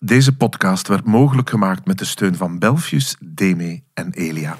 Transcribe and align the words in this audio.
Deze 0.00 0.36
podcast 0.36 0.88
werd 0.88 1.04
mogelijk 1.04 1.50
gemaakt 1.50 1.86
met 1.86 1.98
de 1.98 2.04
steun 2.04 2.36
van 2.36 2.58
Belfius, 2.58 3.16
Deme 3.20 3.82
en 3.94 4.12
Elia. 4.12 4.56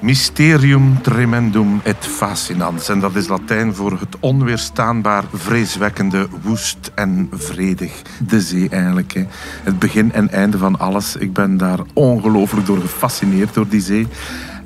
Mysterium 0.00 1.02
tremendum 1.02 1.80
et 1.84 2.06
fascinans. 2.06 2.88
En 2.88 3.00
dat 3.00 3.14
is 3.14 3.28
Latijn 3.28 3.74
voor 3.74 4.00
het 4.00 4.16
onweerstaanbaar, 4.20 5.24
vreeswekkende, 5.32 6.28
woest 6.42 6.90
en 6.94 7.28
vredig. 7.32 8.02
De 8.28 8.40
zee 8.40 8.68
eigenlijk. 8.68 9.12
Hè. 9.12 9.26
Het 9.62 9.78
begin 9.78 10.12
en 10.12 10.30
einde 10.30 10.58
van 10.58 10.78
alles. 10.78 11.16
Ik 11.16 11.32
ben 11.32 11.56
daar 11.56 11.80
ongelooflijk 11.92 12.66
door 12.66 12.80
gefascineerd 12.80 13.54
door 13.54 13.68
die 13.68 13.80
zee. 13.80 14.06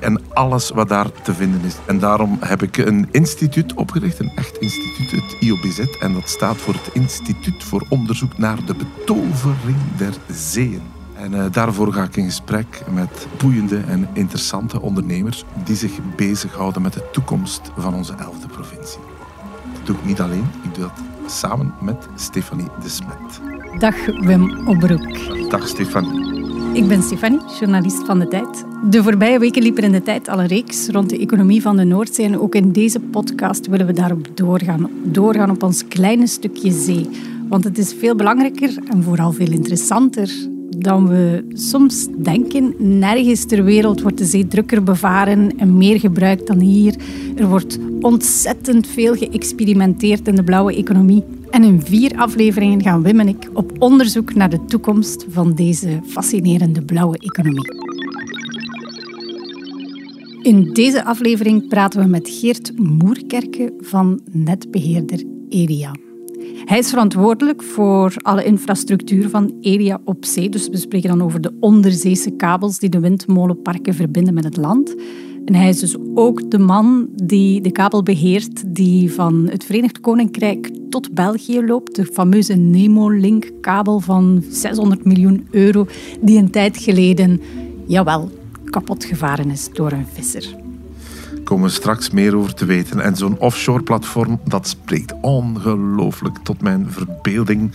En 0.01 0.21
alles 0.33 0.69
wat 0.69 0.89
daar 0.89 1.11
te 1.21 1.33
vinden 1.33 1.61
is. 1.63 1.75
En 1.85 1.99
daarom 1.99 2.37
heb 2.39 2.63
ik 2.63 2.77
een 2.77 3.07
instituut 3.11 3.73
opgericht, 3.73 4.19
een 4.19 4.31
echt 4.35 4.57
instituut, 4.57 5.11
het 5.11 5.35
IOBZ. 5.39 5.79
En 5.99 6.13
dat 6.13 6.29
staat 6.29 6.57
voor 6.57 6.73
het 6.73 6.89
Instituut 6.93 7.63
voor 7.63 7.85
Onderzoek 7.89 8.37
naar 8.37 8.65
de 8.65 8.75
Betovering 8.75 9.77
der 9.97 10.13
Zeeën. 10.31 10.81
En 11.15 11.33
uh, 11.33 11.45
daarvoor 11.51 11.93
ga 11.93 12.03
ik 12.03 12.15
in 12.15 12.25
gesprek 12.25 12.81
met 12.93 13.27
boeiende 13.37 13.77
en 13.87 14.07
interessante 14.13 14.81
ondernemers 14.81 15.43
die 15.63 15.75
zich 15.75 15.91
bezighouden 16.15 16.81
met 16.81 16.93
de 16.93 17.09
toekomst 17.11 17.61
van 17.77 17.93
onze 17.93 18.13
elfde 18.13 18.47
provincie. 18.47 19.01
Dat 19.73 19.85
doe 19.85 19.95
ik 19.95 20.05
niet 20.05 20.21
alleen, 20.21 20.49
ik 20.63 20.75
doe 20.75 20.83
dat 20.83 21.01
samen 21.31 21.73
met 21.81 22.07
Stefanie 22.15 22.67
de 22.81 22.89
Smet. 22.89 23.41
Dag 23.79 24.05
Wim 24.05 24.67
Obroek. 24.67 25.49
Dag 25.49 25.67
Stefanie. 25.67 26.30
Ik 26.73 26.87
ben 26.87 27.03
Stefanie, 27.03 27.39
journalist 27.59 28.05
van 28.05 28.19
De 28.19 28.27
Tijd. 28.27 28.65
De 28.89 29.03
voorbije 29.03 29.39
weken 29.39 29.63
liep 29.63 29.77
er 29.77 29.83
in 29.83 29.91
De 29.91 30.01
Tijd 30.01 30.27
al 30.27 30.39
een 30.39 30.47
reeks 30.47 30.87
rond 30.87 31.09
de 31.09 31.19
economie 31.19 31.61
van 31.61 31.77
de 31.77 31.83
Noordzee. 31.83 32.25
En 32.25 32.39
ook 32.39 32.55
in 32.55 32.71
deze 32.71 32.99
podcast 32.99 33.67
willen 33.67 33.85
we 33.85 33.93
daarop 33.93 34.27
doorgaan. 34.33 34.89
Doorgaan 35.03 35.49
op 35.49 35.63
ons 35.63 35.87
kleine 35.87 36.27
stukje 36.27 36.71
zee. 36.71 37.09
Want 37.49 37.63
het 37.63 37.77
is 37.77 37.93
veel 37.93 38.15
belangrijker 38.15 38.77
en 38.89 39.03
vooral 39.03 39.31
veel 39.31 39.51
interessanter 39.51 40.31
dan 40.77 41.07
we 41.07 41.45
soms 41.53 42.07
denken. 42.17 42.73
Nergens 42.77 43.45
ter 43.45 43.63
wereld 43.63 44.01
wordt 44.01 44.17
de 44.17 44.25
zee 44.25 44.47
drukker 44.47 44.83
bevaren 44.83 45.57
en 45.57 45.77
meer 45.77 45.99
gebruikt 45.99 46.47
dan 46.47 46.59
hier. 46.59 46.95
Er 47.35 47.47
wordt 47.47 47.79
ontzettend 48.01 48.87
veel 48.87 49.15
geëxperimenteerd 49.15 50.27
in 50.27 50.35
de 50.35 50.43
blauwe 50.43 50.75
economie. 50.75 51.23
En 51.51 51.63
in 51.63 51.81
vier 51.81 52.17
afleveringen 52.17 52.81
gaan 52.81 53.03
Wim 53.03 53.19
en 53.19 53.27
ik 53.27 53.49
op 53.53 53.71
onderzoek 53.79 54.33
naar 54.33 54.49
de 54.49 54.65
toekomst 54.65 55.25
van 55.29 55.53
deze 55.53 55.99
fascinerende 56.05 56.85
blauwe 56.85 57.17
economie. 57.17 57.79
In 60.41 60.73
deze 60.73 61.03
aflevering 61.03 61.67
praten 61.67 61.99
we 61.99 62.07
met 62.07 62.29
Geert 62.29 62.77
Moerkerke 62.77 63.73
van 63.79 64.21
netbeheerder 64.31 65.23
Eria. 65.49 65.95
Hij 66.65 66.77
is 66.77 66.89
verantwoordelijk 66.89 67.63
voor 67.63 68.13
alle 68.17 68.43
infrastructuur 68.43 69.29
van 69.29 69.53
Eria 69.61 70.01
op 70.05 70.25
zee. 70.25 70.49
Dus 70.49 70.67
we 70.67 70.77
spreken 70.77 71.09
dan 71.09 71.23
over 71.23 71.41
de 71.41 71.57
onderzeese 71.59 72.31
kabels 72.31 72.79
die 72.79 72.89
de 72.89 72.99
windmolenparken 72.99 73.93
verbinden 73.93 74.33
met 74.33 74.43
het 74.43 74.57
land. 74.57 74.95
En 75.45 75.55
hij 75.55 75.69
is 75.69 75.79
dus 75.79 75.95
ook 76.15 76.51
de 76.51 76.59
man 76.59 77.07
die 77.15 77.61
de 77.61 77.71
kabel 77.71 78.03
beheert 78.03 78.75
die 78.75 79.13
van 79.13 79.47
het 79.49 79.63
Verenigd 79.63 79.99
Koninkrijk 79.99 80.69
tot 80.89 81.13
België 81.13 81.65
loopt. 81.65 81.95
De 81.95 82.05
fameuze 82.05 82.53
Nemo-Link-kabel 82.53 83.99
van 83.99 84.43
600 84.49 85.05
miljoen 85.05 85.47
euro 85.51 85.87
die 86.21 86.37
een 86.37 86.51
tijd 86.51 86.77
geleden, 86.77 87.41
jawel, 87.87 88.31
kapot 88.65 89.05
gevaren 89.05 89.49
is 89.51 89.69
door 89.73 89.91
een 89.91 90.07
visser 90.13 90.59
komen 91.51 91.67
we 91.67 91.75
straks 91.75 92.09
meer 92.09 92.35
over 92.35 92.53
te 92.53 92.65
weten. 92.65 92.99
En 92.99 93.15
zo'n 93.15 93.39
offshore 93.39 93.83
platform, 93.83 94.39
dat 94.45 94.67
spreekt 94.67 95.13
ongelooflijk 95.21 96.37
tot 96.43 96.61
mijn 96.61 96.91
verbeelding. 96.91 97.71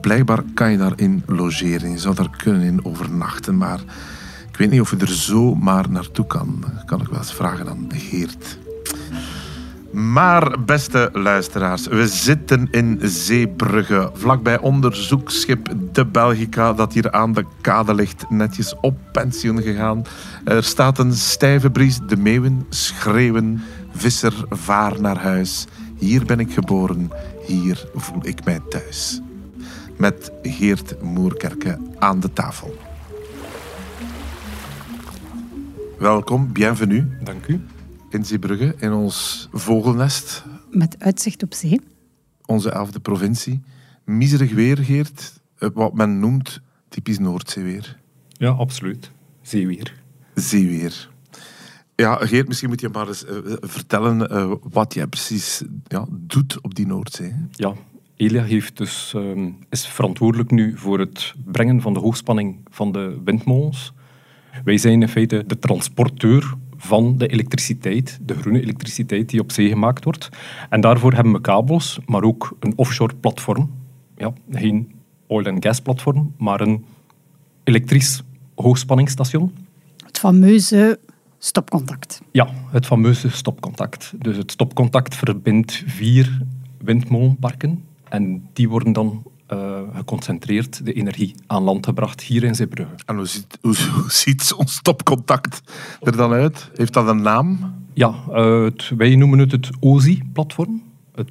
Blijkbaar 0.00 0.42
kan 0.54 0.70
je 0.70 0.78
daarin 0.78 1.22
logeren. 1.26 1.90
Je 1.90 1.98
zou 1.98 2.14
daar 2.14 2.30
kunnen 2.42 2.62
in 2.62 2.84
overnachten. 2.84 3.56
Maar 3.56 3.80
ik 4.58 4.64
weet 4.64 4.72
niet 4.72 4.82
of 4.82 4.90
je 4.90 4.96
er 4.96 5.12
zomaar 5.12 5.90
naartoe 5.90 6.26
kan. 6.26 6.64
Kan 6.86 7.00
ik 7.00 7.06
wel 7.06 7.18
eens 7.18 7.34
vragen 7.34 7.68
aan 7.68 7.88
Geert. 7.94 8.58
Maar 9.90 10.64
beste 10.64 11.10
luisteraars, 11.12 11.86
we 11.86 12.08
zitten 12.08 12.68
in 12.70 12.98
Zeebrugge, 13.02 14.10
vlakbij 14.14 14.58
onderzoeksschip 14.58 15.74
De 15.92 16.06
Belgica, 16.06 16.72
dat 16.72 16.92
hier 16.92 17.12
aan 17.12 17.32
de 17.32 17.44
kade 17.60 17.94
ligt, 17.94 18.30
netjes 18.30 18.74
op 18.80 18.98
pensioen 19.12 19.62
gegaan. 19.62 20.04
Er 20.44 20.64
staat 20.64 20.98
een 20.98 21.12
stijve 21.12 21.70
bries, 21.70 21.98
de 22.06 22.16
meeuwen 22.16 22.66
schreeuwen, 22.68 23.62
visser 23.92 24.34
vaar 24.50 25.00
naar 25.00 25.18
huis. 25.18 25.66
Hier 25.98 26.24
ben 26.24 26.40
ik 26.40 26.52
geboren, 26.52 27.10
hier 27.46 27.88
voel 27.94 28.26
ik 28.26 28.44
mij 28.44 28.60
thuis. 28.68 29.20
Met 29.96 30.32
Geert 30.42 31.02
Moerkerke 31.02 31.78
aan 31.98 32.20
de 32.20 32.32
tafel. 32.32 32.87
Welkom, 35.98 36.52
bienvenue. 36.52 37.04
Dank 37.22 37.46
u 37.46 37.60
in 38.10 38.24
Zeebrugge, 38.24 38.74
in 38.78 38.92
ons 38.92 39.48
vogelnest. 39.52 40.44
Met 40.70 40.96
uitzicht 40.98 41.42
op 41.42 41.54
zee. 41.54 41.80
Onze 42.46 42.70
elfde 42.70 43.00
provincie. 43.00 43.60
Miserig 44.04 44.52
weer, 44.52 44.78
Geert. 44.78 45.40
Eh, 45.58 45.68
wat 45.74 45.94
men 45.94 46.18
noemt 46.18 46.60
typisch 46.88 47.18
Noordzeeweer. 47.18 47.98
Ja, 48.28 48.50
absoluut. 48.50 49.10
Zeeweer. 49.42 49.94
Zeeweer. 50.34 51.10
Ja, 51.94 52.26
Geert, 52.26 52.48
misschien 52.48 52.68
moet 52.68 52.80
je 52.80 52.88
maar 52.88 53.08
eens 53.08 53.24
uh, 53.24 53.56
vertellen 53.60 54.32
uh, 54.32 54.52
wat 54.62 54.94
jij 54.94 55.06
precies 55.06 55.62
ja, 55.86 56.06
doet 56.10 56.60
op 56.60 56.74
die 56.74 56.86
Noordzee. 56.86 57.34
Ja, 57.50 57.72
Elia 58.16 58.42
heeft 58.42 58.76
dus, 58.76 59.12
um, 59.16 59.56
is 59.70 59.86
verantwoordelijk 59.86 60.50
nu 60.50 60.76
voor 60.76 60.98
het 60.98 61.34
brengen 61.44 61.80
van 61.80 61.92
de 61.92 62.00
hoogspanning 62.00 62.60
van 62.70 62.92
de 62.92 63.20
windmolens. 63.24 63.92
Wij 64.64 64.78
zijn 64.78 65.02
in 65.02 65.08
feite 65.08 65.44
de 65.46 65.58
transporteur 65.58 66.54
van 66.76 67.18
de 67.18 67.26
elektriciteit, 67.26 68.18
de 68.22 68.34
groene 68.34 68.60
elektriciteit 68.60 69.28
die 69.28 69.40
op 69.40 69.52
zee 69.52 69.68
gemaakt 69.68 70.04
wordt. 70.04 70.28
En 70.70 70.80
daarvoor 70.80 71.12
hebben 71.12 71.32
we 71.32 71.40
kabels, 71.40 71.98
maar 72.06 72.22
ook 72.22 72.56
een 72.60 72.72
offshore 72.76 73.14
platform. 73.14 73.70
Ja, 74.16 74.32
geen 74.50 74.92
oil- 75.26 75.44
en 75.44 75.62
gas 75.62 75.80
platform, 75.80 76.34
maar 76.38 76.60
een 76.60 76.84
elektrisch 77.64 78.22
hoogspanningsstation. 78.54 79.52
Het 80.06 80.18
fameuze 80.18 80.98
stopcontact. 81.38 82.20
Ja, 82.32 82.48
het 82.70 82.86
fameuze 82.86 83.30
stopcontact. 83.30 84.12
Dus 84.18 84.36
het 84.36 84.50
stopcontact 84.50 85.14
verbindt 85.14 85.82
vier 85.86 86.42
windmolenparken 86.78 87.84
en 88.08 88.48
die 88.52 88.68
worden 88.68 88.92
dan 88.92 89.22
uh, 89.52 89.80
geconcentreerd 89.94 90.84
de 90.84 90.92
energie 90.92 91.34
aan 91.46 91.62
land 91.62 91.86
gebracht 91.86 92.20
hier 92.20 92.44
in 92.44 92.54
Zeebrugge. 92.54 92.94
En 93.06 93.16
hoe 93.16 93.26
ziet, 93.26 93.58
hoe, 93.60 93.74
ziet 94.08 94.42
zo'n 94.42 94.66
stopcontact 94.66 95.60
er 96.00 96.16
dan 96.16 96.32
uit? 96.32 96.70
Heeft 96.74 96.92
dat 96.92 97.08
een 97.08 97.22
naam? 97.22 97.74
Ja, 97.94 98.14
uh, 98.30 98.64
het, 98.64 98.92
wij 98.96 99.16
noemen 99.16 99.38
het 99.38 99.52
het 99.52 99.70
OSI-platform. 99.80 100.82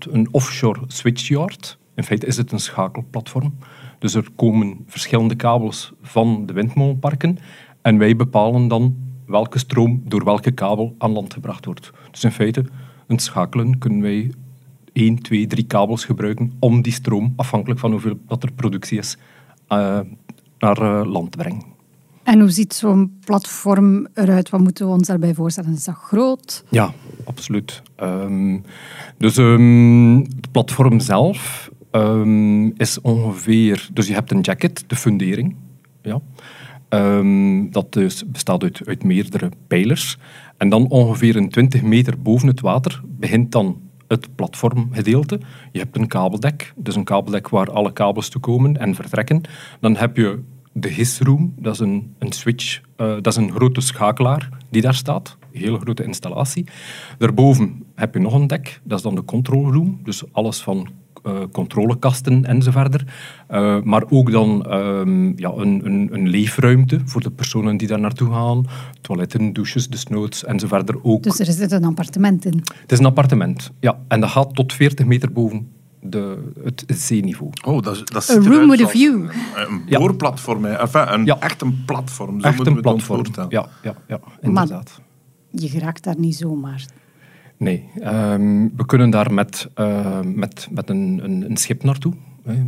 Een 0.10 0.28
offshore 0.32 0.80
switchyard. 0.88 1.78
In 1.96 2.04
feite 2.04 2.26
is 2.26 2.38
het 2.38 2.52
een 2.52 2.60
schakelplatform. 2.60 3.54
Dus 4.00 4.14
er 4.14 4.28
komen 4.36 4.84
verschillende 4.88 5.36
kabels 5.36 5.94
van 6.02 6.46
de 6.46 6.54
windmolenparken 6.54 7.38
en 7.82 7.98
wij 7.98 8.16
bepalen 8.16 8.68
dan 8.68 8.96
welke 9.26 9.60
stroom 9.60 10.02
door 10.06 10.24
welke 10.24 10.52
kabel 10.52 10.96
aan 10.98 11.12
land 11.12 11.34
gebracht 11.34 11.66
wordt. 11.66 11.92
Dus 12.12 12.24
in 12.24 12.32
feite, 12.32 12.66
een 13.08 13.20
schakelen 13.20 13.78
kunnen 13.78 14.02
wij 14.02 14.32
1, 14.98 15.22
2, 15.22 15.48
3 15.48 15.64
kabels 15.64 16.06
gebruiken 16.06 16.54
om 16.60 16.82
die 16.82 16.94
stroom, 16.94 17.34
afhankelijk 17.36 17.80
van 17.80 17.92
hoeveel 17.92 18.20
dat 18.28 18.44
er 18.44 18.52
productie 18.52 18.98
is, 18.98 19.18
uh, 19.70 20.00
naar 20.60 20.82
uh, 20.82 21.02
land 21.06 21.32
te 21.32 21.38
brengen. 21.38 21.64
En 22.24 22.40
hoe 22.40 22.50
ziet 22.50 22.74
zo'n 22.74 23.18
platform 23.26 24.08
eruit? 24.14 24.50
Wat 24.50 24.60
moeten 24.60 24.86
we 24.86 24.92
ons 24.92 25.08
daarbij 25.08 25.34
voorstellen? 25.34 25.74
Is 25.74 25.84
dat 25.84 25.96
groot? 25.96 26.64
Ja, 26.70 26.94
absoluut. 27.24 27.82
Um, 28.00 28.64
dus 29.18 29.38
um, 29.38 30.18
het 30.18 30.52
platform 30.52 31.00
zelf 31.00 31.70
um, 31.92 32.74
is 32.78 33.02
ongeveer... 33.02 33.90
Dus 33.94 34.08
je 34.08 34.14
hebt 34.14 34.32
een 34.32 34.42
jacket, 34.42 34.84
de 34.88 34.96
fundering. 34.96 35.56
Ja. 36.02 36.22
dat 37.70 37.94
dus 37.94 38.26
bestaat 38.32 38.64
uit, 38.64 38.82
uit 38.86 39.04
meerdere 39.04 39.52
pijlers. 39.68 40.18
En 40.58 40.70
dan 40.70 40.88
ongeveer 40.90 41.36
een 41.36 41.50
20 41.50 41.82
meter 41.82 42.22
boven 42.22 42.48
het 42.48 42.62
water 42.62 43.02
begint 43.06 43.52
dan 43.52 43.87
het 44.08 44.36
platformgedeelte. 44.36 45.40
Je 45.72 45.80
hebt 45.80 45.98
een 45.98 46.08
kabeldek, 46.08 46.74
dus 46.76 46.96
een 46.96 47.04
kabeldek 47.04 47.50
waar 47.50 47.72
alle 47.72 47.94
kabels 47.94 48.30
toe 48.30 48.42
komen 48.42 48.78
en 48.78 48.96
vertrekken. 48.96 49.42
Dan 49.80 49.96
heb 49.96 50.18
je 50.18 50.40
de 50.72 50.88
hisroom, 50.88 51.54
dat 51.60 51.74
is 51.74 51.80
een, 51.80 52.16
een 52.20 52.32
switch, 52.32 52.82
uh, 52.98 53.08
dat 53.08 53.28
is 53.28 53.36
een 53.36 53.52
grote 53.52 53.82
schakelaar 53.82 54.50
die 54.70 54.82
daar 54.82 54.94
staat. 54.94 55.38
Een 55.52 55.62
hele 55.62 55.80
grote 55.80 56.04
installatie. 56.04 56.66
Daarboven 57.18 57.84
heb 57.96 58.14
je 58.14 58.20
nog 58.20 58.34
een 58.34 58.48
dek, 58.48 58.82
dat 58.84 58.98
is 58.98 59.04
dan 59.04 59.16
de 59.16 59.26
control 59.26 59.72
room. 59.72 60.00
Dus 60.04 60.34
alles 60.34 60.62
van 60.62 60.88
uh, 61.28 61.34
controlekasten 61.52 62.46
enzovoort. 62.46 63.04
Uh, 63.52 63.82
maar 63.82 64.04
ook 64.10 64.32
dan 64.32 64.74
um, 64.74 65.34
ja, 65.40 65.52
een, 65.56 65.82
een, 65.86 66.10
een, 66.12 66.28
leefruimte 66.30 67.00
voor 67.06 67.22
de 67.22 67.32
personen 67.32 67.78
die 67.78 67.88
daar 67.88 68.00
naartoe 68.00 68.32
gaan. 68.32 68.66
Toiletten, 69.02 69.54
douches, 69.54 69.90
desnoods 69.90 70.46
enzovoort 70.46 71.04
ook. 71.04 71.24
Dus 71.24 71.40
er 71.40 71.46
zit 71.46 71.72
een 71.72 71.84
appartement 71.84 72.46
in? 72.46 72.64
Het 72.82 72.92
is 72.92 73.00
een 73.00 73.06
appartement, 73.06 73.72
ja. 73.80 74.00
En 74.08 74.20
dat 74.20 74.30
gaat 74.30 74.56
tot 74.56 74.74
40 74.74 75.06
meter 75.06 75.32
boven 75.32 75.68
de, 76.02 76.52
het 76.64 76.86
zeeniveau. 76.88 77.52
Oh, 77.66 77.82
dat, 77.82 77.96
is- 77.96 78.04
dat 78.06 78.30
A 78.30 78.50
room 78.50 78.70
with 78.70 78.82
a 78.82 78.88
view. 78.88 79.14
Een, 79.14 79.30
een 79.56 79.82
Ja. 79.86 80.00
boorplatform. 80.00 80.66
Enfin, 80.66 81.14
een, 81.14 81.26
Ja. 81.26 81.40
echt 81.40 81.62
een 81.62 81.84
platform. 81.86 82.42
Zo 82.42 82.48
Echt 82.48 82.56
moeten 82.56 82.76
een 82.76 82.82
we 82.82 82.88
het 82.90 82.98
ons 82.98 83.06
platform. 83.06 83.36
voorstellen. 83.36 83.50
Ja, 83.50 83.68
ja, 83.84 83.96
ja, 84.08 84.20
inderdaad. 84.42 85.02
Je 85.52 85.68
geraakt 85.70 86.04
daar 86.04 86.20
niet 86.20 86.36
zomaar. 86.36 86.86
Nee, 87.58 87.90
ehm, 88.00 88.68
we 88.76 88.86
kunnen 88.86 89.10
daar 89.10 89.34
met, 89.34 89.70
eh, 89.74 90.22
met, 90.22 90.68
met 90.72 90.90
een, 90.90 91.20
een, 91.24 91.50
een 91.50 91.58
schip 91.58 91.84
naartoe. 91.84 92.14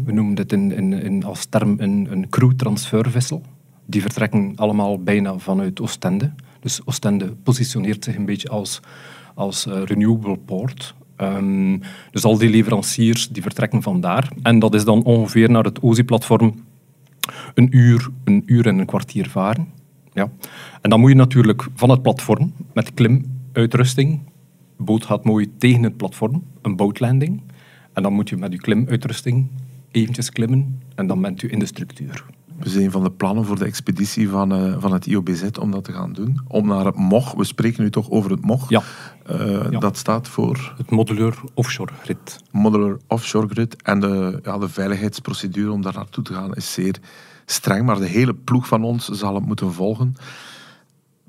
We 0.05 0.11
noemen 0.11 0.35
dit 0.35 0.51
in, 0.51 0.71
in, 0.71 0.93
in, 0.93 1.23
als 1.23 1.45
term 1.45 1.75
een, 1.77 2.07
een 2.11 2.29
crew-transfervessel. 2.29 3.41
Die 3.85 4.01
vertrekken 4.01 4.53
allemaal 4.55 5.03
bijna 5.03 5.37
vanuit 5.37 5.81
Oostende. 5.81 6.31
Dus 6.59 6.81
Oostende 6.85 7.25
positioneert 7.43 8.03
zich 8.03 8.15
een 8.15 8.25
beetje 8.25 8.49
als, 8.49 8.79
als 9.35 9.67
eh, 9.67 9.81
renewable 9.83 10.37
port. 10.37 10.95
Ehm, 11.15 11.77
dus 12.11 12.23
al 12.23 12.37
die 12.37 12.49
leveranciers 12.49 13.29
die 13.29 13.41
vertrekken 13.41 13.81
vandaar. 13.81 14.31
En 14.41 14.59
dat 14.59 14.73
is 14.73 14.83
dan 14.83 15.03
ongeveer 15.03 15.51
naar 15.51 15.63
het 15.63 15.79
OSI-platform 15.79 16.63
een 17.53 17.77
uur, 17.77 18.09
een 18.23 18.43
uur 18.45 18.67
en 18.67 18.77
een 18.77 18.85
kwartier 18.85 19.29
varen. 19.29 19.67
Ja. 20.13 20.31
En 20.81 20.89
dan 20.89 20.99
moet 20.99 21.09
je 21.09 21.15
natuurlijk 21.15 21.67
van 21.75 21.89
het 21.89 22.01
platform 22.01 22.53
met 22.73 22.93
klimuitrusting. 22.93 24.19
Boot 24.81 25.05
gaat 25.05 25.23
mooi 25.25 25.51
tegen 25.57 25.83
het 25.83 25.97
platform, 25.97 26.43
een 26.61 26.75
bootlanding. 26.75 27.41
En 27.93 28.03
dan 28.03 28.13
moet 28.13 28.29
je 28.29 28.37
met 28.37 28.51
je 28.51 28.57
klimuitrusting 28.59 29.47
eventjes 29.91 30.29
klimmen 30.29 30.81
en 30.95 31.07
dan 31.07 31.21
bent 31.21 31.41
u 31.41 31.51
in 31.51 31.59
de 31.59 31.65
structuur. 31.65 32.25
We 32.59 32.69
zijn 32.69 32.83
een 32.83 32.91
van 32.91 33.03
de 33.03 33.11
plannen 33.11 33.45
voor 33.45 33.57
de 33.59 33.65
expeditie 33.65 34.29
van, 34.29 34.51
eh, 34.53 34.75
van 34.79 34.93
het 34.93 35.05
IOBZ 35.05 35.43
om 35.59 35.71
dat 35.71 35.83
te 35.83 35.91
gaan 35.91 36.13
doen. 36.13 36.39
Om 36.47 36.67
naar 36.67 36.85
het 36.85 36.95
MOG, 36.95 37.33
we 37.33 37.43
spreken 37.43 37.83
nu 37.83 37.89
toch 37.89 38.09
over 38.09 38.31
het 38.31 38.41
MOG. 38.45 38.69
Ja, 38.69 38.81
Eh, 39.25 39.71
Ja. 39.71 39.79
Dat 39.79 39.97
staat 39.97 40.27
voor 40.27 40.73
het 40.77 40.89
modular 40.89 41.37
offshore 41.53 41.93
grid. 42.01 42.43
Modular 42.51 42.97
Offshore 43.07 43.47
Grid. 43.47 43.81
En 43.81 43.99
de, 43.99 44.39
ja, 44.43 44.57
de 44.57 44.69
veiligheidsprocedure 44.69 45.71
om 45.71 45.81
daar 45.81 45.93
naartoe 45.93 46.23
te 46.23 46.33
gaan 46.33 46.53
is 46.55 46.73
zeer 46.73 46.95
streng. 47.45 47.85
Maar 47.85 47.99
de 47.99 48.05
hele 48.07 48.33
ploeg 48.33 48.67
van 48.67 48.83
ons 48.83 49.07
zal 49.09 49.35
het 49.35 49.45
moeten 49.45 49.73
volgen. 49.73 50.15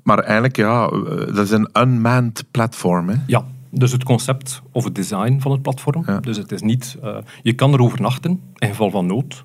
Maar 0.03 0.19
eigenlijk, 0.19 0.55
ja, 0.55 0.87
eh, 0.87 1.35
dat 1.35 1.37
is 1.37 1.51
een 1.51 1.69
unmanned 1.73 2.45
platform. 2.51 3.09
Hè. 3.09 3.15
Ja, 3.27 3.45
dus 3.69 3.91
het 3.91 4.03
concept 4.03 4.61
of 4.71 4.83
het 4.83 4.95
design 4.95 5.39
van 5.39 5.51
het 5.51 5.61
platform. 5.61 6.03
Ja. 6.05 6.19
Dus 6.19 6.37
het 6.37 6.51
is 6.51 6.61
niet... 6.61 6.97
eh, 7.01 7.17
je 7.43 7.53
kan 7.53 7.73
er 7.73 7.81
overnachten 7.81 8.41
in 8.57 8.67
geval 8.69 8.91
van 8.91 9.05
nood. 9.05 9.43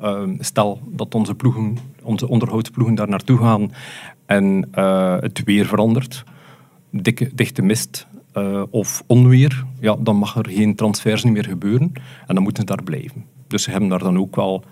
Ehm, 0.00 0.34
stel 0.38 0.80
dat 0.86 1.14
onze, 1.14 1.34
ploegen, 1.34 1.78
onze 2.02 2.28
onderhoudsploegen 2.28 2.94
daar 2.94 3.08
naartoe 3.08 3.38
gaan 3.38 3.72
en 4.26 4.68
eh, 4.72 5.16
het 5.20 5.44
weer 5.44 5.66
verandert, 5.66 6.24
dikke, 6.90 7.30
dichte 7.34 7.62
mist 7.62 8.06
of 8.70 9.02
onweer, 9.06 9.64
ja, 9.80 9.96
dan 9.98 10.16
mag 10.16 10.36
er 10.36 10.48
geen 10.48 10.74
transfers 10.74 11.24
meer 11.24 11.44
gebeuren 11.44 11.92
en 12.26 12.34
dan 12.34 12.42
moeten 12.42 12.62
ze 12.68 12.74
daar 12.74 12.82
blijven. 12.84 13.24
Dus 13.46 13.62
ze 13.62 13.70
hebben 13.70 13.88
daar 13.88 13.98
dan 13.98 14.18
ook 14.18 14.36
wel 14.36 14.64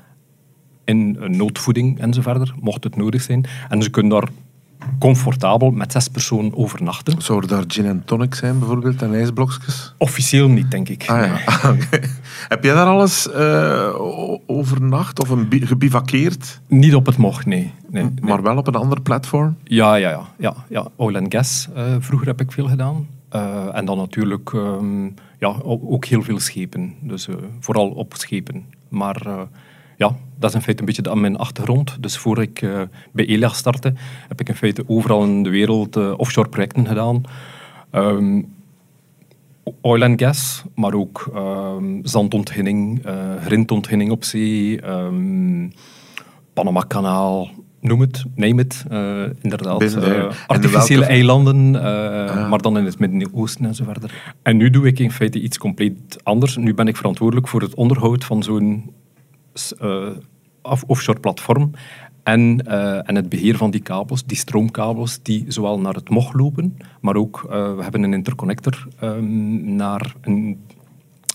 in 0.85 1.17
een 1.21 1.37
noodvoeding 1.37 1.99
en 1.99 2.13
zo 2.13 2.23
verder, 2.23 2.55
mocht 2.61 2.85
het 2.85 2.97
nodig 2.97 3.23
zijn. 3.23 3.45
En 3.69 3.83
ze 3.83 3.91
kunnen 3.91 4.21
daar 4.21 4.29
comfortabel 4.99 5.71
met 5.71 5.93
zes 5.93 6.09
personen 6.09 6.57
overnachten. 6.57 7.23
Zou 7.23 7.41
er 7.43 7.49
daar 7.49 7.65
gin 7.69 7.85
en 7.87 8.03
tonic 8.05 8.35
zijn 8.35 8.59
bijvoorbeeld 8.59 9.03
en 9.03 9.15
ijsblokjes? 9.15 9.95
Officieel 9.99 10.49
niet, 10.49 10.71
denk 10.71 10.89
ik. 10.89 11.05
Ah 11.11 11.27
ja. 11.27 11.39
Heb 12.49 12.65
jij 12.65 12.75
daar 12.75 12.87
alles 12.87 13.31
eh, 13.31 13.89
overnacht 14.47 15.21
of 15.21 15.29
een 15.29 15.49
bi- 15.49 15.67
gebivakkeerd? 15.67 16.61
Niet 16.69 16.95
op 16.95 17.07
het 17.07 17.17
mocht, 17.17 17.47
nee. 17.47 17.73
nee, 17.91 18.03
nee. 18.03 18.13
Maar 18.21 18.43
wel 18.43 18.57
op 18.57 18.67
een 18.67 18.75
ander 18.75 19.01
platform? 19.01 19.57
Ja, 19.65 19.95
ja, 19.95 20.11
ja, 20.11 20.23
ja, 20.39 20.55
ja. 20.69 20.87
Oil 20.97 21.17
and 21.17 21.35
gas. 21.35 21.69
eh, 21.75 21.85
vroeger 21.99 22.27
heb 22.27 22.41
ik 22.41 22.53
veel 22.53 22.69
gedaan. 22.69 23.07
Eh, 23.29 23.67
en 23.77 23.85
dan 23.85 23.97
natuurlijk 23.99 24.51
ehm, 24.55 25.05
ja, 25.39 25.55
ook 25.65 26.05
heel 26.05 26.23
veel 26.23 26.41
schepen. 26.41 26.95
Dus 27.01 27.29
vooral 27.61 27.89
op 27.89 28.15
schepen. 28.17 28.65
Maar 28.89 29.27
ja, 29.96 30.17
dat 30.38 30.50
is 30.50 30.56
in 30.56 30.62
feite 30.62 30.81
een 30.81 30.87
beetje 30.87 31.11
aan 31.11 31.20
mijn 31.20 31.37
achtergrond. 31.37 31.96
Dus 32.02 32.17
voor 32.19 32.43
ik 32.43 32.62
eh, 32.62 32.81
bij 33.12 33.26
Elia 33.26 33.49
startte, 33.49 33.93
heb 34.29 34.41
ik 34.41 34.49
in 34.49 34.55
feite 34.55 34.85
overal 34.87 35.23
in 35.25 35.43
de 35.43 35.50
wereld 35.50 35.96
eh, 35.96 36.12
offshore 36.17 36.49
projecten 36.49 36.87
gedaan. 36.87 37.23
Ehm, 37.91 38.43
oil 39.81 40.02
and 40.02 40.20
gas, 40.23 40.64
maar 40.75 40.94
ook 40.94 41.31
ehm, 41.35 41.99
zandontginning, 42.02 43.05
eh 43.05 43.14
grindontginning 43.44 44.11
op 44.11 44.25
zee, 44.25 44.81
ehm 44.81 45.69
Panama-kanaal, 46.52 47.49
noem 47.81 48.00
het, 48.00 48.25
it. 48.37 48.85
eh, 48.90 49.23
inderdaad, 49.40 49.81
artificiële 50.47 50.99
welke- 50.99 51.14
eilanden, 51.14 51.76
eh, 51.76 52.49
maar 52.50 52.61
dan 52.61 52.79
in 52.79 52.85
het 52.85 52.99
Midden-Oosten 52.99 53.64
en 53.64 53.75
zo 53.75 53.85
verder. 53.85 54.35
En 54.43 54.56
nu 54.56 54.70
doe 54.70 54.87
ik 54.87 54.99
in 54.99 55.11
feite 55.11 55.40
iets 55.40 55.58
compleet 55.58 55.94
anders. 56.23 56.56
Nu 56.56 56.75
ben 56.75 56.88
ik 56.88 56.97
verantwoordelijk 56.97 57.49
voor 57.49 57.61
het 57.61 57.75
onderhoud 57.75 58.25
van 58.25 58.43
zo'n 58.43 58.90
offshore 60.87 61.21
platform 61.21 61.71
en, 62.25 62.67
eh, 62.67 63.09
en 63.09 63.15
het 63.15 63.29
beheer 63.29 63.56
van 63.56 63.71
die 63.71 63.81
kabels, 63.81 64.25
die 64.25 64.37
stroomkabels 64.37 65.19
die 65.23 65.45
zowel 65.49 65.81
naar 65.81 65.95
het 65.95 66.09
MOG 66.09 66.33
lopen, 66.33 66.77
maar 67.01 67.17
ook 67.17 67.47
eh, 67.51 67.77
we 67.77 67.83
hebben 67.83 68.03
een 68.03 68.12
interconnector 68.12 68.89
ehm, 69.01 69.75
naar, 69.77 70.15
een, 70.21 70.61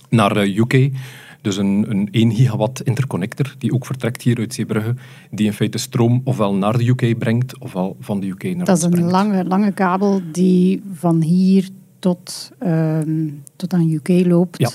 naar 0.09 0.37
eh, 0.37 0.57
UK. 0.57 0.91
Dus 1.41 1.57
een, 1.57 1.85
een 1.89 2.07
1 2.11 2.33
gigawatt 2.35 2.81
interconnector 2.81 3.55
die 3.57 3.73
ook 3.73 3.85
vertrekt 3.85 4.21
hier 4.21 4.37
uit 4.37 4.53
Zeebrugge, 4.53 4.95
die 5.31 5.45
in 5.45 5.53
feite 5.53 5.77
stroom 5.77 6.21
ofwel 6.23 6.53
naar 6.53 6.77
de 6.77 6.87
UK 6.87 7.17
brengt, 7.17 7.59
ofwel 7.59 7.97
van 7.99 8.19
de 8.19 8.27
UK 8.27 8.43
naar 8.43 8.65
Dat 8.65 8.77
is 8.77 8.83
een 8.83 8.89
brengt. 8.89 9.11
lange, 9.11 9.45
lange 9.45 9.71
kabel 9.71 10.21
die 10.31 10.81
van 10.93 11.21
hier 11.21 11.69
tot, 11.99 12.51
ehm, 12.59 13.27
tot 13.55 13.73
aan 13.73 13.89
UK 13.91 14.25
loopt. 14.25 14.59
Ja, 14.59 14.69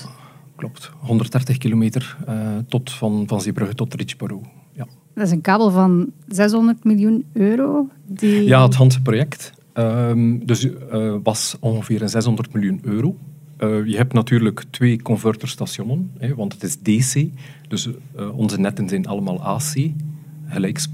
klopt. 0.55 0.91
130 0.99 1.57
kilometer 1.57 2.17
eh, 2.25 2.57
tot 2.67 2.91
van, 2.91 3.23
van 3.27 3.41
Zeebrugge 3.41 3.75
tot 3.75 3.93
Richborough. 3.93 4.45
Ja. 4.71 4.87
Dat 5.13 5.25
is 5.25 5.31
een 5.31 5.41
kabel 5.41 5.71
van 5.71 6.11
600 6.27 6.83
miljoen 6.83 7.25
euro. 7.33 7.89
Die... 8.07 8.43
Ja, 8.43 8.63
het 8.63 8.75
Hanse 8.75 9.01
project 9.01 9.53
ehm, 9.73 10.37
dus, 10.45 10.69
eh, 10.89 11.15
was 11.23 11.57
ongeveer 11.59 12.01
een 12.01 12.09
600 12.09 12.53
miljoen 12.53 12.79
euro. 12.83 13.17
Eh, 13.57 13.85
je 13.85 13.97
hebt 13.97 14.13
natuurlijk 14.13 14.63
twee 14.69 15.01
converterstationen, 15.01 16.11
hè, 16.17 16.35
want 16.35 16.53
het 16.53 16.63
is 16.63 16.77
DC. 16.77 17.27
Dus 17.67 17.89
onze 18.35 18.59
netten 18.59 18.89
zijn 18.89 19.07
allemaal 19.07 19.41
AC. 19.41 19.91
Gelijks, 20.47 20.89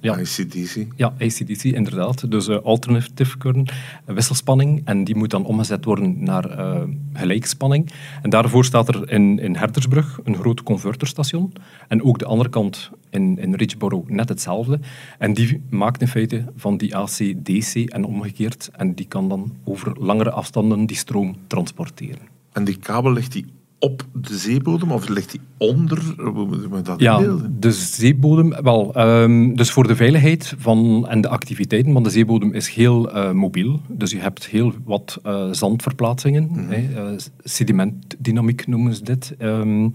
ja, 0.00 0.18
ICDC. 0.18 0.86
ja, 0.96 1.14
ACDC, 1.18 1.62
inderdaad. 1.62 2.30
Dus 2.30 2.48
eh, 2.48 2.58
alternative 2.62 3.38
current, 3.38 3.70
eh, 3.70 4.14
wisselspanning. 4.14 4.82
En 4.84 5.04
die 5.04 5.16
moet 5.16 5.30
dan 5.30 5.44
omgezet 5.44 5.84
worden 5.84 6.24
naar 6.24 6.50
eh, 6.50 6.82
gelijkspanning. 7.12 7.90
En 8.22 8.30
daarvoor 8.30 8.64
staat 8.64 8.88
er 8.88 9.10
in, 9.10 9.38
in 9.38 9.56
Hertersbrug 9.56 10.20
een 10.24 10.36
groot 10.36 10.62
converterstation. 10.62 11.52
En 11.88 12.02
ook 12.02 12.18
de 12.18 12.24
andere 12.24 12.48
kant 12.48 12.90
in, 13.10 13.38
in 13.38 13.54
Richborough 13.54 14.10
net 14.10 14.28
hetzelfde. 14.28 14.80
En 15.18 15.34
die 15.34 15.62
maakt 15.70 16.00
in 16.00 16.08
feite 16.08 16.44
van 16.56 16.76
die 16.76 16.96
AC 16.96 17.34
DC 17.42 17.74
en 17.74 18.04
omgekeerd. 18.04 18.70
En 18.72 18.94
die 18.94 19.06
kan 19.06 19.28
dan 19.28 19.52
over 19.64 19.92
langere 19.98 20.30
afstanden 20.30 20.86
die 20.86 20.96
stroom 20.96 21.36
transporteren. 21.46 22.34
En 22.52 22.64
die 22.64 22.76
kabel 22.76 23.12
ligt 23.12 23.32
die 23.32 23.46
op 23.86 24.02
de 24.12 24.36
zeebodem 24.36 24.90
of 24.92 25.08
ligt 25.08 25.30
die 25.30 25.40
onder? 25.56 26.02
Hoe 26.16 26.82
dat 26.82 27.00
Ja, 27.00 27.16
inbeelden? 27.18 27.56
de 27.60 27.72
zeebodem, 27.72 28.62
wel, 28.62 28.94
ehm, 28.94 29.54
dus 29.54 29.70
voor 29.70 29.86
de 29.86 29.96
veiligheid 29.96 30.54
van, 30.58 31.06
en 31.08 31.20
de 31.20 31.28
activiteiten, 31.28 31.92
want 31.92 32.04
de 32.04 32.10
zeebodem 32.10 32.52
is 32.52 32.68
heel 32.68 33.12
eh, 33.12 33.32
mobiel. 33.32 33.80
Dus 33.88 34.10
je 34.10 34.18
hebt 34.18 34.46
heel 34.46 34.72
wat 34.84 35.18
eh, 35.22 35.48
zandverplaatsingen, 35.50 36.50
hè, 36.52 36.76
eh, 36.76 37.18
sedimentdynamiek 37.44 38.66
noemen 38.66 38.94
ze 38.94 39.02
dit. 39.04 39.34
Ehm, 39.38 39.88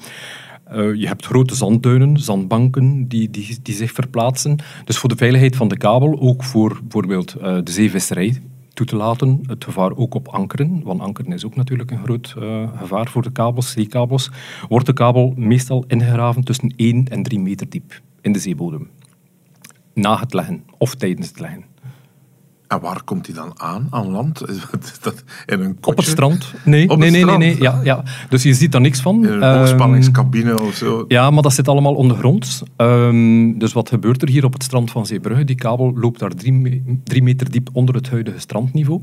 eh, 0.64 0.94
je 0.94 1.08
hebt 1.08 1.26
grote 1.26 1.56
zandduinen, 1.56 2.18
zandbanken 2.18 3.08
die, 3.08 3.30
die, 3.30 3.58
die 3.62 3.76
zich 3.76 3.92
verplaatsen. 3.92 4.56
Dus 4.86 4.98
voor 4.98 5.10
de 5.10 5.16
veiligheid 5.18 5.56
van 5.56 5.68
de 5.68 5.78
kabel, 5.78 6.20
ook 6.20 6.44
voor 6.44 6.80
bijvoorbeeld 6.82 7.36
de 7.40 7.72
zeevisserij 7.72 8.42
toe 8.74 8.86
te 8.86 8.96
laten. 8.96 9.40
Het 9.46 9.64
gevaar 9.64 9.96
ook 9.96 10.14
op 10.14 10.28
ankeren, 10.28 10.82
want 10.84 11.02
ankeren 11.02 11.34
is 11.34 11.46
ook 11.46 11.56
natuurlijk 11.56 11.92
een 11.92 12.04
groot 12.04 12.36
eh, 12.38 12.78
gevaar 12.78 13.08
voor 13.10 13.22
de 13.22 13.32
kabels, 13.32 13.72
zeekabels. 13.72 14.32
Wordt 14.70 14.86
de 14.86 14.94
kabel 14.94 15.34
meestal 15.36 15.84
ingegraven 15.88 16.44
tussen 16.44 16.74
1 16.76 17.08
en 17.08 17.24
3 17.24 17.40
meter 17.40 17.70
diep 17.70 18.02
in 18.22 18.32
de 18.32 18.40
zeebodem. 18.40 18.90
Na 19.94 20.20
het 20.20 20.34
leggen 20.34 20.64
of 20.78 20.96
tijdens 20.96 21.28
het 21.28 21.40
leggen. 21.40 21.71
En 22.72 22.80
waar 22.82 23.04
komt 23.04 23.26
die 23.26 23.36
dan 23.36 23.52
aan? 23.58 23.88
Aan 23.90 24.08
land? 24.12 24.50
Is 24.50 24.68
dat 25.02 25.24
in 25.46 25.60
een 25.60 25.74
kotje? 25.80 25.92
Op 25.92 25.98
het 25.98 26.06
strand? 26.06 26.54
Nee, 26.66 26.90
Op 26.90 26.98
nee, 26.98 27.00
het 27.00 27.00
nee, 27.00 27.10
nee, 27.10 27.22
strand? 27.22 27.40
nee. 27.40 27.62
Ja, 27.62 27.80
ja. 27.84 28.04
Dus 28.30 28.44
je 28.44 28.54
ziet 28.54 28.72
daar 28.72 28.82
niks 28.82 29.02
van. 29.02 29.26
In 29.26 29.32
een 29.32 29.42
Ehm, 29.44 29.58
hoogspanningscabine 29.58 30.62
of 30.62 30.76
zo? 30.76 31.06
Ja, 31.08 31.30
maar 31.32 31.44
dat 31.44 31.54
zit 31.54 31.68
allemaal 31.68 31.96
ondergronds. 31.96 32.64
Ehm, 32.76 33.58
dus 33.58 33.74
wat 33.74 33.90
gebeurt 33.90 34.22
er 34.22 34.30
hier 34.30 34.46
op 34.46 34.54
het 34.54 34.64
strand 34.64 34.92
van 34.92 35.06
Zeebrugge? 35.06 35.44
Die 35.44 35.56
kabel 35.56 35.94
loopt 35.96 36.20
daar 36.20 36.30
drie, 36.36 36.54
me- 36.54 37.00
drie 37.04 37.24
meter 37.24 37.52
diep 37.52 37.70
onder 37.74 37.96
het 37.96 38.10
huidige 38.10 38.40
strandniveau. 38.40 39.02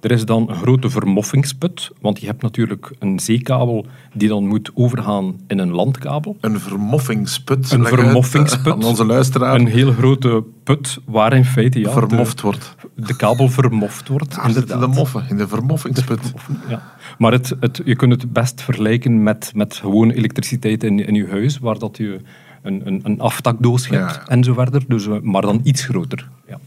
Er 0.00 0.10
is 0.10 0.24
dan 0.24 0.48
een 0.50 0.56
grote 0.56 0.90
vermoffingsput, 0.90 1.90
want 2.00 2.20
je 2.20 2.26
hebt 2.26 2.42
natuurlijk 2.42 2.90
een 2.98 3.18
zeekabel 3.20 3.86
die 4.14 4.28
dan 4.28 4.46
moet 4.46 4.70
overgaan 4.74 5.40
in 5.46 5.58
een 5.58 5.70
landkabel. 5.70 6.36
Een 6.40 6.60
vermoffingsput. 6.60 7.70
Een 7.72 7.86
vermoffingsput. 7.86 8.72
Aan 8.72 8.84
onze 8.84 9.04
luisteraar. 9.04 9.54
Een 9.54 9.66
heel 9.66 9.92
grote 9.92 10.44
put 10.64 10.98
waar 11.04 11.32
in 11.32 11.44
feite 11.44 11.80
ja, 11.80 11.90
vermoft 11.90 12.40
wordt. 12.40 12.76
de, 12.94 13.06
de 13.06 13.16
kabel 13.16 13.48
vermoft 13.48 14.08
wordt. 14.08 14.34
Daar 14.34 14.50
zitten 14.50 14.80
de 14.80 14.86
moffen, 14.86 15.24
in 15.28 15.36
de 15.36 15.48
vermoffingsput. 15.48 16.32
Ja. 16.68 16.82
Maar 17.18 17.32
het, 17.32 17.56
het, 17.60 17.80
je 17.84 17.96
kunt 17.96 18.12
het 18.12 18.32
best 18.32 18.62
vergelijken 18.62 19.22
met, 19.22 19.52
met 19.54 19.74
gewoon 19.74 20.10
elektriciteit 20.10 20.84
in, 20.84 21.06
in 21.06 21.14
je 21.14 21.26
huis, 21.30 21.58
waar 21.58 21.78
dat 21.78 21.96
je 21.96 22.20
een, 22.62 22.82
een, 22.84 23.00
een 23.04 23.20
aftakdoos 23.20 23.88
hebt 23.88 24.14
Ja. 24.14 24.26
en 24.26 24.44
zo 24.44 24.52
verder, 24.54 24.82
dus, 24.88 25.06
eh, 25.06 25.20
maar 25.20 25.42
dan 25.42 25.60
iets 25.62 25.84
groter. 25.84 26.28
Ja. 26.48 26.58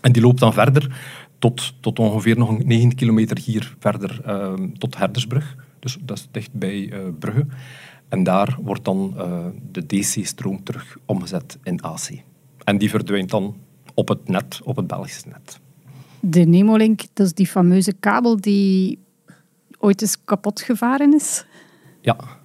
En 0.00 0.12
die 0.12 0.22
loopt 0.22 0.40
dan 0.40 0.52
verder 0.52 0.90
tot, 1.38 1.74
tot 1.80 1.98
ongeveer 1.98 2.38
nog 2.38 2.64
9 2.64 2.94
kilometer 2.94 3.38
hier 3.38 3.76
verder 3.78 4.20
ehm, 4.24 4.68
tot 4.72 4.96
Herdersbrug. 4.96 5.56
Dus 5.78 5.98
dat 6.00 6.18
is 6.18 6.28
dicht 6.30 6.52
bij 6.52 6.90
eh, 6.92 7.00
Brugge. 7.18 7.46
En 8.08 8.22
daar 8.22 8.58
wordt 8.62 8.84
dan 8.84 9.14
eh, 9.16 9.46
de 9.72 9.86
DC-stroom 9.86 10.62
terug 10.64 10.96
omgezet 11.04 11.58
in 11.62 11.82
AC. 11.82 12.08
En 12.64 12.78
die 12.78 12.90
verdwijnt 12.90 13.30
dan 13.30 13.56
op 13.94 14.08
het 14.08 14.28
net, 14.28 14.60
op 14.64 14.76
het 14.76 14.86
Belgische 14.86 15.28
net. 15.28 15.60
De 16.20 16.40
Nemolink, 16.40 17.00
dat 17.12 17.26
is 17.26 17.32
die 17.32 17.46
fameuze 17.46 17.92
kabel 17.92 18.36
die 18.40 18.98
ooit 19.78 20.02
eens 20.02 20.24
kapot 20.24 20.60
gevaren 20.60 21.14
is. 21.14 21.44
Ja, 22.00 22.16
ja. 22.20 22.37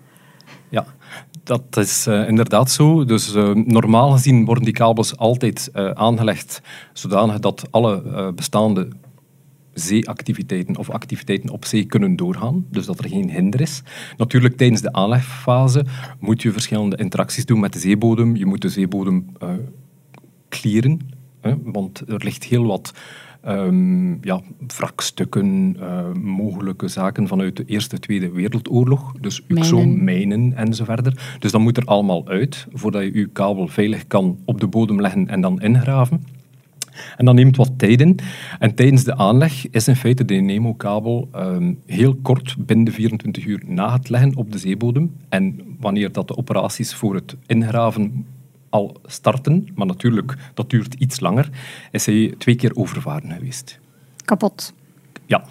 Dat 1.43 1.77
is 1.77 2.07
eh, 2.07 2.27
inderdaad 2.27 2.71
zo. 2.71 3.05
Dus 3.05 3.33
eh, 3.35 3.53
normaal 3.53 4.11
gezien 4.11 4.45
worden 4.45 4.63
die 4.63 4.73
kabels 4.73 5.17
altijd 5.17 5.69
eh, 5.73 5.89
aangelegd 5.89 6.61
zodanig 6.93 7.39
dat 7.39 7.67
alle 7.71 8.31
bestaande 8.35 8.87
zeeactiviteiten 9.73 10.77
of 10.77 10.89
activiteiten 10.89 11.49
op 11.49 11.65
zee 11.65 11.85
kunnen 11.85 12.15
doorgaan. 12.15 12.65
Dus 12.69 12.85
dat 12.85 12.99
er 12.99 13.09
geen 13.09 13.29
hinder 13.29 13.61
is. 13.61 13.81
Natuurlijk, 14.17 14.57
tijdens 14.57 14.81
de 14.81 14.93
aanlegfase 14.93 15.85
moet 16.19 16.41
je 16.41 16.51
verschillende 16.51 16.95
interacties 16.95 17.45
doen 17.45 17.59
met 17.59 17.73
de 17.73 17.79
zeebodem. 17.79 18.35
Je 18.35 18.45
moet 18.45 18.61
de 18.61 18.69
zeebodem 18.69 19.25
clearen, 20.49 20.99
want 21.63 21.99
er 22.07 22.23
ligt 22.23 22.43
heel 22.43 22.65
wat 22.65 22.93
ehm, 23.43 24.25
ja, 24.25 24.41
wrakstukken, 24.67 25.75
eh, 25.79 26.13
mogelijke 26.13 26.87
zaken 26.87 27.27
vanuit 27.27 27.57
de 27.57 27.65
Eerste 27.65 27.99
Tweede 27.99 28.31
Wereldoorlog. 28.31 29.13
Dus 29.21 29.43
UXO, 29.47 29.75
Mijnen. 29.77 30.03
mijnen 30.03 30.53
en 30.53 30.73
zo 30.73 30.83
verder. 30.83 31.35
Dus 31.39 31.51
dat 31.51 31.61
moet 31.61 31.77
er 31.77 31.85
allemaal 31.85 32.27
uit, 32.27 32.67
voordat 32.73 33.03
je 33.03 33.13
je 33.13 33.27
kabel 33.27 33.67
veilig 33.67 34.07
kan 34.07 34.37
op 34.45 34.59
de 34.59 34.67
bodem 34.67 35.01
leggen 35.01 35.27
en 35.27 35.41
dan 35.41 35.61
ingraven. 35.61 36.21
En 37.17 37.25
dat 37.25 37.35
neemt 37.35 37.57
wat 37.57 37.71
tijd 37.77 38.01
in. 38.01 38.19
En 38.59 38.75
tijdens 38.75 39.03
de 39.03 39.15
aanleg 39.15 39.69
is 39.69 39.87
in 39.87 39.95
feite 39.95 40.25
de 40.25 40.33
Nemo-kabel 40.33 41.29
ehm, 41.31 41.73
heel 41.85 42.15
kort, 42.15 42.55
binnen 42.59 42.85
de 42.85 42.91
24 42.91 43.45
uur 43.45 43.63
na 43.65 43.93
het 43.93 44.09
leggen 44.09 44.35
op 44.35 44.51
de 44.51 44.57
zeebodem. 44.57 45.11
En 45.29 45.59
wanneer 45.79 46.11
dat 46.11 46.27
de 46.27 46.37
operaties 46.37 46.93
voor 46.93 47.15
het 47.15 47.35
ingraven 47.45 48.25
al 48.73 48.95
starten, 49.05 49.67
maar 49.75 49.87
natuurlijk, 49.87 50.35
dat 50.53 50.69
duurt 50.69 50.93
iets 50.93 51.19
langer, 51.19 51.49
is 51.91 52.05
hij 52.05 52.35
twee 52.37 52.55
keer 52.55 52.75
overvaren 52.75 53.31
geweest. 53.31 53.79
Kapot. 54.25 54.73
Ja, 55.25 55.45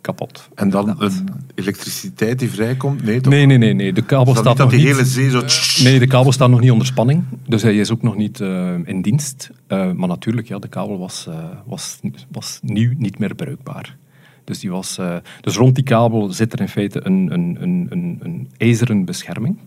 kapot. 0.00 0.48
En 0.54 0.70
dan 0.70 0.86
de 0.86 1.24
elektriciteit 1.54 2.38
die 2.38 2.50
vrijkomt? 2.50 3.02
Nee, 3.02 3.20
toch? 3.20 3.32
Nee, 3.32 3.46
nee, 3.46 3.58
nee, 3.58 3.72
nee. 3.72 3.92
De 3.92 4.02
kabel 4.02 4.34
staat 4.34 4.46
niet 4.46 4.56
dat 4.56 4.58
nog 4.58 4.70
die 4.70 4.78
niet... 4.78 4.88
hele 4.88 5.04
zee 5.04 5.30
zo... 5.30 5.42
Nee, 5.84 5.98
de 5.98 6.06
kabel 6.06 6.32
staat 6.32 6.50
nog 6.50 6.60
niet 6.60 6.70
onder 6.70 6.86
spanning, 6.86 7.24
dus 7.46 7.62
hij 7.62 7.76
is 7.76 7.90
ook 7.90 8.02
nog 8.02 8.16
niet 8.16 8.40
eh, 8.40 8.74
in 8.84 9.02
dienst. 9.02 9.50
Eh, 9.66 9.92
maar 9.92 10.08
natuurlijk, 10.08 10.48
ja, 10.48 10.58
de 10.58 10.68
kabel 10.68 10.98
was, 10.98 11.26
eh, 11.26 11.34
was, 11.66 12.00
was 12.30 12.58
nieuw 12.62 12.92
niet 12.96 13.18
meer 13.18 13.34
bruikbaar. 13.34 13.96
Dus, 14.44 14.58
die 14.58 14.70
was, 14.70 14.98
dus 15.40 15.56
rond 15.56 15.74
die 15.74 15.84
kabel 15.84 16.32
zit 16.32 16.52
er 16.52 16.60
in 16.60 16.68
feite 16.68 17.06
een, 17.06 17.32
een, 17.32 17.56
een, 17.60 17.86
een, 17.90 18.18
een 18.22 18.48
ijzeren 18.56 19.04
bescherming 19.04 19.58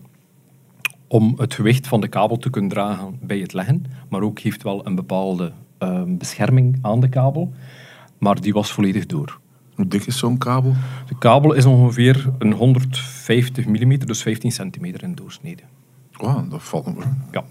om 1.14 1.34
het 1.36 1.54
gewicht 1.54 1.86
van 1.86 2.00
de 2.00 2.08
kabel 2.08 2.36
te 2.36 2.50
kunnen 2.50 2.70
dragen 2.70 3.18
bij 3.22 3.38
het 3.38 3.52
leggen, 3.52 3.84
maar 4.08 4.22
ook 4.22 4.38
heeft 4.38 4.62
wel 4.62 4.86
een 4.86 4.94
bepaalde 4.94 5.52
eh, 5.78 6.02
bescherming 6.06 6.78
aan 6.82 7.00
de 7.00 7.08
kabel, 7.08 7.52
maar 8.18 8.40
die 8.40 8.52
was 8.52 8.72
volledig 8.72 9.06
door. 9.06 9.40
Hoe 9.74 9.88
dik 9.88 10.06
is 10.06 10.18
zo'n 10.18 10.38
kabel? 10.38 10.74
De 11.06 11.18
kabel 11.18 11.52
is 11.52 11.64
ongeveer 11.64 12.32
een 12.38 12.52
150 12.52 13.66
mm, 13.66 13.98
dus 13.98 14.22
15 14.22 14.52
centimeter 14.52 15.02
in 15.02 15.14
doorsnede. 15.14 15.62
Wow, 16.12 16.50
dat 16.50 16.62
valt 16.62 16.96
me. 16.96 17.04
Ja. 17.30 17.44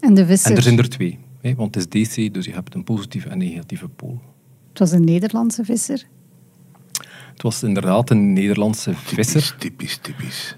En 0.00 0.14
de 0.14 0.26
visser, 0.26 0.50
En 0.50 0.56
er 0.56 0.62
zijn 0.62 0.78
er 0.78 0.88
twee. 0.88 1.18
Hè, 1.40 1.54
want 1.54 1.74
het 1.74 1.94
is 1.94 2.08
DC, 2.08 2.34
dus 2.34 2.44
je 2.44 2.52
hebt 2.52 2.74
een 2.74 2.84
positieve 2.84 3.28
en 3.28 3.38
negatieve 3.38 3.88
pool. 3.88 4.20
het 4.68 4.78
was 4.78 4.90
een 4.92 5.04
Nederlandse 5.04 5.64
visser. 5.64 6.06
Het 7.32 7.42
was 7.42 7.62
inderdaad 7.62 8.10
een 8.10 8.32
Nederlandse 8.32 8.94
visser. 8.94 9.40
Typisch, 9.40 9.54
typisch, 9.58 9.96
typisch. 9.96 10.56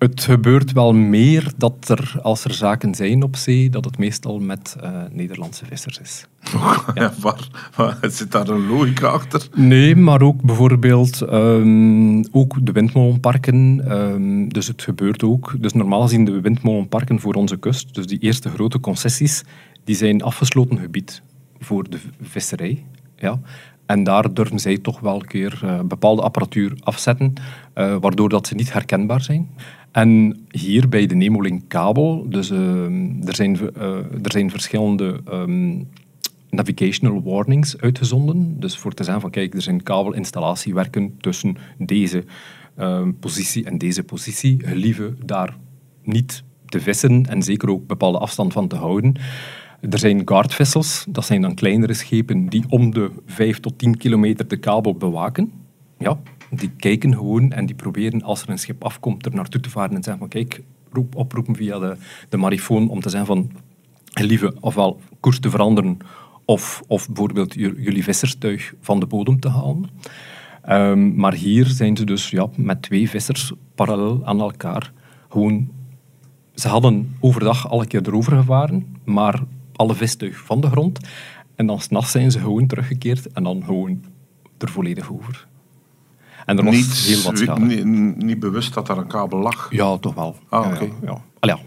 Het 0.00 0.22
gebeurt 0.22 0.72
wel 0.72 0.92
meer 0.92 1.52
dat 1.56 1.88
er, 1.88 2.14
als 2.22 2.44
er 2.44 2.54
zaken 2.54 2.94
zijn 2.94 3.22
op 3.22 3.36
zee, 3.36 3.70
dat 3.70 3.84
het 3.84 3.98
meestal 3.98 4.38
met 4.38 4.76
eh, 4.80 4.90
Nederlandse 5.12 5.64
vissers 5.64 5.98
is. 5.98 6.26
Ja. 6.94 7.12
waar, 7.20 7.48
waar, 7.76 7.98
zit 8.02 8.32
daar 8.32 8.48
een 8.48 8.66
logica 8.66 9.08
achter? 9.08 9.48
Nee, 9.54 9.96
maar 9.96 10.22
ook 10.22 10.42
bijvoorbeeld 10.42 11.22
ehm, 11.22 12.24
ook 12.32 12.66
de 12.66 12.72
windmolenparken. 12.72 13.82
ehm, 13.86 14.48
dus 14.48 14.66
het 14.66 14.82
gebeurt 14.82 15.22
ook. 15.22 15.54
Dus 15.58 15.72
normaal 15.72 16.02
gezien 16.02 16.24
de 16.24 16.40
windmolenparken 16.40 17.20
voor 17.20 17.34
onze 17.34 17.56
kust, 17.56 17.94
dus 17.94 18.06
die 18.06 18.18
eerste 18.18 18.50
grote 18.50 18.80
concessies, 18.80 19.42
die 19.84 19.96
zijn 19.96 20.22
afgesloten 20.22 20.78
gebied 20.78 21.22
voor 21.58 21.90
de 21.90 21.98
visserij. 22.20 22.84
Ja. 23.16 23.40
En 23.90 24.04
daar 24.04 24.34
durven 24.34 24.58
zij 24.58 24.78
toch 24.78 25.00
wel 25.00 25.14
een 25.14 25.26
keer 25.26 25.60
eh, 25.62 25.80
bepaalde 25.80 26.22
apparatuur 26.22 26.72
afzetten, 26.80 27.32
eh, 27.72 27.96
waardoor 28.00 28.28
dat 28.28 28.46
ze 28.46 28.54
niet 28.54 28.72
herkenbaar 28.72 29.22
zijn. 29.22 29.48
En 29.92 30.44
hier 30.48 30.88
bij 30.88 31.06
de 31.06 31.14
Nemolink 31.14 31.62
kabel, 31.68 32.26
dus 32.28 32.50
ehm, 32.50 33.22
er, 33.26 33.34
zijn, 33.34 33.74
eh, 33.74 33.96
er 34.22 34.32
zijn 34.32 34.50
verschillende 34.50 35.20
ehm, 35.28 35.82
navigational 36.50 37.22
warnings 37.22 37.78
uitgezonden. 37.78 38.60
Dus 38.60 38.76
voor 38.76 38.94
te 38.94 39.04
zeggen 39.04 39.22
van 39.22 39.30
kijk, 39.30 39.54
er 39.54 39.62
zijn 39.62 39.82
kabelinstallatiewerken 39.82 41.16
tussen 41.20 41.56
deze 41.78 42.24
ehm, 42.76 43.12
positie 43.20 43.64
en 43.64 43.78
deze 43.78 44.02
positie. 44.02 44.56
Gelieve 44.66 45.14
daar 45.24 45.56
niet 46.02 46.42
te 46.66 46.80
vissen 46.80 47.26
en 47.26 47.42
zeker 47.42 47.70
ook 47.70 47.86
bepaalde 47.86 48.18
afstand 48.18 48.52
van 48.52 48.68
te 48.68 48.76
houden. 48.76 49.14
Er 49.90 49.98
zijn 49.98 50.22
guardvessels, 50.24 51.04
dat 51.08 51.24
zijn 51.24 51.40
dan 51.40 51.54
kleinere 51.54 51.94
schepen 51.94 52.48
die 52.48 52.64
om 52.68 52.94
de 52.94 53.10
5 53.26 53.60
tot 53.60 53.78
10 53.78 53.96
kilometer 53.96 54.48
de 54.48 54.56
kabel 54.56 54.94
bewaken. 54.94 55.52
Ja, 55.98 56.18
die 56.50 56.70
kijken 56.76 57.14
gewoon 57.14 57.52
en 57.52 57.66
die 57.66 57.74
proberen 57.74 58.22
als 58.22 58.42
er 58.42 58.50
een 58.50 58.58
schip 58.58 58.84
afkomt 58.84 59.26
er 59.26 59.34
naartoe 59.34 59.60
te 59.60 59.70
varen 59.70 59.96
en 59.96 60.02
zeggen 60.02 60.18
van 60.18 60.28
kijk, 60.28 60.62
roep, 60.92 61.16
oproepen 61.16 61.56
via 61.56 61.78
de, 61.78 61.96
de 62.28 62.36
marifoon 62.36 62.88
om 62.88 63.00
te 63.00 63.08
zeggen 63.08 63.26
van 63.26 63.50
lieve 64.12 64.54
ofwel 64.60 65.00
koers 65.20 65.40
te 65.40 65.50
veranderen 65.50 65.98
of, 66.44 66.82
of 66.86 67.06
bijvoorbeeld 67.06 67.54
jullie 67.54 68.04
visserstuig 68.04 68.74
van 68.80 69.00
de 69.00 69.06
bodem 69.06 69.40
te 69.40 69.48
halen. 69.48 69.90
Ehm, 70.62 71.14
maar 71.14 71.34
hier 71.34 71.66
zijn 71.66 71.96
ze 71.96 72.04
dus 72.04 72.30
ja, 72.30 72.48
met 72.56 72.82
twee 72.82 73.10
vissers 73.10 73.52
parallel 73.74 74.20
aan 74.24 74.40
elkaar. 74.40 74.92
Gewoon, 75.28 75.70
ze 76.54 76.68
hadden 76.68 77.16
overdag 77.20 77.68
alle 77.70 77.86
keer 77.86 78.06
erover 78.06 78.36
gevaren, 78.36 78.96
maar 79.04 79.42
alle 79.72 79.94
vistuig 79.94 80.36
van 80.36 80.60
de 80.60 80.70
grond. 80.70 80.98
En 81.54 81.66
dan 81.66 81.80
s'nachts 81.80 82.10
zijn 82.10 82.30
ze 82.30 82.38
gewoon 82.38 82.66
teruggekeerd 82.66 83.32
en 83.32 83.42
dan 83.42 83.64
gewoon 83.64 84.04
er 84.58 84.68
volledig 84.68 85.12
over. 85.12 85.48
En 86.46 86.58
er 86.58 86.64
was 86.64 86.74
Niet, 86.74 86.92
heel 86.92 87.22
wat 87.22 87.38
schade. 87.38 87.64
niet, 87.64 88.16
niet 88.16 88.38
bewust 88.38 88.74
dat 88.74 88.86
daar 88.86 88.98
een 88.98 89.06
kabel 89.06 89.38
lag. 89.38 89.68
Ja, 89.70 89.98
toch 89.98 90.14
wel. 90.14 90.36
Ah, 90.48 90.66
oké. 90.66 90.84
Ja, 90.84 90.90
ja. 91.02 91.20
Allee, 91.38 91.56
ja. 91.56 91.62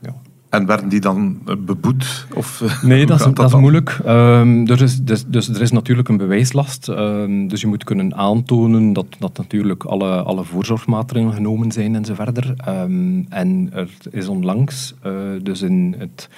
Ja. 0.00 0.14
En 0.48 0.66
werden 0.66 0.88
die 0.88 1.00
dan 1.00 1.40
eh, 1.46 1.54
beboet? 1.58 2.26
Of, 2.34 2.60
eh, 2.60 2.82
Nee, 2.92 3.06
dat 3.06 3.20
is, 3.20 3.34
dat 3.34 3.46
is 3.46 3.60
moeilijk. 3.60 4.00
Ehm, 4.04 4.66
er, 4.66 4.82
is, 4.82 5.02
dus, 5.02 5.24
dus 5.26 5.48
er 5.48 5.60
is 5.60 5.70
natuurlijk 5.70 6.08
een 6.08 6.16
bewijslast. 6.16 6.88
Ehm, 6.88 7.46
dus 7.46 7.60
je 7.60 7.66
moet 7.66 7.84
kunnen 7.84 8.14
aantonen 8.14 8.92
dat, 8.92 9.06
dat 9.18 9.36
natuurlijk 9.36 9.84
alle, 9.84 10.22
alle 10.22 10.44
voorzorgsmaatregelen 10.44 11.34
genomen 11.34 11.72
zijn 11.72 11.94
en 11.94 12.04
zo 12.04 12.14
verder. 12.14 12.54
Ehm, 12.56 13.22
en 13.28 13.68
er 13.72 13.90
is 14.10 14.28
onlangs, 14.28 14.94
eh, 15.02 15.12
dus 15.42 15.62
in 15.62 15.94
het, 15.98 16.28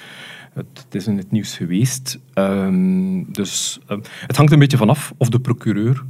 het, 0.53 0.65
het 0.85 0.95
is 0.95 1.07
in 1.07 1.17
het 1.17 1.31
nieuws 1.31 1.57
geweest. 1.57 2.19
Ehm, 2.33 3.23
dus 3.27 3.79
het 4.27 4.37
hangt 4.37 4.51
een 4.51 4.59
beetje 4.59 4.77
vanaf 4.77 5.13
of 5.17 5.29
de 5.29 5.39
procureur 5.39 6.03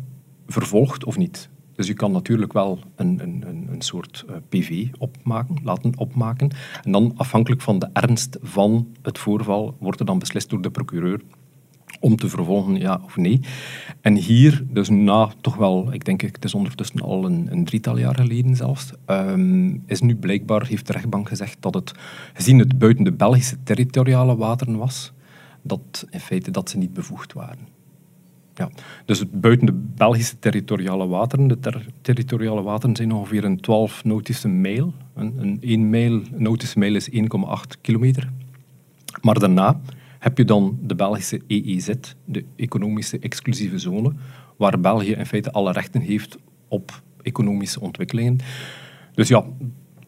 vervolgt 0.48 1.06
of 1.06 1.18
niet. 1.18 1.50
Dus 1.76 1.88
je 1.88 1.94
kan 1.94 2.12
natuurlijk 2.12 2.54
wel 2.54 2.80
een, 2.96 3.20
een, 3.22 3.68
een, 3.72 3.82
soort 3.82 4.26
eh, 4.28 4.36
PV 4.50 4.88
opmaken, 4.98 5.58
laten 5.64 5.98
opmaken. 5.98 6.50
En 6.84 6.92
dan 6.92 7.14
afhankelijk 7.16 7.62
van 7.62 7.80
de 7.80 7.90
ernst 7.94 8.38
van 8.42 8.88
het 9.02 9.18
voorval 9.18 9.76
wordt 9.80 10.00
er 10.00 10.06
dan 10.06 10.20
beslist 10.20 10.50
door 10.50 10.62
de 10.62 10.72
procureur 10.72 11.22
om 12.00 12.16
te 12.16 12.30
vervolgen, 12.30 12.76
ja 12.76 13.02
of 13.04 13.18
nee. 13.18 13.40
En 14.02 14.16
hier, 14.16 14.64
dus 14.70 14.90
na 14.90 15.30
toch 15.42 15.56
wel, 15.56 15.94
ik 15.94 16.06
denk 16.06 16.22
het 16.22 16.44
is 16.44 16.54
ondertussen 16.54 17.00
al 17.00 17.26
een, 17.26 17.48
een 17.52 17.66
drietal 17.66 17.98
jaar 17.98 18.16
geleden 18.16 18.56
zelfs, 18.56 18.92
ehm, 19.06 19.78
is 19.86 20.02
nu 20.02 20.16
blijkbaar, 20.16 20.66
heeft 20.66 20.88
de 20.88 20.94
rechtbank 20.94 21.28
gezegd 21.28 21.58
dat 21.60 21.74
het, 21.74 21.92
gezien 22.34 22.60
het 22.60 22.78
buiten 22.78 23.04
de 23.04 23.14
Belgische 23.14 23.64
territoriale 23.64 24.36
wateren 24.36 24.78
was, 24.78 25.14
dat 25.62 26.08
in 26.10 26.20
feite 26.20 26.52
dat 26.52 26.70
ze 26.70 26.78
niet 26.78 26.94
bevoegd 26.94 27.34
waren. 27.34 27.75
Ja. 28.56 28.70
Dus 29.06 29.24
buiten 29.32 29.66
de 29.66 29.74
Belgische 29.96 30.40
territoriale 30.40 31.08
wateren, 31.08 31.48
de 31.48 31.58
territoriale 32.02 32.62
wateren 32.62 32.96
zijn 32.96 33.12
ongeveer 33.12 33.44
een 33.44 33.60
12 33.60 34.04
nautische 34.04 34.48
mijl. 34.48 34.94
Een, 35.14 35.34
een 35.38 35.58
1 35.62 35.90
mijl, 35.90 36.22
nautische 36.32 36.80
mijl 36.80 36.96
is 36.96 37.10
1,8 37.10 37.16
kilometer. 37.82 38.30
Maar 39.22 39.40
daarna 39.40 39.80
heb 40.20 40.38
je 40.38 40.46
dan 40.46 40.78
de 40.82 40.96
Belgische 40.96 41.42
EEZ, 41.48 41.90
de 42.26 42.46
Economische 42.56 43.20
Exclusieve 43.20 43.78
Zone, 43.78 44.14
waar 44.58 44.80
België 44.80 45.12
in 45.12 45.26
feite 45.26 45.52
alle 45.52 45.72
rechten 45.72 46.02
heeft 46.02 46.38
op 46.68 47.02
economische 47.22 47.80
ontwikkelingen. 47.80 48.38
Dus 49.14 49.28
ja, 49.28 49.46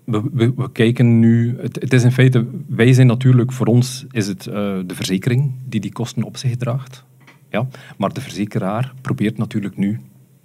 we, 0.03 0.69
kijken 0.71 1.19
nu. 1.19 1.57
Het, 1.59 1.81
het, 1.81 1.93
is 1.93 2.03
in 2.03 2.11
feite, 2.11 2.45
wij 2.67 2.93
zijn 2.93 3.07
natuurlijk, 3.07 3.51
voor 3.51 3.67
ons 3.67 4.05
is 4.11 4.27
het 4.27 4.45
uh, 4.45 4.53
de 4.85 4.95
verzekering 4.95 5.51
die 5.65 5.79
die 5.79 5.91
kosten 5.91 6.23
op 6.23 6.37
zich 6.37 6.55
draagt. 6.55 7.05
Ja, 7.49 7.67
maar 7.97 8.13
de 8.13 8.21
verzekeraar 8.21 8.93
probeert 9.01 9.37
natuurlijk 9.37 9.77
nu 9.77 9.99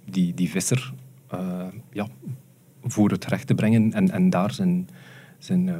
die, 0.05 0.33
die 0.33 0.49
visser 0.49 0.93
uh, 1.33 1.65
ja, 1.91 2.07
voor 2.83 3.09
het 3.09 3.25
recht 3.25 3.47
te 3.47 3.55
brengen 3.55 3.93
en, 3.93 4.11
en 4.11 4.29
daar 4.29 4.51
zijn, 4.51 4.89
zijn 5.37 5.67
uh, 5.67 5.75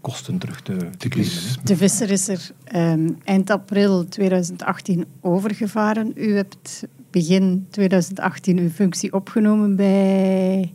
kosten 0.00 0.38
terug 0.38 0.60
te, 0.60 0.76
te 0.96 1.08
claimen. 1.08 1.34
De 1.64 1.76
visser 1.76 2.10
is 2.10 2.28
er 2.28 2.50
um, 2.74 3.18
eind 3.24 3.50
april 3.50 4.04
2018 4.08 5.04
overgevaren. 5.20 6.12
U 6.14 6.34
hebt 6.34 6.86
begin 7.10 7.66
2018 7.70 8.58
uw 8.58 8.70
functie 8.70 9.12
opgenomen 9.12 9.76
bij 9.76 10.72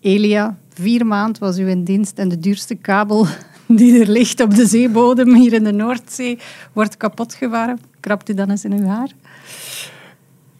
Elia. 0.00 0.58
Vier 0.68 1.06
maanden 1.06 1.40
was 1.42 1.58
u 1.58 1.68
in 1.68 1.84
dienst 1.84 2.18
en 2.18 2.28
de 2.28 2.38
duurste 2.38 2.74
kabel 2.74 3.26
die 3.66 4.00
er 4.00 4.10
ligt 4.10 4.40
op 4.40 4.54
de 4.54 4.66
zeebodem 4.66 5.34
hier 5.34 5.52
in 5.52 5.64
de 5.64 5.72
Noordzee 5.72 6.38
wordt 6.72 6.96
kapotgevaren. 6.96 7.80
Krapt 8.00 8.28
u 8.28 8.34
dan 8.34 8.50
eens 8.50 8.64
in 8.64 8.72
uw 8.72 8.86
haar? 8.86 9.10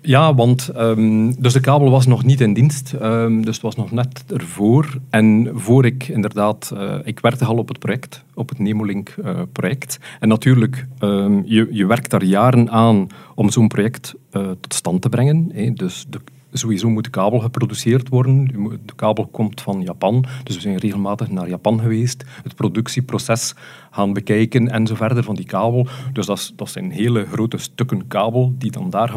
Ja, 0.05 0.35
want 0.35 0.71
um, 0.77 1.43
dus 1.43 1.53
de 1.53 1.61
kabel 1.61 1.91
was 1.91 2.07
nog 2.07 2.25
niet 2.25 2.41
in 2.41 2.55
dienst, 2.55 2.93
um, 3.03 3.45
dus 3.45 3.55
het 3.55 3.65
was 3.65 3.77
nog 3.77 3.91
net 3.91 4.25
ervoor. 4.27 4.99
En 5.11 5.51
voor 5.55 5.85
ik 5.85 6.09
inderdaad, 6.09 6.71
uh, 6.75 6.95
ik 7.05 7.21
werkte 7.21 7.45
al 7.45 7.57
op 7.57 7.69
het 7.69 7.79
project, 7.79 8.25
op 8.35 8.49
het 8.49 8.59
Nemolink-project. 8.59 9.99
Uh, 10.01 10.07
en 10.21 10.29
natuurlijk, 10.29 10.87
um, 11.01 11.43
je, 11.47 11.69
je 11.71 11.87
werkt 11.87 12.11
daar 12.11 12.25
jaren 12.25 12.71
aan 12.71 13.07
om 13.35 13.51
zo'n 13.51 13.69
project 13.69 14.15
uh, 14.33 14.43
tot 14.61 14.75
stand 14.75 15.03
te 15.03 15.09
brengen. 15.09 15.51
Hè. 15.53 15.73
Dus 15.73 16.07
de, 16.11 16.21
sowieso 16.53 16.91
moet 16.91 17.05
de 17.05 17.11
kabel 17.11 17.39
geproduceerd 17.39 18.09
worden. 18.09 18.45
De 18.87 18.95
kabel 18.97 19.27
komt 19.27 19.61
van 19.61 19.83
Japan, 19.83 20.25
dus 20.43 20.55
we 20.55 20.61
zijn 20.61 20.77
regelmatig 20.77 21.31
naar 21.31 21.49
Japan 21.49 21.81
geweest. 21.81 22.25
Het 22.43 22.55
productieproces 22.55 23.55
gaan 23.91 24.13
bekijken 24.13 24.69
en 24.69 24.87
zo 24.87 24.95
verder 24.95 25.25
van 25.25 25.35
die 25.35 25.47
kabel. 25.47 25.87
Dus 26.13 26.27
dat, 26.27 26.53
dat 26.57 26.71
zijn 26.71 26.91
hele 26.91 27.27
grote 27.27 27.59
stukken 27.59 28.07
kabel 28.07 28.55
die 28.59 28.71
dan 28.71 28.91
daar 28.91 29.15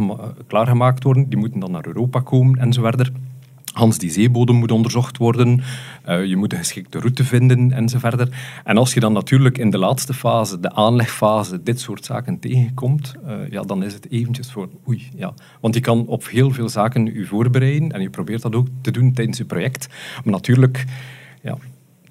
klaargemaakt 0.47 1.03
worden. 1.03 1.29
Die 1.29 1.37
moeten 1.37 1.59
dan 1.59 1.71
naar 1.71 1.87
Europa 1.87 2.19
komen 2.19 2.59
en 2.59 2.73
zo 2.73 2.81
verder. 2.81 3.11
Hans, 3.75 3.97
die 3.97 4.11
zeebodem 4.11 4.55
moet 4.55 4.71
onderzocht 4.71 5.17
worden. 5.17 5.61
Uh, 6.09 6.25
je 6.25 6.35
moet 6.35 6.51
een 6.51 6.57
geschikte 6.57 6.99
route 6.99 7.23
vinden 7.23 7.71
en 7.71 7.89
zo 7.89 7.99
verder. 7.99 8.29
En 8.63 8.77
als 8.77 8.93
je 8.93 8.99
dan 8.99 9.13
natuurlijk 9.13 9.57
in 9.57 9.69
de 9.69 9.77
laatste 9.77 10.13
fase, 10.13 10.59
de 10.59 10.73
aanlegfase, 10.73 11.63
dit 11.63 11.79
soort 11.79 12.05
zaken 12.05 12.39
tegenkomt, 12.39 13.15
uh, 13.27 13.49
ja, 13.49 13.61
dan 13.61 13.83
is 13.83 13.93
het 13.93 14.11
eventjes 14.11 14.51
voor 14.51 14.69
oei. 14.87 15.09
Ja. 15.15 15.33
Want 15.59 15.75
je 15.75 15.81
kan 15.81 16.07
op 16.07 16.27
heel 16.27 16.51
veel 16.51 16.69
zaken 16.69 17.05
je 17.05 17.25
voorbereiden 17.25 17.91
en 17.91 18.01
je 18.01 18.09
probeert 18.09 18.41
dat 18.41 18.55
ook 18.55 18.67
te 18.81 18.91
doen 18.91 19.13
tijdens 19.13 19.37
je 19.37 19.45
project. 19.45 19.87
Maar 20.23 20.33
natuurlijk, 20.33 20.85
ja, 21.41 21.57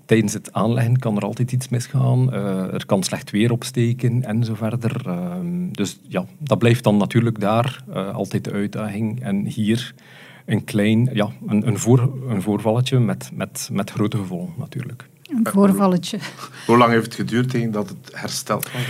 tijdens 0.06 0.32
het 0.32 0.52
aanleggen 0.52 0.98
kan 0.98 1.16
er 1.16 1.24
altijd 1.24 1.52
iets 1.52 1.68
misgaan. 1.68 2.34
Uh, 2.34 2.72
er 2.74 2.86
kan 2.86 3.02
slecht 3.02 3.30
weer 3.30 3.52
opsteken 3.52 4.24
en 4.24 4.44
zo 4.44 4.54
verder. 4.54 5.02
Ehm, 5.06 5.70
dus 5.70 5.98
ja, 6.08 6.24
dat 6.38 6.58
blijft 6.58 6.84
dan 6.84 6.96
natuurlijk 6.96 7.40
daar 7.40 7.84
altijd 8.12 8.44
de 8.44 8.52
uitdaging. 8.52 9.22
En 9.22 9.46
hier 9.46 9.94
een 10.44 10.64
klein, 10.64 11.10
ja, 11.12 11.28
een, 11.46 11.66
een, 11.66 11.78
voor, 11.78 12.12
een 12.28 12.42
voorvalletje 12.42 12.98
met, 12.98 13.30
met, 13.34 13.68
met 13.72 13.90
grote 13.90 14.16
gevolgen 14.16 14.54
natuurlijk. 14.58 15.08
Een 15.22 15.46
voorvalletje. 15.52 16.18
Hoe 16.66 16.76
lang 16.76 16.92
heeft 16.92 17.04
het 17.04 17.14
geduurd 17.14 17.50
tegen 17.50 17.72
dat 17.72 17.88
het 17.88 18.10
hersteld 18.12 18.72
was? 18.72 18.82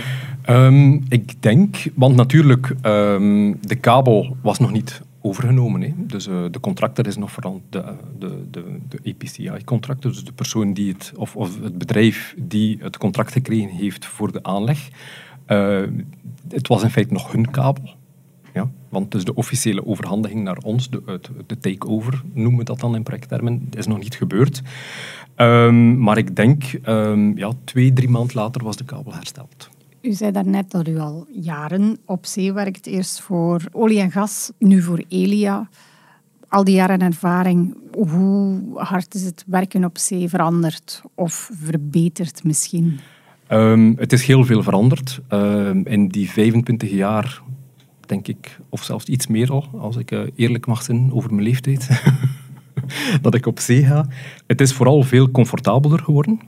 Um, 0.55 1.03
ik 1.09 1.41
denk, 1.41 1.75
want 1.93 2.15
natuurlijk, 2.15 2.75
um, 2.81 3.57
de 3.61 3.75
kabel 3.75 4.37
was 4.41 4.59
nog 4.59 4.71
niet 4.71 5.01
overgenomen. 5.21 5.81
Hè. 5.81 5.93
Dus 5.97 6.27
uh, 6.27 6.45
de 6.51 6.59
contractor 6.59 7.07
is 7.07 7.17
nog 7.17 7.31
vooral 7.31 7.61
de, 7.69 7.83
de, 8.19 8.45
de, 8.51 8.77
de 8.89 8.99
EPCI-contractor, 9.03 10.11
dus 10.11 10.25
de 10.25 10.31
persoon 10.31 10.73
die 10.73 10.91
het, 10.91 11.11
of, 11.15 11.35
of 11.35 11.61
het 11.61 11.77
bedrijf 11.77 12.35
die 12.37 12.77
het 12.79 12.97
contract 12.97 13.31
gekregen 13.31 13.69
heeft 13.69 14.05
voor 14.05 14.31
de 14.31 14.43
aanleg. 14.43 14.89
Uh, 15.47 15.81
het 16.49 16.67
was 16.67 16.83
in 16.83 16.89
feite 16.89 17.13
nog 17.13 17.31
hun 17.31 17.51
kabel. 17.51 17.95
Ja, 18.55 18.69
want 18.89 19.11
dus 19.11 19.23
de 19.23 19.35
officiële 19.35 19.85
overhandiging 19.85 20.43
naar 20.43 20.57
ons, 20.57 20.89
de, 20.89 21.19
de 21.47 21.57
take-over 21.57 22.21
noemen 22.33 22.59
we 22.59 22.63
dat 22.63 22.79
dan 22.79 22.95
in 22.95 23.03
projecttermen, 23.03 23.67
is 23.77 23.87
nog 23.87 23.99
niet 23.99 24.15
gebeurd. 24.15 24.61
Um, 25.35 25.99
maar 25.99 26.17
ik 26.17 26.35
denk, 26.35 26.63
um, 26.85 27.37
ja, 27.37 27.51
twee, 27.63 27.93
drie 27.93 28.09
maanden 28.09 28.35
later 28.35 28.63
was 28.63 28.75
de 28.75 28.85
kabel 28.85 29.13
hersteld. 29.13 29.69
U 30.01 30.11
zei 30.11 30.31
daarnet 30.31 30.71
dat 30.71 30.87
u 30.87 30.97
al 30.97 31.27
jaren 31.31 31.97
op 32.05 32.25
zee 32.25 32.53
werkt. 32.53 32.85
Eerst 32.85 33.21
voor 33.21 33.61
olie 33.71 33.99
en 33.99 34.11
gas, 34.11 34.51
nu 34.59 34.81
voor 34.81 35.03
Elia. 35.07 35.69
Al 36.47 36.63
die 36.63 36.75
jaren 36.75 37.01
ervaring, 37.01 37.77
hoe 37.91 38.61
hard 38.73 39.13
is 39.13 39.23
het 39.23 39.43
werken 39.47 39.85
op 39.85 39.97
zee 39.97 40.29
veranderd 40.29 41.01
of 41.15 41.49
verbeterd 41.53 42.43
misschien? 42.43 42.99
Um, 43.49 43.95
het 43.97 44.13
is 44.13 44.25
heel 44.25 44.43
veel 44.45 44.63
veranderd. 44.63 45.21
in 45.83 46.07
die 46.07 46.29
25 46.29 46.91
jaar 46.91 47.43
denk 48.07 48.27
ik, 48.27 48.59
of 48.69 48.83
zelfs 48.83 49.05
iets 49.05 49.27
meer 49.27 49.51
al, 49.51 49.69
als 49.77 49.97
ik 49.97 50.11
uh, 50.11 50.21
eerlijk 50.35 50.65
mag 50.65 50.81
zijn 50.81 51.13
over 51.13 51.33
mijn 51.33 51.47
leeftijd, 51.47 51.89
dat 53.21 53.33
ik 53.33 53.45
op 53.45 53.59
zee 53.59 53.85
ga. 53.85 54.07
Het 54.47 54.61
is 54.61 54.73
vooral 54.73 55.03
veel 55.03 55.31
comfortabeler 55.31 55.99
geworden. 55.99 56.39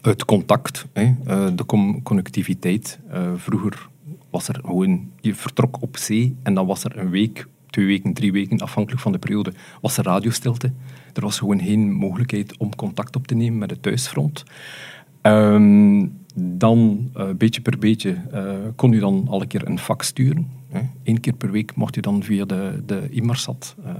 Het 0.00 0.24
contact, 0.24 0.86
uh, 0.94 1.10
de 1.54 1.64
connectiviteit. 2.02 2.98
Uh, 3.12 3.32
vroeger 3.36 3.88
was 4.30 4.48
er 4.48 4.60
gewoon, 4.64 5.10
je 5.20 5.34
vertrok 5.34 5.82
op 5.82 5.96
zee 5.96 6.36
en 6.42 6.54
dan 6.54 6.66
was 6.66 6.84
er 6.84 6.98
een 6.98 7.10
week, 7.10 7.46
twee 7.70 7.86
weken, 7.86 8.12
drie 8.12 8.32
weken, 8.32 8.58
afhankelijk 8.58 9.02
van 9.02 9.12
de 9.12 9.18
periode, 9.18 9.52
was 9.80 9.96
er 9.96 10.04
radiostilte. 10.04 10.72
Er 11.12 11.22
was 11.22 11.38
gewoon 11.38 11.60
geen 11.60 11.92
mogelijkheid 11.92 12.56
om 12.56 12.74
contact 12.74 13.16
op 13.16 13.26
te 13.26 13.34
nemen 13.34 13.58
met 13.58 13.70
het 13.70 13.82
thuisfront. 13.82 14.44
Um, 15.22 16.25
dan, 16.38 17.10
uh, 17.16 17.30
beetje 17.36 17.60
per 17.60 17.78
beetje, 17.78 18.16
uh, 18.34 18.54
kon 18.74 18.92
je 18.92 19.00
dan 19.00 19.26
al 19.28 19.40
een 19.40 19.46
keer 19.46 19.68
een 19.68 19.78
fax 19.78 20.06
sturen. 20.06 20.54
Eén 21.04 21.20
keer 21.20 21.32
per 21.32 21.50
week 21.50 21.74
mocht 21.74 21.94
je 21.94 22.00
dan 22.00 22.22
via 22.22 22.44
de, 22.44 22.82
de 22.86 23.06
Immersat 23.10 23.76
uh, 23.86 23.92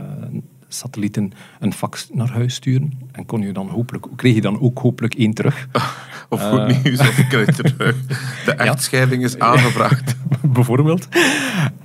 satellieten 0.69 1.33
een 1.61 1.73
fax 1.73 2.09
naar 2.13 2.31
huis 2.31 2.55
sturen. 2.55 2.93
En 3.13 3.27
kon 3.27 3.41
je 3.41 3.53
dan 3.53 3.69
hopelijk, 3.69 4.07
kreeg 4.17 4.35
je 4.35 4.41
dan 4.41 4.61
ook 4.61 4.79
hopelijk 4.79 5.15
één 5.15 5.35
terug. 5.35 5.69
Of 6.29 6.43
goed 6.43 6.71
uh, 6.71 6.83
nieuws, 6.83 7.01
of 7.01 7.15
terug. 7.25 7.97
De 8.45 8.53
echtscheiding 8.53 9.25
is 9.25 9.39
aangebracht. 9.51 10.17
Bijvoorbeeld. 10.43 11.09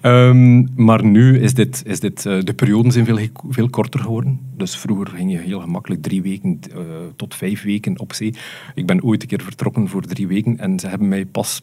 Um, 0.02 0.70
maar 0.76 1.06
nu 1.06 1.40
is 1.40 1.54
dit, 1.54 1.84
is 1.86 2.00
dit 2.00 2.26
uh, 2.26 2.42
de 2.44 2.54
perioden 2.54 2.92
zijn 2.92 3.06
veel, 3.06 3.20
veel 3.50 3.70
korter 3.70 4.00
geworden. 4.00 4.40
Dus 4.58 4.78
vroeger 4.78 5.08
ging 5.08 5.32
je 5.32 5.38
heel 5.38 5.60
gemakkelijk 5.60 6.02
drie 6.02 6.22
weken 6.22 6.60
uh, 6.70 6.78
tot 7.16 7.36
vijf 7.36 7.64
weken 7.64 8.00
op 8.00 8.14
zee. 8.14 8.36
Ik 8.76 8.86
ben 8.86 9.04
ooit 9.04 9.22
een 9.22 9.28
keer 9.28 9.42
vertrokken 9.42 9.88
voor 9.88 10.02
drie 10.02 10.28
weken 10.28 10.60
en 10.60 10.80
ze 10.80 10.88
hebben 10.88 11.08
mij 11.08 11.26
pas 11.26 11.62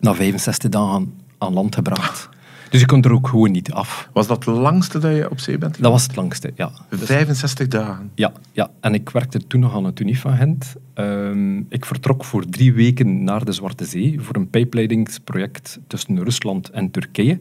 na 0.00 0.14
65 0.14 0.70
dagen 0.70 1.14
aan 1.38 1.52
land 1.52 1.74
gebracht. 1.74 2.28
Dus 2.70 2.80
je 2.80 2.86
kunt 2.86 3.04
er 3.04 3.12
ook 3.12 3.28
gewoon 3.28 3.50
niet 3.50 3.72
af. 3.72 4.08
Was 4.12 4.26
dat 4.26 4.44
het 4.44 4.56
langste 4.56 4.98
dat 4.98 5.16
je 5.16 5.30
op 5.30 5.40
zee 5.40 5.58
bent? 5.58 5.82
Dat 5.82 5.92
was 5.92 6.02
het 6.02 6.16
langste, 6.16 6.52
ja. 6.54 6.70
65 6.90 7.68
dagen? 7.68 8.10
Ja, 8.14 8.32
ja. 8.52 8.70
en 8.80 8.94
ik 8.94 9.10
werkte 9.10 9.46
toen 9.46 9.60
nog 9.60 9.74
aan 9.74 9.84
het 9.84 10.00
Unie 10.00 10.20
van 10.20 10.36
Gent. 10.36 10.74
Um, 10.94 11.66
ik 11.68 11.84
vertrok 11.84 12.24
voor 12.24 12.44
drie 12.46 12.72
weken 12.72 13.24
naar 13.24 13.44
de 13.44 13.52
Zwarte 13.52 13.84
Zee 13.84 14.20
voor 14.20 14.36
een 14.36 14.50
pijpleidingsproject 14.50 15.78
tussen 15.86 16.24
Rusland 16.24 16.70
en 16.70 16.90
Turkije. 16.90 17.38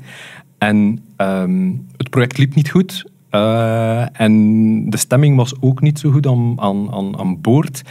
En 0.57 1.03
um, 1.17 1.85
het 1.97 2.09
project 2.09 2.37
liep 2.37 2.55
niet 2.55 2.69
goed. 2.69 3.05
Uh, 3.31 4.19
en 4.19 4.89
de 4.89 4.97
stemming 4.97 5.35
was 5.35 5.53
ook 5.61 5.81
niet 5.81 5.99
zo 5.99 6.11
goed 6.11 6.27
aan, 6.27 6.61
aan, 6.61 7.17
aan 7.17 7.41
boord. 7.41 7.81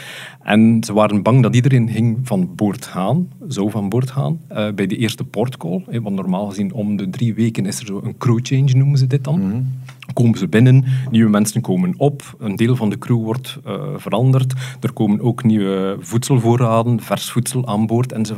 En 0.43 0.85
ze 0.85 0.93
waren 0.93 1.23
bang 1.23 1.43
dat 1.43 1.55
iedereen 1.55 1.89
ging 1.89 2.19
van 2.23 2.55
boord 2.55 2.87
gaan, 2.87 3.29
zou 3.49 3.71
van 3.71 3.89
boord 3.89 4.11
gaan, 4.11 4.41
uh, 4.53 4.71
bij 4.73 4.87
de 4.87 4.97
eerste 4.97 5.25
portcall. 5.25 5.85
Hè, 5.91 6.03
want 6.03 6.17
normaal 6.17 6.47
gezien 6.49 6.73
om 6.73 6.97
de 6.97 7.11
drie 7.11 7.35
weken 7.35 7.67
is 7.67 7.81
er 7.81 7.87
zo 7.87 8.01
een 8.05 8.17
crew 8.19 8.39
change, 8.43 8.77
noemen 8.77 8.99
ze 8.99 9.07
dit 9.07 9.25
dan. 9.25 9.41
Mm 9.41 9.67
Komen 10.13 10.39
ze 10.39 10.49
binnen, 10.49 10.85
nieuwe 11.11 11.31
mensen 11.31 11.61
komen 11.61 11.95
op, 11.97 12.37
een 12.39 12.57
deel 12.57 12.77
van 12.77 12.91
de 12.91 12.99
crew 12.99 13.23
wordt 13.23 13.59
uh, 13.67 13.83
veranderd. 13.97 14.53
Er 14.81 14.93
komen 14.93 15.21
ook 15.21 15.45
nieuwe 15.45 15.97
voedselvoorraden, 16.01 17.01
vers 17.01 17.31
voedsel 17.31 17.67
aan 17.67 17.87
boord 17.87 18.13
enzovoort. 18.13 18.35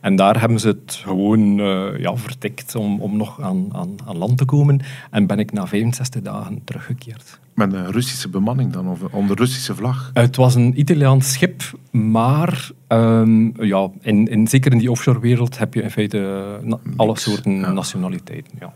En 0.00 0.16
daar 0.16 0.40
hebben 0.40 0.60
ze 0.60 0.68
het 0.68 1.00
gewoon 1.04 1.58
uh, 1.58 1.98
ja, 1.98 2.16
vertikt 2.16 2.74
om, 2.74 3.00
om 3.00 3.16
nog 3.16 3.40
aan, 3.40 3.68
aan, 3.72 3.94
aan 4.04 4.18
land 4.18 4.38
te 4.38 4.44
komen. 4.44 4.80
En 5.10 5.26
ben 5.26 5.38
ik 5.38 5.52
na 5.52 5.66
65 5.66 6.22
dagen 6.22 6.60
teruggekeerd. 6.64 7.40
Met 7.54 7.72
een 7.72 7.92
Russische 7.92 8.28
bemanning 8.28 8.72
dan, 8.72 8.88
of 8.88 9.00
onder 9.10 9.36
Russische 9.36 9.74
vlag? 9.74 10.10
Het 10.14 10.36
was 10.36 10.54
een 10.54 10.80
Italiaans 10.80 11.32
schip, 11.32 11.62
maar 11.90 12.70
um, 12.88 13.64
ja, 13.64 13.90
in, 14.00 14.28
in, 14.28 14.48
zeker 14.48 14.72
in 14.72 14.78
die 14.78 14.90
offshore-wereld 14.90 15.58
heb 15.58 15.74
je 15.74 15.82
in 15.82 15.90
feite 15.90 16.58
na, 16.62 16.78
alle 16.96 17.18
soorten 17.18 17.52
ja. 17.52 17.72
nationaliteiten. 17.72 18.52
Ja. 18.60 18.72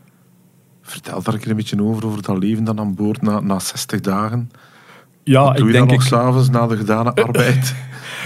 Vertel 0.86 1.22
daar 1.22 1.34
een 1.34 1.40
keer 1.40 1.50
een 1.50 1.56
beetje 1.56 1.82
over, 1.82 2.06
over 2.06 2.22
dat 2.22 2.38
leven 2.38 2.64
dan 2.64 2.78
aan 2.78 2.94
boord 2.94 3.22
na, 3.22 3.40
na 3.40 3.58
60 3.58 4.00
dagen. 4.00 4.50
Ja, 5.22 5.42
Wat 5.42 5.56
doe 5.56 5.66
ik 5.66 5.72
je 5.72 5.78
dan 5.78 5.88
nog 5.88 6.02
ik... 6.02 6.08
s'avonds 6.08 6.50
na 6.50 6.66
de 6.66 6.76
gedane 6.76 7.14
arbeid? 7.24 7.74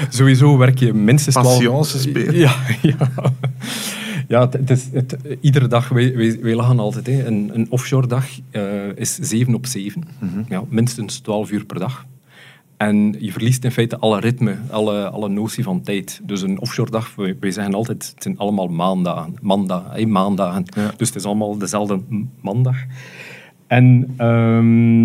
Sowieso 0.08 0.56
werk 0.56 0.78
je 0.78 0.94
minstens 0.94 1.34
Patience 1.34 1.98
spelen. 1.98 2.36
Ja, 2.36 2.54
ja. 2.82 2.96
Ja, 4.28 4.48
het, 4.50 4.70
is, 4.70 4.88
het, 4.92 5.16
iedere 5.40 5.66
dag, 5.66 5.88
wij, 5.88 6.16
wij, 6.16 6.38
wij 6.42 6.54
lachen 6.54 6.78
altijd. 6.78 7.06
Hè. 7.06 7.26
Een, 7.26 7.50
een 7.54 7.66
offshore 7.70 8.06
dag 8.06 8.26
eh, 8.50 8.62
is 8.94 9.14
7 9.14 9.54
op 9.54 9.66
7. 9.66 10.04
Mhm. 10.18 10.42
ja, 10.48 10.62
minstens 10.68 11.18
12 11.18 11.50
uur 11.50 11.64
per 11.64 11.78
dag. 11.78 12.06
En 12.78 13.14
je 13.18 13.32
verliest 13.32 13.64
in 13.64 13.70
feite 13.70 13.98
alle 13.98 14.20
ritme, 14.20 14.56
alle, 14.70 15.08
alle 15.10 15.28
notie 15.28 15.64
van 15.64 15.80
tijd. 15.80 16.20
Dus 16.22 16.42
een 16.42 16.60
offshore 16.60 16.90
dag, 16.90 17.14
wij, 17.14 17.36
wij 17.40 17.50
zeggen 17.50 17.74
altijd, 17.74 18.10
het 18.14 18.22
zijn 18.22 18.38
allemaal 18.38 18.68
maandagen. 18.68 19.34
Maandag, 19.40 20.06
maandagen. 20.06 20.64
Ja. 20.76 20.92
Dus 20.96 21.08
het 21.08 21.16
is 21.16 21.24
allemaal 21.24 21.58
dezelfde 21.58 22.00
maandag. 22.40 22.76
En 23.66 24.14
ehm, 24.16 25.04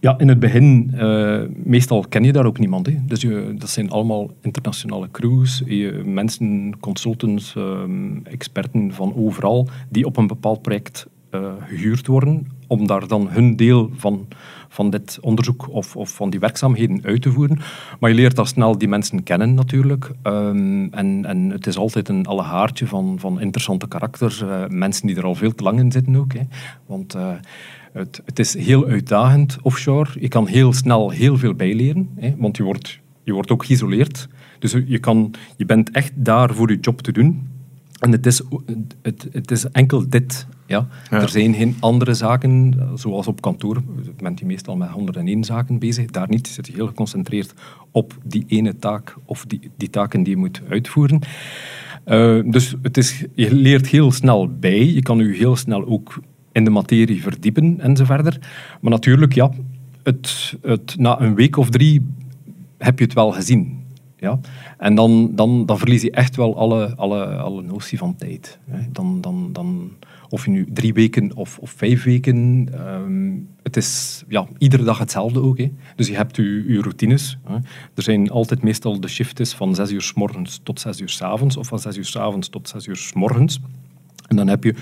ja, 0.00 0.18
in 0.18 0.28
het 0.28 0.38
begin, 0.38 0.92
eh, 0.96 1.40
meestal 1.64 2.04
ken 2.08 2.24
je 2.24 2.32
daar 2.32 2.46
ook 2.46 2.58
niemand. 2.58 2.86
Hè. 2.86 2.96
Dus 3.06 3.20
je, 3.20 3.54
dat 3.58 3.70
zijn 3.70 3.90
allemaal 3.90 4.30
internationale 4.40 5.08
crews, 5.10 5.62
je, 5.66 6.02
mensen, 6.04 6.74
consultants, 6.80 7.56
ehm, 7.56 8.16
experten 8.22 8.92
van 8.92 9.14
overal, 9.16 9.68
die 9.88 10.06
op 10.06 10.16
een 10.16 10.26
bepaald 10.26 10.62
project 10.62 11.06
eh, 11.30 11.52
gehuurd 11.66 12.06
worden 12.06 12.46
om 12.66 12.86
daar 12.86 13.06
dan 13.08 13.28
hun 13.28 13.56
deel 13.56 13.90
van, 13.96 14.26
van 14.72 14.90
dit 14.90 15.18
onderzoek 15.20 15.68
of, 15.70 15.96
of 15.96 16.10
van 16.10 16.30
die 16.30 16.40
werkzaamheden 16.40 17.00
uit 17.04 17.22
te 17.22 17.32
voeren. 17.32 17.58
Maar 18.00 18.10
je 18.10 18.16
leert 18.16 18.38
al 18.38 18.46
snel 18.46 18.78
die 18.78 18.88
mensen 18.88 19.22
kennen 19.22 19.54
natuurlijk. 19.54 20.10
Ehm, 20.22 20.84
en, 20.90 21.24
en 21.24 21.50
het 21.50 21.66
is 21.66 21.76
altijd 21.76 22.08
een 22.08 22.26
allegaartje 22.26 22.86
van, 22.86 23.16
van 23.18 23.40
interessante 23.40 23.88
karakters. 23.88 24.42
eh, 24.42 24.64
mensen 24.68 25.06
die 25.06 25.16
er 25.16 25.24
al 25.24 25.34
veel 25.34 25.54
te 25.54 25.62
lang 25.62 25.78
in 25.78 25.92
zitten 25.92 26.16
ook. 26.16 26.32
Hè. 26.32 26.42
Want... 26.86 27.14
eh, 27.14 27.28
het, 27.92 28.22
het 28.24 28.38
is 28.38 28.54
heel 28.54 28.86
uitdagend 28.86 29.58
offshore. 29.62 30.10
Je 30.20 30.28
kan 30.28 30.46
heel 30.46 30.72
snel 30.72 31.10
heel 31.10 31.36
veel 31.36 31.54
bijleren, 31.54 32.08
hè, 32.16 32.34
want 32.38 32.56
je 32.56 32.62
wordt, 32.62 33.00
je 33.22 33.32
wordt 33.32 33.50
ook 33.50 33.64
geïsoleerd. 33.64 34.28
Dus 34.58 34.72
je, 34.86 34.98
kan, 34.98 35.34
je 35.56 35.66
bent 35.66 35.90
echt 35.90 36.12
daar 36.14 36.54
voor 36.54 36.70
je 36.70 36.78
job 36.80 37.00
te 37.00 37.12
doen. 37.12 37.48
En 38.00 38.12
het 38.12 38.26
is, 38.26 38.42
het, 39.02 39.28
het 39.32 39.50
is 39.50 39.64
enkel 39.64 40.08
dit. 40.08 40.46
Ja. 40.66 40.88
Ja. 41.10 41.20
Er 41.20 41.28
zijn 41.28 41.54
geen 41.54 41.76
andere 41.80 42.14
zaken, 42.14 42.74
zoals 42.94 43.26
op 43.26 43.40
kantoor. 43.40 43.82
bent 44.22 44.38
je 44.38 44.46
meestal 44.46 44.76
met 44.76 44.88
101 44.88 45.44
zaken 45.44 45.78
bezig. 45.78 46.10
Daar 46.10 46.28
niet. 46.28 46.46
Je 46.46 46.52
zit 46.52 46.66
je 46.66 46.72
heel 46.72 46.86
geconcentreerd 46.86 47.54
op 47.90 48.18
die 48.24 48.44
ene 48.46 48.76
taak 48.76 49.16
of 49.24 49.44
die, 49.46 49.70
die 49.76 49.90
taken 49.90 50.22
die 50.22 50.32
je 50.32 50.38
moet 50.38 50.60
uitvoeren. 50.68 51.20
Eh, 52.04 52.38
dus 52.44 52.74
het 52.82 52.96
is, 52.96 53.24
je 53.34 53.54
leert 53.54 53.86
heel 53.86 54.12
snel 54.12 54.48
bij. 54.58 54.84
Je 54.84 55.02
kan 55.02 55.18
je 55.18 55.34
heel 55.34 55.56
snel 55.56 55.86
ook 55.86 56.20
in 56.52 56.64
de 56.64 56.70
materie 56.70 57.22
verdiepen 57.22 57.80
en 57.80 57.96
zo 57.96 58.04
verder. 58.04 58.38
Maar 58.80 58.90
natuurlijk, 58.90 59.34
ja, 59.34 59.50
het, 60.02 60.56
het, 60.62 60.94
na 60.98 61.20
een 61.20 61.34
week 61.34 61.56
of 61.56 61.70
drie 61.70 62.06
heb 62.78 62.98
je 62.98 63.04
het 63.04 63.14
wel 63.14 63.32
gezien. 63.32 63.79
Ja? 64.20 64.40
En 64.78 64.94
dan, 64.94 65.30
dan, 65.34 65.66
dan 65.66 65.78
verlies 65.78 66.02
je 66.02 66.10
echt 66.10 66.36
wel 66.36 66.56
alle, 66.56 66.94
alle, 66.96 67.26
alle 67.26 67.62
notie 67.62 67.98
van 67.98 68.16
tijd. 68.16 68.58
Dan, 68.92 69.20
dan, 69.20 69.52
dan, 69.52 69.90
of 70.28 70.44
je 70.44 70.50
nu 70.50 70.66
drie 70.72 70.92
weken 70.92 71.36
of, 71.36 71.58
of 71.58 71.70
vijf 71.70 72.04
weken, 72.04 72.68
ehm, 72.72 73.32
het 73.62 73.76
is 73.76 74.22
ja, 74.28 74.46
iedere 74.58 74.82
dag 74.82 74.98
hetzelfde 74.98 75.40
ook. 75.40 75.58
Dus 75.96 76.08
je 76.08 76.16
hebt 76.16 76.36
je, 76.36 76.64
je 76.66 76.80
routines. 76.80 77.38
Hè. 77.44 77.54
Er 77.94 78.02
zijn 78.02 78.30
altijd 78.30 78.62
meestal 78.62 79.00
de 79.00 79.08
shifts 79.08 79.54
van 79.54 79.74
zes 79.74 79.90
uur 79.90 80.02
s 80.02 80.14
morgens 80.14 80.60
tot 80.62 80.80
zes 80.80 81.00
uur 81.00 81.08
s 81.08 81.22
avonds, 81.22 81.56
of 81.56 81.66
van 81.66 81.78
zes 81.78 81.96
uur 81.96 82.04
s 82.04 82.16
avonds 82.16 82.48
tot 82.48 82.68
zes 82.68 82.86
uur 82.86 82.96
s 82.96 83.12
morgens. 83.12 83.60
En 84.28 84.36
dan 84.36 84.48
heb 84.48 84.64
je 84.64 84.74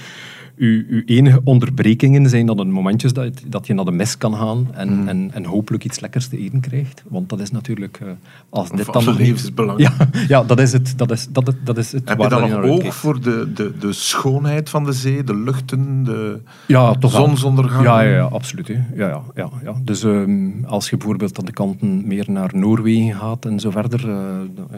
uw, 0.58 0.84
uw 0.88 1.02
enige 1.06 1.40
onderbrekingen 1.44 2.28
zijn 2.28 2.46
dan 2.46 2.56
de 2.56 2.64
momentjes 2.64 3.12
dat, 3.12 3.42
dat 3.46 3.66
je 3.66 3.74
naar 3.74 3.84
de 3.84 3.92
mes 3.92 4.18
kan 4.18 4.34
gaan 4.34 4.68
en, 4.74 5.08
en, 5.08 5.30
en 5.32 5.44
hopelijk 5.44 5.84
iets 5.84 6.00
lekkers 6.00 6.28
te 6.28 6.38
eten 6.38 6.60
krijgt. 6.60 7.02
Want 7.08 7.28
dat 7.28 7.40
is 7.40 7.50
natuurlijk... 7.50 7.98
eh, 8.02 8.08
als 8.50 8.70
dit 8.70 8.92
dan 8.92 9.04
nog 9.04 9.18
levensbelang. 9.18 9.78
Ja, 9.78 9.92
ja 10.28 10.42
dat 10.42 10.60
is 10.60 10.72
het. 10.72 10.98
Dat 10.98 11.10
is, 11.10 11.28
dat, 11.30 11.54
dat 11.64 11.78
is 11.78 11.92
het 11.92 12.08
Heb 12.08 12.20
je 12.20 12.28
dan 12.28 12.48
naar 12.48 12.62
oog 12.62 12.94
voor 12.94 13.20
de, 13.20 13.52
de, 13.54 13.72
de 13.78 13.92
schoonheid 13.92 14.70
van 14.70 14.84
de 14.84 14.92
zee, 14.92 15.24
de 15.24 15.36
luchten, 15.36 16.04
de 16.04 16.40
Ja, 16.66 16.94
toch 16.94 17.12
zonsondergang? 17.12 17.84
Ja, 17.84 18.00
ja, 18.00 18.14
ja 18.14 18.24
absoluut. 18.24 18.68
Hè. 18.68 18.74
Ja, 18.74 19.08
ja, 19.08 19.22
ja, 19.34 19.48
ja. 19.62 19.74
Dus 19.82 20.02
ehm, 20.02 20.64
als 20.64 20.90
je 20.90 20.96
bijvoorbeeld 20.96 21.38
aan 21.38 21.44
de 21.44 21.52
kanten 21.52 22.06
meer 22.06 22.24
naar 22.30 22.50
Noorwegen 22.54 23.14
gaat 23.14 23.44
en 23.44 23.60
zo 23.60 23.70
verder, 23.70 24.08
eh, 24.08 24.16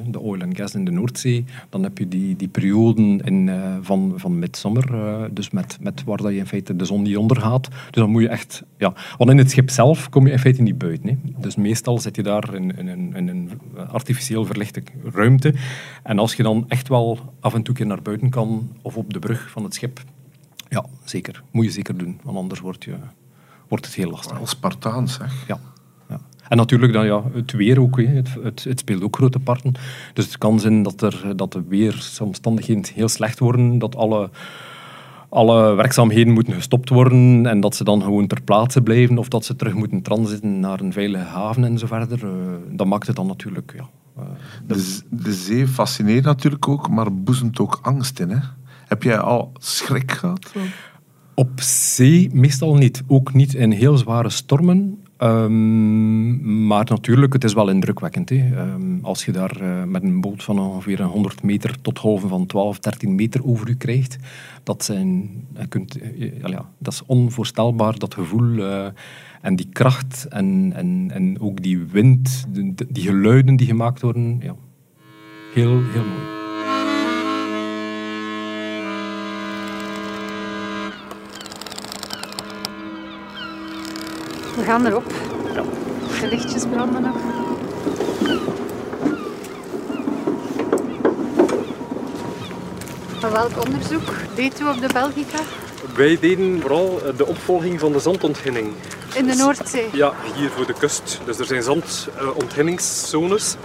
de, 0.07 0.21
oil 0.21 0.41
en 0.41 0.57
gas 0.57 0.75
in 0.75 0.85
de 0.85 0.91
Noordzee, 0.91 1.45
dan 1.69 1.83
heb 1.83 1.99
je 1.99 2.09
die, 2.09 2.37
die 2.37 2.49
perioden 2.49 3.21
in, 3.21 3.49
eh, 3.49 3.57
van, 3.83 4.13
van 4.17 4.39
midzomer, 4.39 4.89
dus 5.31 5.51
met, 5.51 5.70
met 5.81 6.05
waar 6.05 6.17
dat 6.17 6.31
je 6.33 6.37
in 6.39 6.47
feite 6.47 6.77
de 6.77 6.85
zon 6.85 7.03
niet 7.03 7.17
ondergaat. 7.17 7.69
Dus 7.69 7.79
dan 7.91 8.11
moet 8.11 8.23
je 8.23 8.29
echt... 8.29 8.63
Ja, 8.79 8.95
want 9.19 9.31
in 9.31 9.39
het 9.39 9.51
schip 9.51 9.71
zelf 9.71 10.09
kom 10.09 10.27
je 10.27 10.33
in 10.33 10.39
feite 10.39 10.63
niet 10.63 10.79
buiten. 10.79 11.09
Hè. 11.09 11.17
Dus 11.41 11.57
meestal 11.57 11.99
zit 11.99 12.17
je 12.17 12.23
daar 12.23 12.55
in, 12.55 12.79
in, 12.79 12.89
een- 12.89 13.15
in 13.17 13.29
een 13.29 13.51
artificieel 13.91 14.45
verlichte 14.45 14.83
ruimte. 15.13 15.55
En 16.03 16.19
als 16.19 16.35
je 16.35 16.43
dan 16.43 16.65
echt 16.69 16.89
wel 16.89 17.19
af 17.41 17.55
en 17.55 17.63
toe 17.63 17.75
keer 17.75 17.87
naar 17.87 18.03
buiten 18.03 18.31
kan, 18.31 18.69
of 18.83 18.97
op 18.97 19.13
de 19.13 19.19
brug 19.19 19.51
van 19.51 19.65
het 19.65 19.75
schip, 19.75 20.01
ja, 20.69 20.85
zeker. 21.05 21.43
Moet 21.51 21.65
je 21.65 21.71
zeker 21.71 21.97
doen, 21.99 22.21
want 22.23 22.37
anders 22.37 22.61
wordt, 22.61 22.85
je, 22.85 22.95
wordt 23.69 23.85
het 23.87 23.95
heel 23.95 24.11
lastig. 24.11 24.37
Wel 24.37 24.47
Spartaans, 24.47 25.15
zeg. 25.15 25.45
Ja. 25.47 25.61
ja. 26.09 26.21
En 26.49 26.57
natuurlijk 26.57 26.93
dan, 26.93 27.07
ja, 27.07 27.23
het 27.33 27.53
weer 27.53 27.81
ook. 27.81 27.97
Hè. 27.97 28.05
Het, 28.07 28.29
het, 28.43 28.65
het 28.65 28.79
speelt 28.79 29.03
ook 29.03 29.17
grote 29.17 29.39
parten. 29.39 29.73
Dus 30.15 30.25
het 30.25 30.39
kan 30.39 30.61
zijn 30.61 30.83
dat, 30.83 31.03
er, 31.03 31.37
dat 31.37 31.53
de 31.53 31.63
weersomstandigheden 31.69 32.85
heel 32.95 33.09
slecht 33.09 33.39
worden, 33.39 33.79
dat 33.79 33.97
alle, 33.97 34.31
alle 35.31 35.75
werkzaamheden 35.75 36.33
moeten 36.33 36.53
gestopt 36.53 36.89
worden 36.89 37.47
en 37.47 37.61
dat 37.61 37.75
ze 37.75 37.85
dan 37.85 38.03
gewoon 38.03 38.27
ter 38.27 38.43
plaatse 38.43 38.83
blijven 38.83 39.19
of 39.19 39.29
dat 39.29 39.45
ze 39.45 39.57
terug 39.57 39.75
moeten 39.75 40.03
transiten 40.03 40.61
naar 40.61 40.81
een 40.81 40.93
veilige 40.93 41.25
haven 41.25 41.65
en 41.65 41.79
zo 41.79 41.87
verder. 41.87 42.25
Eh, 42.25 42.31
dat 42.71 42.87
maakt 42.87 43.07
het 43.07 43.17
dan 43.17 43.27
natuurlijk... 43.27 43.73
Ja, 43.77 43.89
eh, 44.17 44.23
De, 44.67 44.99
de 45.11 45.33
zee 45.33 45.67
fascineert 45.69 46.25
natuurlijk 46.25 46.69
ook, 46.69 46.89
maar 46.89 47.15
boezemt 47.15 47.61
ook 47.61 47.79
angst 47.83 48.21
in. 48.21 48.31
Hè? 48.31 48.39
Heb 48.87 49.03
jij 49.03 49.19
al 49.19 49.53
schrik 49.59 50.13
gehad? 50.13 50.53
Op 51.35 51.61
zee 51.61 52.31
meestal 52.33 52.75
niet. 52.75 53.03
Ook 53.07 53.33
niet 53.35 53.55
in 53.55 53.71
heel 53.71 53.97
zware 53.97 54.31
stormen. 54.31 55.05
Ehm, 55.21 56.67
maar 56.67 56.85
natuurlijk, 56.89 57.33
het 57.33 57.45
is 57.45 57.53
wel 57.55 57.69
indrukwekkend. 57.69 58.29
Hè. 58.29 58.57
Ehm, 58.57 58.99
als 59.05 59.25
je 59.25 59.33
daar 59.33 59.61
eh, 59.61 59.85
met 59.85 60.03
een 60.03 60.21
boot 60.21 60.43
van 60.43 60.59
ongeveer 60.59 61.01
een 61.01 61.07
100 61.07 61.43
meter 61.43 61.81
tot 61.81 61.99
golven 61.99 62.29
van 62.29 62.47
12, 62.47 62.79
13 62.79 63.15
meter 63.15 63.45
over 63.47 63.69
u 63.69 63.75
krijgt, 63.77 64.17
dat, 64.63 64.85
zijn, 64.85 65.31
je 65.59 65.67
kunt, 65.69 65.99
eh, 66.01 66.39
ja, 66.41 66.69
dat 66.79 66.93
is 66.93 67.03
onvoorstelbaar, 67.07 67.99
dat 67.99 68.15
gevoel. 68.15 68.59
eh, 68.59 68.87
en 69.41 69.57
die 69.57 69.69
kracht 69.73 70.27
en, 70.29 70.73
en, 70.75 71.11
en 71.13 71.41
ook 71.41 71.63
die 71.63 71.79
wind, 71.79 72.45
de- 72.49 72.87
die 72.91 73.03
geluiden 73.03 73.57
die 73.57 73.67
gemaakt 73.67 74.01
worden. 74.01 74.39
Ja. 74.43 74.55
Heel, 75.55 75.71
heel 75.93 76.05
mooi. 76.05 76.40
We 84.61 84.67
gaan 84.67 84.87
erop. 84.87 85.13
De 86.21 86.27
lichtjes 86.27 86.65
branden 86.67 87.03
nog. 87.03 87.17
Maar 93.21 93.33
welk 93.33 93.65
onderzoek 93.65 94.13
deed 94.35 94.61
u 94.61 94.65
op 94.65 94.81
de 94.81 94.89
Belgica? 94.93 95.39
Wij 95.95 96.19
deden 96.21 96.61
vooral 96.61 97.01
de 97.17 97.27
opvolging 97.27 97.81
van 97.81 97.93
de 97.93 97.99
zandontginning. 97.99 98.73
In 99.15 99.27
de 99.27 99.35
Noordzee. 99.35 99.89
Ja, 99.93 100.13
hier 100.35 100.51
voor 100.51 100.67
de 100.67 100.75
kust. 100.79 101.21
Dus 101.25 101.39
er 101.39 101.47
zijn 101.47 101.63
zandontginningszones. 101.63 103.57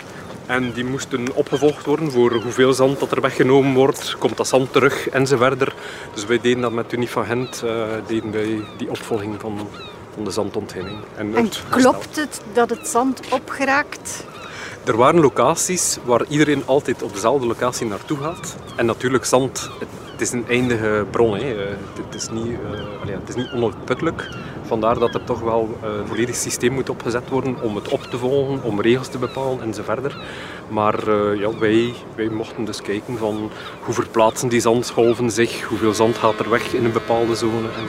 En 0.46 0.72
die 0.72 0.86
moesten 0.86 1.36
opgevolgd 1.36 1.86
worden 1.86 2.12
voor 2.12 2.34
hoeveel 2.34 2.74
zand 2.74 3.00
dat 3.00 3.12
er 3.12 3.22
weggenomen 3.22 3.74
wordt. 3.74 4.16
Komt 4.20 4.38
dat 4.38 4.48
zand 4.48 4.72
terug 4.74 5.10
en 5.10 5.28
zo 5.28 5.38
verder. 5.38 5.74
Dus 6.14 6.26
wij 6.26 6.40
deden 6.42 6.62
dat 6.62 6.72
met 6.72 6.94
Unie 6.94 7.10
van 7.10 7.26
Gent. 7.26 7.62
eh, 7.66 7.86
deden 8.08 8.32
wij 8.32 8.64
die 8.78 8.90
opvolging 8.90 9.36
van, 9.42 9.68
van 10.16 10.24
de 10.24 10.32
zandontginning. 10.32 10.98
En 11.16 11.50
klopt 11.70 12.16
het 12.16 12.42
dat 12.54 12.70
het 12.70 12.88
zand 12.88 13.20
opgeraakt? 13.32 14.26
er 14.86 14.98
waren 14.98 15.20
locaties 15.20 15.98
waar 16.04 16.26
iedereen 16.28 16.64
altijd 16.66 17.04
op 17.04 17.14
dezelfde 17.14 17.48
locatie 17.48 17.88
naartoe 17.88 18.18
gaat. 18.18 18.56
En 18.76 18.86
natuurlijk, 18.86 19.26
zand, 19.26 19.70
het, 19.80 19.90
het 20.12 20.22
is 20.22 20.32
een 20.32 20.48
eindige 20.48 21.06
bron. 21.12 21.38
Hè. 21.38 21.54
Eh, 21.54 21.70
Het, 21.70 22.06
het 22.06 22.16
is 22.16 22.30
niet, 22.30 22.52
eh, 22.52 23.02
allee, 23.02 23.16
het 23.16 23.30
is 23.30 23.36
niet 23.36 23.52
onuitputtelijk. 23.54 24.30
Vandaar 24.62 25.00
dat 25.00 25.14
er 25.14 25.24
toch 25.24 25.40
wel 25.40 25.78
eh, 25.82 25.90
een 25.90 26.08
volledig 26.08 26.36
systeem 26.36 26.74
moet 26.74 26.90
opgezet 26.90 27.30
worden 27.30 27.62
om 27.62 27.76
het 27.76 27.88
op 27.88 28.02
te 28.02 28.18
volgen, 28.18 28.64
om 28.64 28.82
regels 28.82 29.08
te 29.08 29.18
bepalen 29.18 29.62
en 29.62 29.74
zo 29.74 29.84
verder. 29.84 30.18
Maar 30.68 31.08
eh, 31.08 31.40
ja, 31.40 31.58
wij, 31.58 31.94
wij 32.16 32.30
mochten 32.30 32.66
dus 32.66 32.82
kijken 32.82 33.18
van 33.18 33.52
hoe 33.82 33.94
verplaatsen 33.94 34.50
die 34.50 34.60
zandgolven 34.60 35.32
zich, 35.32 35.64
hoeveel 35.64 35.94
zand 35.94 36.18
gaat 36.18 36.40
er 36.40 36.50
weg 36.50 36.74
in 36.74 36.86
een 36.86 36.92
bepaalde 36.92 37.36
zone. 37.36 37.68
En 37.78 37.88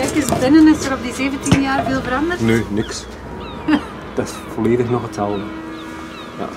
Kijk 0.00 0.14
eens, 0.14 0.38
binnen 0.38 0.68
is 0.68 0.84
er 0.84 0.92
op 0.92 1.02
die 1.02 1.14
17 1.14 1.62
jaar 1.62 1.84
veel 1.84 2.00
veranderd. 2.00 2.40
Nee, 2.40 2.64
niks. 2.70 3.04
dat 4.14 4.28
is 4.28 4.34
volledig 4.54 4.90
nog 4.90 5.02
hetzelfde. 5.02 5.42
Ja. 6.38 6.48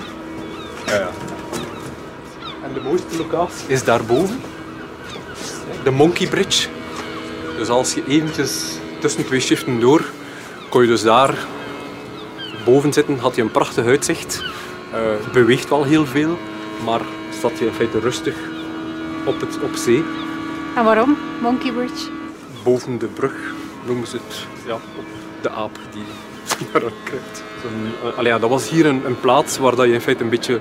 Ja, 0.86 0.94
ja. 0.94 1.08
En 2.62 2.72
de 2.74 2.80
mooiste 2.80 3.16
locatie 3.16 3.68
is 3.68 3.84
daarboven. 3.84 4.40
De 5.82 5.90
Monkey 5.90 6.28
Bridge. 6.28 6.68
Dus 7.56 7.68
als 7.68 7.94
je 7.94 8.04
eventjes 8.06 8.78
tussen 9.00 9.26
twee 9.26 9.40
shiften 9.40 9.80
door, 9.80 10.04
kon 10.68 10.82
je 10.82 10.88
dus 10.88 11.02
daar 11.02 11.34
boven 12.64 12.92
zitten, 12.92 13.18
had 13.18 13.36
je 13.36 13.42
een 13.42 13.50
prachtig 13.50 13.84
uitzicht. 13.84 14.44
Uh, 14.92 15.32
beweegt 15.32 15.68
wel 15.68 15.84
heel 15.84 16.06
veel, 16.06 16.38
maar 16.84 17.00
zat 17.40 17.58
je 17.58 17.66
in 17.66 17.72
feite 17.72 17.98
rustig 17.98 18.36
op, 19.24 19.40
het, 19.40 19.58
op 19.62 19.74
zee. 19.74 20.04
En 20.76 20.84
waarom 20.84 21.16
Monkey 21.40 21.72
Bridge? 21.72 22.22
Boven 22.64 22.98
de 22.98 23.06
brug 23.06 23.54
noemen 23.86 24.06
ze 24.06 24.16
het. 24.16 24.46
Ja, 24.66 24.78
de 25.42 25.50
aap 25.50 25.78
die 25.92 26.04
daar 26.72 26.92
kruipt. 27.04 27.44
Uh, 28.18 28.24
ja, 28.24 28.38
dat 28.38 28.50
was 28.50 28.70
hier 28.70 28.86
een, 28.86 29.06
een, 29.06 29.20
plaats 29.20 29.58
waar 29.58 29.76
dat 29.76 29.86
je 29.86 29.92
in 29.92 30.00
feite 30.00 30.22
een 30.22 30.30
beetje 30.30 30.60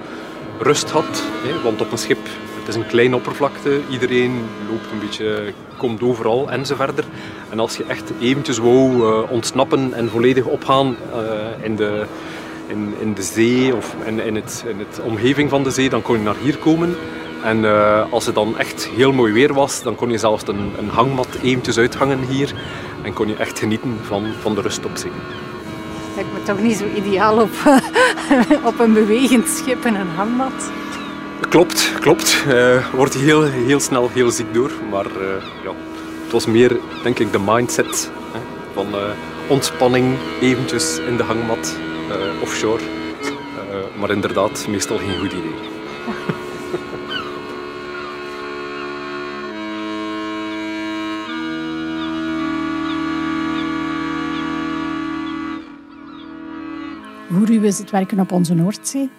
rust 0.59 0.89
had. 0.89 1.23
Hè, 1.43 1.61
want 1.61 1.81
op 1.81 1.91
een 1.91 1.97
schip, 1.97 2.27
het 2.59 2.67
is 2.67 2.75
een 2.75 2.87
kleine 2.87 3.15
oppervlakte, 3.15 3.81
iedereen 3.89 4.41
loopt 4.69 4.91
een 4.91 4.99
beetje, 4.99 5.53
komt 5.77 6.01
overal 6.01 6.51
en 6.51 6.65
zo 6.65 6.75
verder. 6.75 7.05
En 7.49 7.59
als 7.59 7.77
je 7.77 7.83
echt 7.83 8.11
eventjes 8.19 8.57
wou 8.57 8.95
uh, 8.95 9.31
ontsnappen 9.31 9.93
en 9.93 10.09
volledig 10.09 10.45
opgaan 10.45 10.95
uh, 11.15 11.65
in, 11.65 11.75
de, 11.75 12.05
in, 12.67 12.93
in 12.99 13.13
de 13.13 13.21
zee 13.21 13.75
of 13.75 13.95
in, 14.05 14.19
in, 14.19 14.35
het, 14.35 14.63
in 14.67 14.79
het 14.79 14.99
omgeving 15.03 15.49
van 15.49 15.63
de 15.63 15.71
zee, 15.71 15.89
dan 15.89 16.01
kon 16.01 16.17
je 16.17 16.23
naar 16.23 16.37
hier 16.43 16.57
komen. 16.57 16.95
En 17.43 17.58
uh, 17.58 18.12
als 18.12 18.25
het 18.25 18.36
dan 18.36 18.58
echt 18.58 18.88
heel 18.88 19.12
mooi 19.12 19.34
weer 19.34 19.53
was, 19.53 19.84
dan 19.84 19.95
kon 19.95 20.10
je 20.10 20.17
zelfs 20.17 20.47
een, 20.47 20.71
een 20.77 20.89
hangmat 20.89 21.27
eventjes 21.41 21.77
uithangen 21.77 22.19
hier. 22.19 22.53
En 23.01 23.13
kon 23.13 23.27
je 23.27 23.36
echt 23.36 23.60
genieten 23.60 23.97
van, 24.01 24.25
van 24.41 24.56
de 24.56 24.62
rust 24.62 24.86
op 24.86 24.91
zee. 24.93 25.12
Lijkt 26.15 26.34
me 26.34 26.43
toch 26.43 26.62
niet 26.62 26.77
zo 26.77 26.86
ideaal 26.95 27.41
op, 27.41 27.49
op 28.69 28.79
een 28.79 28.93
bewegend 28.93 29.47
schip 29.47 29.86
en 29.86 29.95
een 29.95 30.10
hangmat. 30.15 30.71
Klopt, 31.49 31.91
klopt. 31.99 32.43
Uh, 32.47 32.93
wordt 32.93 33.13
heel, 33.13 33.43
heel 33.43 33.79
snel 33.79 34.10
heel 34.13 34.32
ziek 34.32 34.53
door. 34.53 34.71
Maar 34.89 35.06
uh, 35.06 35.43
ja, 35.63 35.71
het 36.23 36.32
was 36.32 36.45
meer, 36.45 36.77
denk 37.03 37.19
ik, 37.19 37.32
de 37.32 37.39
mindset 37.45 38.12
hè, 38.32 38.39
van 38.73 38.88
ontspanning, 39.47 40.17
eventjes 40.41 40.97
in 40.97 41.17
de 41.17 41.23
hangmat, 41.23 41.77
offshore. 42.41 42.82
maar 43.99 44.12
inderdaad, 44.12 44.65
meestal 44.69 44.97
geen 44.97 45.19
goed 45.19 45.32
idee. 45.32 45.72
Hoe 57.47 57.65
is 57.65 57.77
het 57.77 57.91
werken 57.91 58.19
op 58.19 58.32
onze 58.32 58.53
Noordzee? 58.53 59.10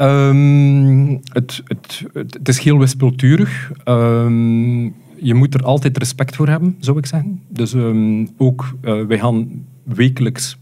Um, 0.00 1.20
het, 1.22 1.62
het, 1.64 2.02
het, 2.12 2.48
is 2.48 2.58
heel 2.58 2.78
wispelturig. 2.78 3.72
Um, 3.84 4.94
je 5.16 5.34
moet 5.34 5.54
er 5.54 5.62
altijd 5.62 5.98
respect 5.98 6.36
voor 6.36 6.48
hebben, 6.48 6.76
zou 6.78 6.98
ik 6.98 7.06
zeggen. 7.06 7.42
Dus 7.48 7.72
um, 7.72 8.28
ook, 8.36 8.74
uh, 8.82 9.04
wij 9.06 9.18
gaan 9.18 9.64
wekelijks 9.82 10.58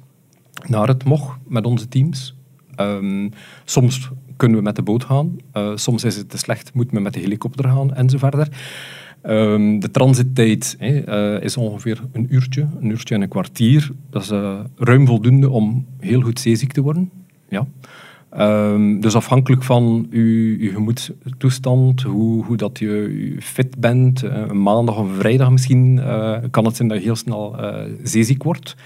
naar 0.67 0.89
het 0.89 1.05
MOG 1.05 1.39
met 1.49 1.67
onze 1.67 1.89
teams. 1.89 2.37
soms 3.65 4.11
kunnen 4.37 4.59
we 4.59 4.63
met 4.63 4.77
de 4.77 4.83
boot 4.83 5.05
gaan. 5.05 5.37
Uh, 5.55 5.71
soms 5.75 6.05
is 6.05 6.17
het 6.17 6.31
te 6.31 6.39
slecht, 6.39 6.75
moeten 6.75 6.97
we 6.97 7.03
met 7.03 7.13
de 7.13 7.21
helikopter 7.21 7.65
gaan 7.69 7.95
en 7.95 8.11
zo 8.11 8.19
verder. 8.19 8.49
Um, 9.29 9.81
de 9.81 9.91
transittijd 9.91 10.77
uh, 10.81 11.43
is 11.43 11.57
ongeveer 11.57 12.01
een 12.13 12.27
uurtje, 12.31 12.67
een 12.81 12.91
uurtje 12.91 13.15
en 13.15 13.23
een 13.23 13.29
kwartier. 13.29 13.91
Dat 14.11 14.23
is 14.23 14.31
uh, 14.31 14.61
ruim 14.77 15.07
voldoende 15.07 15.51
om 15.51 15.87
heel 15.99 16.21
goed 16.21 16.41
zeeziek 16.41 16.73
te 16.73 16.81
worden. 16.81 17.11
Ja. 17.49 17.67
Um, 18.73 19.01
dus 19.01 19.15
afhankelijk 19.15 19.63
van 19.63 20.07
uw, 20.11 20.59
uw 20.59 20.71
gemoedstoestand, 20.71 22.03
hoe, 22.03 22.57
dat 22.57 22.79
je 22.79 23.37
fit 23.41 23.79
bent, 23.79 24.25
uh, 24.25 24.45
een 24.49 24.63
maandag 24.63 24.99
of 24.99 25.09
een 25.09 25.15
vrijdag 25.15 25.51
misschien, 25.51 26.01
kan 26.51 26.65
het 26.65 26.77
zijn 26.77 26.89
dat 26.89 26.99
je 26.99 27.05
heel 27.05 27.17
snel 27.17 27.57
zeeziek 28.03 28.43
wordt. 28.43 28.77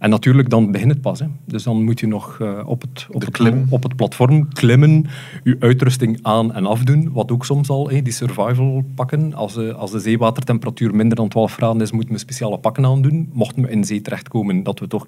En 0.00 0.10
natuurlijk, 0.10 0.50
dan 0.50 0.72
begint 0.72 0.90
het 0.90 1.00
pas. 1.00 1.18
Hè. 1.18 1.26
Dus 1.44 1.62
dan 1.62 1.84
moet 1.84 2.00
je 2.00 2.06
nog 2.06 2.38
uh, 2.42 2.62
op, 2.66 2.80
het, 2.80 3.06
op, 3.10 3.20
het, 3.20 3.40
op 3.68 3.82
het 3.82 3.96
platform 3.96 4.52
klimmen, 4.52 5.06
je 5.44 5.56
uitrusting 5.58 6.18
aan 6.22 6.52
en 6.52 6.66
afdoen, 6.66 7.12
wat 7.12 7.32
ook 7.32 7.44
soms 7.44 7.68
al, 7.68 7.88
hè, 7.90 8.02
die 8.02 8.12
survival 8.12 8.84
pakken. 8.94 9.34
Als, 9.34 9.54
de, 9.54 9.74
als 9.74 9.90
de 9.90 9.98
zeewatertemperatuur 9.98 10.94
minder 10.94 11.16
dan 11.16 11.28
12 11.28 11.54
graden 11.54 11.82
is, 11.82 11.92
moeten 11.92 12.12
we 12.12 12.18
speciale 12.18 12.58
pakken 12.58 12.84
aandoen. 12.84 13.30
Mochten 13.32 13.62
we 13.62 13.70
in 13.70 13.84
zee 13.84 14.00
terechtkomen, 14.00 14.62
dat 14.62 14.78
we 14.78 14.86
toch 14.86 15.06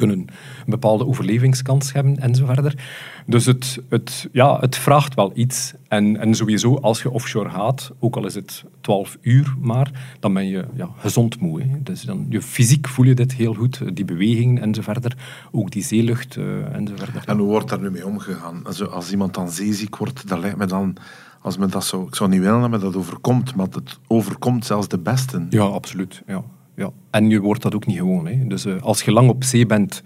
kunnen 0.00 0.18
een 0.18 0.30
bepaalde 0.66 1.06
overlevingskans 1.06 1.92
hebben 1.92 2.16
en 2.16 2.34
zo 2.34 2.46
verder. 2.46 2.74
Dus 3.26 3.46
het, 3.46 3.78
het, 3.88 4.28
ja, 4.32 4.60
het 4.60 4.76
vraagt 4.76 5.14
wel 5.14 5.32
iets. 5.34 5.72
En, 5.88 6.16
en 6.16 6.34
sowieso, 6.34 6.76
als 6.76 7.02
je 7.02 7.10
offshore 7.10 7.50
gaat, 7.50 7.90
ook 7.98 8.16
al 8.16 8.26
is 8.26 8.34
het 8.34 8.64
12 8.80 9.18
uur 9.20 9.54
maar, 9.60 10.16
dan 10.20 10.32
ben 10.34 10.48
je 10.48 10.64
ja, 10.74 10.88
gezond 10.98 11.40
moe. 11.40 11.62
Hè. 11.62 11.82
Dus 11.82 12.02
dan, 12.02 12.26
je 12.28 12.42
fysiek 12.42 12.88
voel 12.88 13.06
je 13.06 13.14
dit 13.14 13.32
heel 13.32 13.54
goed, 13.54 13.96
die 13.96 14.04
beweging 14.04 14.60
en 14.60 14.74
zo 14.74 14.82
verder. 14.82 15.16
Ook 15.52 15.70
die 15.70 15.84
zeelucht 15.84 16.36
uh, 16.36 16.74
en 16.74 16.86
zo 16.86 16.94
verder. 16.96 17.22
En 17.26 17.38
hoe 17.38 17.48
wordt 17.48 17.68
daar 17.68 17.80
nu 17.80 17.90
mee 17.90 18.06
omgegaan? 18.06 18.66
Als, 18.66 18.88
als 18.88 19.10
iemand 19.10 19.34
dan 19.34 19.50
zeeziek 19.50 19.96
wordt, 19.96 20.28
dat 20.28 20.38
lijkt 20.38 20.56
me 20.56 20.66
dan 20.66 20.96
als 21.42 21.56
men 21.56 21.70
dat 21.70 21.84
zo, 21.84 22.06
ik 22.06 22.14
zou 22.14 22.30
niet 22.30 22.40
willen 22.40 22.60
dat 22.60 22.70
me 22.70 22.78
dat 22.78 22.96
overkomt, 22.96 23.54
maar 23.54 23.66
het 23.70 23.98
overkomt 24.06 24.66
zelfs 24.66 24.88
de 24.88 24.98
besten. 24.98 25.46
Ja, 25.50 25.62
absoluut. 25.62 26.22
Ja 26.26 26.42
ja. 26.74 26.90
En 27.10 27.28
je 27.28 27.40
wordt 27.40 27.62
dat 27.62 27.74
ook 27.74 27.86
niet 27.86 27.96
gewoon. 27.96 28.26
Hè. 28.26 28.46
Dus 28.46 28.66
uh, 28.66 28.82
als 28.82 29.02
je 29.02 29.12
lang 29.12 29.28
op 29.28 29.44
zee 29.44 29.66
bent, 29.66 30.02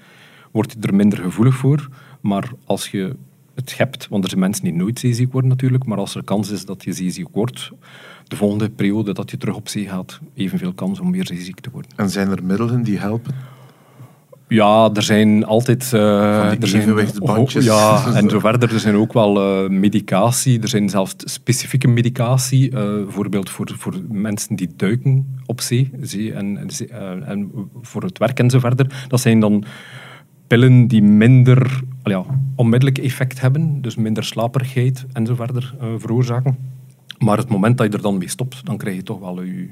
word 0.51 0.73
je 0.73 0.87
er 0.87 0.95
minder 0.95 1.19
gevoelig 1.19 1.55
voor. 1.55 1.89
Maar 2.21 2.51
als 2.65 2.89
je 2.89 3.17
het 3.55 3.79
hebt, 3.79 4.09
want 4.09 4.25
er 4.25 4.31
zijn 4.31 4.41
mensen 4.41 4.65
die 4.65 4.73
nooit 4.73 4.99
zeeziek 4.99 5.33
worden 5.33 5.51
natuurlijk, 5.51 5.85
maar 5.85 5.99
als 5.99 6.15
er 6.15 6.25
kans 6.25 6.51
is 6.51 6.65
dat 6.65 6.85
je 6.85 6.93
zeeziek 6.93 7.29
wordt, 7.33 7.71
de 8.25 8.37
volgende 8.37 8.71
periode 8.71 9.13
dat 9.13 9.31
je 9.31 9.37
terug 9.37 9.55
op 9.55 9.69
zee 9.69 9.89
gaat, 9.89 10.21
evenveel 10.35 10.73
kans 10.73 11.01
om 11.01 11.13
weer 11.13 11.27
zeeziek 11.27 11.61
te 11.61 11.71
worden. 11.71 11.91
En 11.97 12.11
zijn 12.11 12.29
er 12.29 12.45
middelen 12.45 12.83
die 12.83 12.99
helpen? 12.99 13.35
Ja, 14.49 14.91
er 14.95 15.03
zijn 15.03 15.45
altijd... 15.45 15.91
Uh, 15.95 16.63
er 16.63 16.69
zijn, 16.69 17.09
ja, 17.49 18.07
en 18.15 18.31
zo 18.31 18.39
verder. 18.39 18.73
Er 18.73 18.81
zijn 18.81 18.97
ook 18.97 19.13
wel 19.13 19.65
uh, 19.65 19.71
medicatie. 19.71 20.61
Er 20.61 20.69
zijn 20.69 20.89
zelfs 20.89 21.15
specifieke 21.19 21.89
medicatie. 21.89 22.71
Uh, 22.71 22.75
bijvoorbeeld 23.05 23.51
voor, 23.51 23.71
voor 23.79 23.95
mensen 24.09 24.57
die 24.57 24.69
duiken 24.77 25.39
op 25.47 25.61
zee. 25.61 25.91
zee 26.01 26.33
en, 26.33 26.69
en 27.27 27.51
voor 27.83 28.03
het 28.03 28.19
werk 28.19 28.39
en 28.39 28.51
zo 28.51 28.59
verder. 28.59 29.05
Dat 29.09 29.21
zijn 29.21 29.41
dan 29.41 29.65
pillen 30.47 30.87
die 30.87 31.03
minder 31.03 31.81
ja, 32.03 32.25
onmiddellijk 32.57 32.99
effect 32.99 33.41
hebben. 33.41 33.83
Dus 33.83 33.97
minder 33.97 34.25
slaperigheid 34.25 35.07
en 35.13 35.27
zo 35.27 35.35
verder 35.35 35.75
veroorzaken. 35.99 36.57
Maar 37.19 37.39
het 37.39 37.49
moment 37.49 37.79
dat 37.79 37.87
je 37.87 37.97
er 37.97 38.03
dan 38.03 38.19
mee 38.19 38.29
stopt, 38.29 38.67
dan 38.67 38.77
krijg 38.77 38.97
je 38.97 39.03
toch 39.03 39.19
wel 39.19 39.43
je 39.43 39.69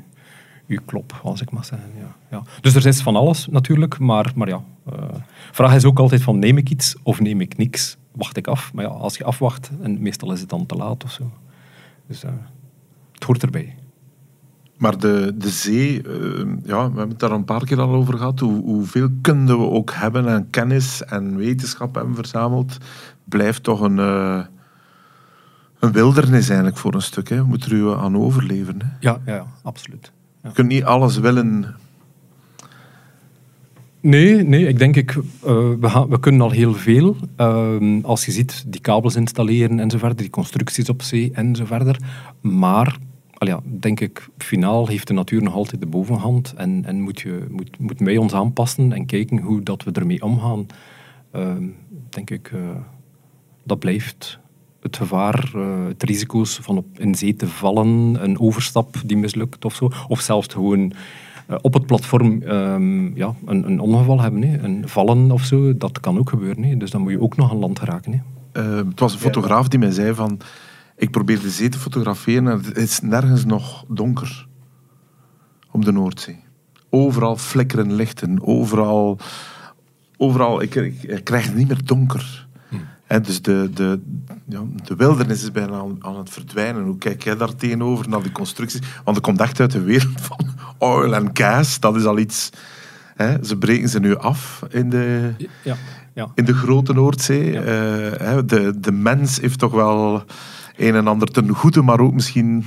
uw 0.72 0.84
klop, 0.84 1.20
als 1.22 1.40
ik 1.40 1.50
maar 1.50 1.64
zeggen. 1.64 1.88
Ja, 1.98 2.16
ja. 2.30 2.42
Dus 2.60 2.74
er 2.74 2.86
is 2.86 3.02
van 3.02 3.16
alles 3.16 3.46
natuurlijk, 3.50 3.98
maar, 3.98 4.32
maar 4.34 4.48
ja. 4.48 4.62
Uh, 4.92 5.04
vraag 5.52 5.74
is 5.74 5.84
ook 5.84 5.98
altijd 5.98 6.22
van 6.22 6.38
neem 6.38 6.56
ik 6.56 6.70
iets 6.70 6.96
of 7.02 7.20
neem 7.20 7.40
ik 7.40 7.56
niks? 7.56 7.96
Wacht 8.12 8.36
ik 8.36 8.46
af? 8.46 8.72
Maar 8.72 8.84
ja, 8.84 8.90
als 8.90 9.16
je 9.16 9.24
afwacht, 9.24 9.70
en 9.82 10.02
meestal 10.02 10.32
is 10.32 10.40
het 10.40 10.48
dan 10.48 10.66
te 10.66 10.74
laat 10.74 11.04
of 11.04 11.10
zo. 11.10 11.30
Dus 12.06 12.24
uh, 12.24 12.30
het 13.12 13.24
hoort 13.24 13.42
erbij. 13.42 13.74
Maar 14.76 14.98
de, 14.98 15.34
de 15.36 15.48
zee, 15.48 16.02
uh, 16.06 16.46
ja, 16.64 16.76
we 16.76 16.98
hebben 16.98 17.08
het 17.08 17.18
daar 17.18 17.30
een 17.30 17.44
paar 17.44 17.64
keer 17.64 17.80
al 17.80 17.94
over 17.94 18.16
gehad. 18.16 18.40
Hoe, 18.40 18.62
hoeveel 18.62 19.08
kunnen 19.20 19.58
we 19.58 19.70
ook 19.70 19.92
hebben 19.92 20.28
en 20.28 20.50
kennis 20.50 21.04
en 21.04 21.36
wetenschap 21.36 21.94
hebben 21.94 22.14
verzameld, 22.14 22.78
blijft 23.24 23.62
toch 23.62 23.80
een, 23.80 23.98
een 23.98 25.92
wildernis 25.92 26.46
eigenlijk 26.46 26.78
voor 26.78 26.94
een 26.94 27.02
stuk. 27.02 27.28
Hè. 27.28 27.36
We 27.36 27.44
moeten 27.44 27.70
er 27.70 27.76
u 27.76 27.92
aan 27.92 28.16
overleven. 28.16 28.82
Hè. 28.82 28.88
Ja, 29.00 29.20
ja, 29.26 29.34
ja, 29.34 29.46
absoluut. 29.62 30.12
Je 30.42 30.52
kunt 30.52 30.68
niet 30.68 30.84
alles 30.84 31.18
willen. 31.18 31.76
Nee, 34.00 34.42
nee, 34.42 34.66
ik 34.66 34.78
denk, 34.78 34.96
ik, 34.96 35.14
uh, 35.14 35.22
we, 35.80 35.88
gaan, 35.88 36.08
we 36.08 36.20
kunnen 36.20 36.40
al 36.40 36.50
heel 36.50 36.74
veel. 36.74 37.16
Uh, 37.36 38.04
als 38.04 38.24
je 38.24 38.32
ziet, 38.32 38.64
die 38.66 38.80
kabels 38.80 39.16
installeren 39.16 39.80
en 39.80 39.90
zo 39.90 39.98
verder, 39.98 40.16
die 40.16 40.30
constructies 40.30 40.88
op 40.88 41.02
zee 41.02 41.30
en 41.32 41.56
zo 41.56 41.64
verder. 41.64 41.96
Maar, 42.40 42.98
al 43.32 43.62
denk 43.64 44.00
ik, 44.00 44.28
finaal 44.38 44.86
heeft 44.86 45.06
de 45.06 45.12
natuur 45.12 45.42
nog 45.42 45.54
altijd 45.54 45.80
de 45.80 45.86
bovenhand. 45.86 46.54
En, 46.56 46.84
en 46.84 47.00
moet 47.00 47.20
je, 47.20 47.46
moet, 47.50 47.78
moeten 47.78 48.04
wij 48.04 48.16
ons 48.16 48.32
aanpassen 48.32 48.92
en 48.92 49.06
kijken 49.06 49.38
hoe 49.38 49.62
dat 49.62 49.82
we 49.82 49.92
ermee 49.92 50.22
omgaan. 50.22 50.66
Uh, 51.36 51.52
denk 52.08 52.30
ik, 52.30 52.50
uh, 52.54 52.60
dat 53.64 53.78
blijft 53.78 54.38
het 54.82 54.96
gevaar, 54.96 55.52
uh, 55.56 55.86
het 55.86 56.02
risico's 56.02 56.58
van 56.62 56.76
op 56.76 56.86
in 56.98 57.14
zee 57.14 57.36
te 57.36 57.48
vallen, 57.48 58.22
een 58.24 58.40
overstap 58.40 58.96
die 59.04 59.16
mislukt 59.16 59.64
of 59.64 59.74
zo. 59.74 59.90
Of 60.08 60.20
zelfs 60.20 60.48
gewoon 60.52 60.92
uh, 61.50 61.56
op 61.60 61.74
het 61.74 61.86
platform 61.86 62.42
um, 62.42 63.16
ja, 63.16 63.34
een, 63.46 63.66
een, 63.66 63.80
ongeval 63.80 64.20
hebben, 64.20 64.42
hè. 64.42 64.58
een 64.58 64.88
vallen 64.88 65.30
of 65.30 65.42
zo. 65.44 65.76
Dat 65.76 66.00
kan 66.00 66.18
ook 66.18 66.28
gebeuren. 66.28 66.62
Hè. 66.62 66.76
Dus 66.76 66.90
dan 66.90 67.00
moet 67.00 67.12
je 67.12 67.20
ook 67.20 67.36
nog 67.36 67.50
aan 67.50 67.58
land 67.58 67.78
geraken. 67.78 68.12
Hè. 68.12 68.20
Uh, 68.62 68.76
het 68.88 69.00
was 69.00 69.12
een 69.12 69.18
fotograaf 69.18 69.68
die 69.68 69.78
mij 69.78 69.90
zei 69.90 70.14
van... 70.14 70.40
Ik 70.96 71.10
probeer 71.10 71.40
de 71.40 71.50
zee 71.50 71.68
te 71.68 71.78
fotograferen 71.78 72.48
en 72.48 72.60
het 72.64 72.76
is 72.76 73.00
nergens 73.00 73.44
nog 73.44 73.84
donker. 73.88 74.46
Op 75.70 75.84
de 75.84 75.92
Noordzee. 75.92 76.38
Overal 76.90 77.36
flikkeren 77.36 77.92
lichten. 77.92 78.38
Overal... 78.46 79.18
Overal... 80.16 80.62
Ik, 80.62 80.74
ik, 80.74 81.02
ik 81.02 81.24
krijg 81.24 81.46
het 81.46 81.54
niet 81.54 81.68
meer 81.68 81.84
donker. 81.84 82.41
Dus 83.20 83.42
de, 83.42 83.70
de, 83.74 84.00
ja, 84.48 84.62
de 84.84 84.96
wildernis 84.96 85.42
is 85.42 85.52
bijna 85.52 85.72
aan, 85.72 85.96
aan 86.00 86.16
het 86.16 86.30
verdwijnen. 86.30 86.82
Hoe 86.82 86.98
kijk 86.98 87.22
jij 87.22 87.36
daar 87.36 87.54
tegenover, 87.54 88.08
naar 88.08 88.22
die 88.22 88.32
constructies? 88.32 88.80
Want 89.04 89.16
het 89.16 89.26
komt 89.26 89.40
echt 89.40 89.60
uit 89.60 89.70
de 89.70 89.82
wereld 89.82 90.20
van 90.30 90.48
oil 90.78 91.14
en 91.14 91.30
gas. 91.32 91.80
Dat 91.80 91.96
is 91.96 92.04
al 92.04 92.18
iets... 92.18 92.50
Ze 93.42 93.56
breken 93.58 93.88
ze 93.88 94.00
nu 94.00 94.16
af 94.16 94.62
in 94.70 94.90
de, 94.90 95.34
Ja, 95.62 95.76
ja. 96.14 96.28
in 96.34 96.44
de 96.44 96.54
grote 96.54 96.92
Noordzee. 96.92 97.58
Eh, 97.58 98.38
de, 98.46 98.80
de 98.80 98.92
mens 98.92 99.40
heeft 99.40 99.58
toch 99.58 99.72
wel 99.72 100.24
een 100.76 100.94
en 100.94 101.06
ander 101.06 101.28
ten 101.28 101.48
goede, 101.48 101.82
maar 101.82 102.00
ook 102.00 102.12
misschien... 102.12 102.64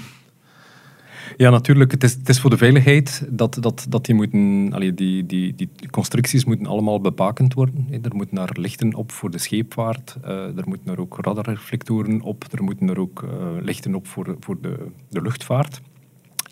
Ja, 1.38 1.50
natuurlijk. 1.50 1.91
Het 1.91 2.04
is, 2.04 2.13
het 2.13 2.30
is 2.30 2.39
voor 2.39 2.50
de 2.50 2.58
veiligheid 2.58 3.28
dat, 3.30 3.58
dat, 3.60 3.86
dat 3.89 4.06
die, 4.06 4.15
moeten, 4.15 4.95
die, 4.95 5.26
die, 5.26 5.56
die 5.56 5.69
constructies 5.89 6.45
moeten 6.45 6.65
allemaal 6.65 7.02
bebakend 7.02 7.54
worden. 7.54 7.88
Er 8.02 8.15
moeten 8.15 8.36
daar 8.36 8.52
lichten 8.54 8.93
op 8.93 9.12
voor 9.12 9.32
de 9.32 9.38
scheepvaart. 9.38 10.17
eh, 10.24 10.58
er 10.58 10.63
moeten 10.65 10.91
er 10.91 11.00
ook 11.00 11.17
radarreflectoren 11.21 12.21
op. 12.21 12.45
Er 12.52 12.63
moeten 12.63 12.89
er 12.89 13.00
ook 13.00 13.24
eh, 13.24 13.30
lichten 13.62 13.95
op 13.95 14.08
voor, 14.08 14.36
voor 14.39 14.62
de, 14.62 14.88
de 15.10 15.21
luchtvaart. 15.21 15.82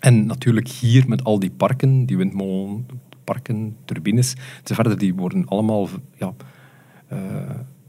En 0.00 0.26
natuurlijk 0.26 0.68
hier 0.68 1.04
met 1.08 1.24
al 1.24 1.38
die 1.38 1.50
parken, 1.50 2.06
die 2.06 2.16
windmolenparken, 2.16 3.76
turbines, 3.84 4.34
enzovoort, 4.60 5.00
die 5.00 5.14
worden 5.14 5.46
allemaal 5.48 5.88
ja, 6.18 6.34
eh, 7.06 7.18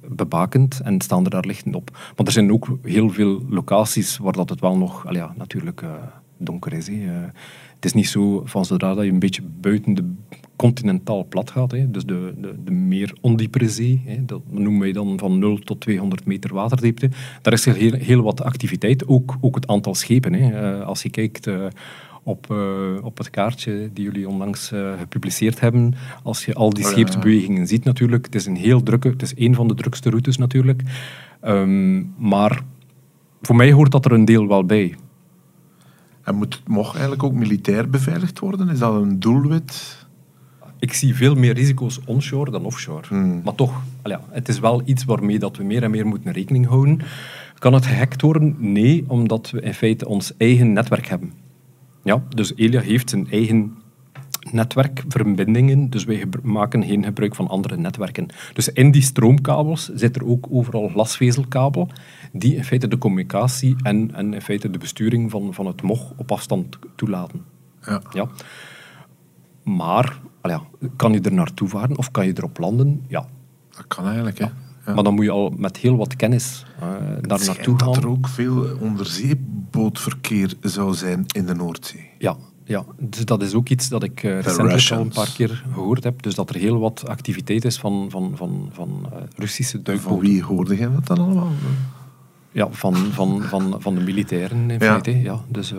bebakend 0.07 0.79
en 0.83 1.01
staan 1.01 1.23
er 1.23 1.29
daar 1.29 1.45
lichten 1.45 1.73
op. 1.73 1.89
Maar 1.91 2.25
er 2.25 2.31
zijn 2.31 2.51
ook 2.51 2.77
heel 2.81 3.09
veel 3.09 3.41
locaties 3.49 4.17
waar 4.17 4.33
dat 4.33 4.49
het 4.49 4.59
wel 4.59 4.77
nog, 4.77 5.13
ja, 5.13 5.33
natuurlijk 5.37 5.81
eh, 5.81 5.89
donker 6.37 6.73
is. 6.73 6.89
Eh, 6.89 6.95
het 7.75 7.85
is 7.85 7.93
niet 7.93 8.07
zo 8.07 8.41
van 8.45 8.65
zodra 8.65 8.93
dat 8.93 9.05
je 9.05 9.11
een 9.11 9.19
beetje 9.19 9.41
buiten 9.59 9.93
de 9.93 10.13
continentaal 10.55 11.25
plat 11.25 11.51
gaat, 11.51 11.71
hè, 11.71 11.91
dus 11.91 12.05
de, 12.05 12.33
de, 12.37 12.55
de 12.63 12.71
meer 12.71 13.13
ondiepere 13.21 13.69
zee, 13.69 14.01
hè, 14.05 14.25
dat 14.25 14.41
noemen 14.49 14.81
wij 14.81 14.91
dan 14.91 15.19
van 15.19 15.39
0 15.39 15.57
tot 15.57 15.81
200 15.81 16.25
meter 16.25 16.53
waterdiepte, 16.53 17.09
daar 17.41 17.53
is 17.53 17.65
heel, 17.65 17.93
heel 17.93 18.21
wat 18.21 18.41
activiteit, 18.43 19.07
ook, 19.07 19.37
ook 19.41 19.55
het 19.55 19.67
aantal 19.67 19.95
schepen. 19.95 20.33
Hè. 20.33 20.77
Eh, 20.79 20.85
als 20.85 21.03
je 21.03 21.09
kijkt... 21.09 21.47
eh, 21.47 21.65
op, 22.27 22.55
op 23.01 23.17
het 23.17 23.29
kaartje 23.29 23.89
die 23.93 24.03
jullie 24.03 24.29
onlangs 24.29 24.71
gepubliceerd 24.99 25.59
hebben. 25.59 25.93
Als 26.23 26.45
je 26.45 26.53
al 26.53 26.69
die 26.69 26.83
Oh 26.83 26.89
scheepsbewegingen 26.89 27.67
ziet 27.67 27.83
natuurlijk. 27.83 28.25
Het 28.25 28.35
is 28.35 28.45
een 28.45 28.55
heel 28.55 28.83
drukke, 28.83 29.07
het 29.09 29.21
is 29.21 29.33
een 29.35 29.55
van 29.55 29.67
de 29.67 29.73
drukste 29.73 30.09
routes 30.09 30.37
natuurlijk. 30.37 30.81
Ehm, 31.41 32.03
maar 32.17 32.61
voor 33.41 33.55
mij 33.55 33.71
hoort 33.71 33.91
dat 33.91 34.05
er 34.05 34.11
een 34.11 34.25
deel 34.25 34.47
wel 34.47 34.65
bij. 34.65 34.95
En 36.25 36.35
moet, 36.35 36.61
mocht 36.67 36.91
eigenlijk 36.91 37.23
ook 37.23 37.33
militair 37.33 37.89
beveiligd 37.89 38.39
worden? 38.39 38.69
Is 38.69 38.79
dat 38.79 38.93
een 38.93 39.19
doelwit? 39.19 40.05
Ik 40.79 40.93
zie 40.93 41.15
veel 41.15 41.35
meer 41.35 41.53
risico's 41.53 41.99
onshore 42.05 42.51
dan 42.51 42.65
offshore. 42.65 43.07
Hmm. 43.07 43.41
Maar 43.43 43.55
toch, 43.55 43.81
ja, 44.03 44.21
het 44.29 44.47
is 44.47 44.59
wel 44.59 44.81
iets 44.85 45.03
waarmee 45.03 45.39
dat 45.39 45.57
we 45.57 45.63
meer 45.63 45.83
en 45.83 45.91
meer 45.91 46.05
moeten 46.05 46.31
rekening 46.31 46.67
houden. 46.67 46.99
Kan 47.59 47.73
het 47.73 47.85
gehackt 47.85 48.21
worden? 48.21 48.55
Nee, 48.57 49.03
omdat 49.07 49.49
we 49.49 49.61
in 49.61 49.73
feite 49.73 50.07
ons 50.07 50.33
eigen 50.37 50.73
netwerk 50.73 51.07
hebben. 51.07 51.33
Ja, 52.03 52.23
dus 52.29 52.55
Elia 52.55 52.81
heeft 52.81 53.09
zijn 53.09 53.31
eigen 53.31 53.77
netwerkverbindingen, 54.51 55.89
dus 55.89 56.03
wij 56.03 56.25
maken 56.43 56.83
geen 56.83 57.03
gebruik 57.03 57.35
van 57.35 57.47
andere 57.47 57.77
netwerken. 57.77 58.27
Dus 58.53 58.69
in 58.69 58.91
die 58.91 59.01
stroomkabels 59.01 59.89
zit 59.93 60.15
er 60.15 60.25
ook 60.25 60.47
overal 60.49 60.89
glasvezelkabel, 60.89 61.89
die 62.31 62.55
in 62.55 62.63
feite 62.63 62.87
de 62.87 62.97
communicatie 62.97 63.75
en, 63.81 64.13
en 64.13 64.33
in 64.33 64.41
feite 64.41 64.69
de 64.69 64.77
besturing 64.77 65.31
van, 65.31 65.53
van 65.53 65.65
het 65.65 65.81
MOG 65.81 66.13
op 66.15 66.31
afstand 66.31 66.79
toelaten. 66.95 67.41
Ja. 67.85 68.01
Ja. 68.13 68.27
Maar, 69.63 70.19
ja, 70.41 70.61
kan 70.95 71.13
je 71.13 71.21
er 71.21 71.33
naartoe 71.33 71.67
varen 71.67 71.97
of 71.97 72.11
kan 72.11 72.25
je 72.25 72.33
erop 72.35 72.57
landen? 72.57 73.03
Ja. 73.07 73.25
Dat 73.69 73.87
kan 73.87 74.05
eigenlijk, 74.05 74.39
hè. 74.39 74.45
Ja. 74.85 74.93
Maar 74.93 75.03
dan 75.03 75.13
moet 75.13 75.25
je 75.25 75.31
al 75.31 75.53
met 75.57 75.77
heel 75.77 75.97
wat 75.97 76.15
kennis 76.15 76.65
eh, 76.79 76.89
daar 77.21 77.45
naartoe 77.45 77.79
gaan. 77.79 77.87
dat 77.87 77.97
er 77.97 78.07
ook 78.07 78.27
veel 78.27 78.77
onderzeebootverkeer 78.79 80.53
zou 80.61 80.93
zijn 80.93 81.25
in 81.27 81.45
de 81.45 81.55
Noordzee. 81.55 82.09
Ja, 82.17 82.35
ja, 82.65 82.85
dus 82.99 83.25
dat 83.25 83.41
is 83.41 83.53
ook 83.53 83.69
iets 83.69 83.89
dat 83.89 84.03
ik 84.03 84.23
eh, 84.23 84.39
recentelijk 84.41 84.91
al 84.91 84.99
een 84.99 85.07
paar 85.09 85.31
keer 85.35 85.63
gehoord 85.73 86.03
heb. 86.03 86.21
Dus 86.21 86.35
dat 86.35 86.49
er 86.49 86.55
heel 86.55 86.79
wat 86.79 87.07
activiteit 87.07 87.65
is 87.65 87.77
van, 87.77 88.07
van, 88.09 88.31
van, 88.35 88.69
van 88.71 89.07
eh, 89.11 89.17
Russische 89.35 89.71
Van 89.75 89.83
duikboten. 89.83 90.19
wie 90.19 90.43
hoorde 90.43 90.75
jij 90.75 90.89
dat 90.91 91.05
dan 91.07 91.19
allemaal? 91.19 91.51
Ja, 92.51 92.67
van, 92.71 92.95
van, 92.95 93.41
van, 93.43 93.75
van 93.79 93.95
de 93.95 94.01
militairen 94.01 94.57
in 94.71 94.79
Ja. 94.79 94.91
feite. 94.91 95.21
Ja. 95.21 95.39
Dus, 95.47 95.71
eh, 95.71 95.77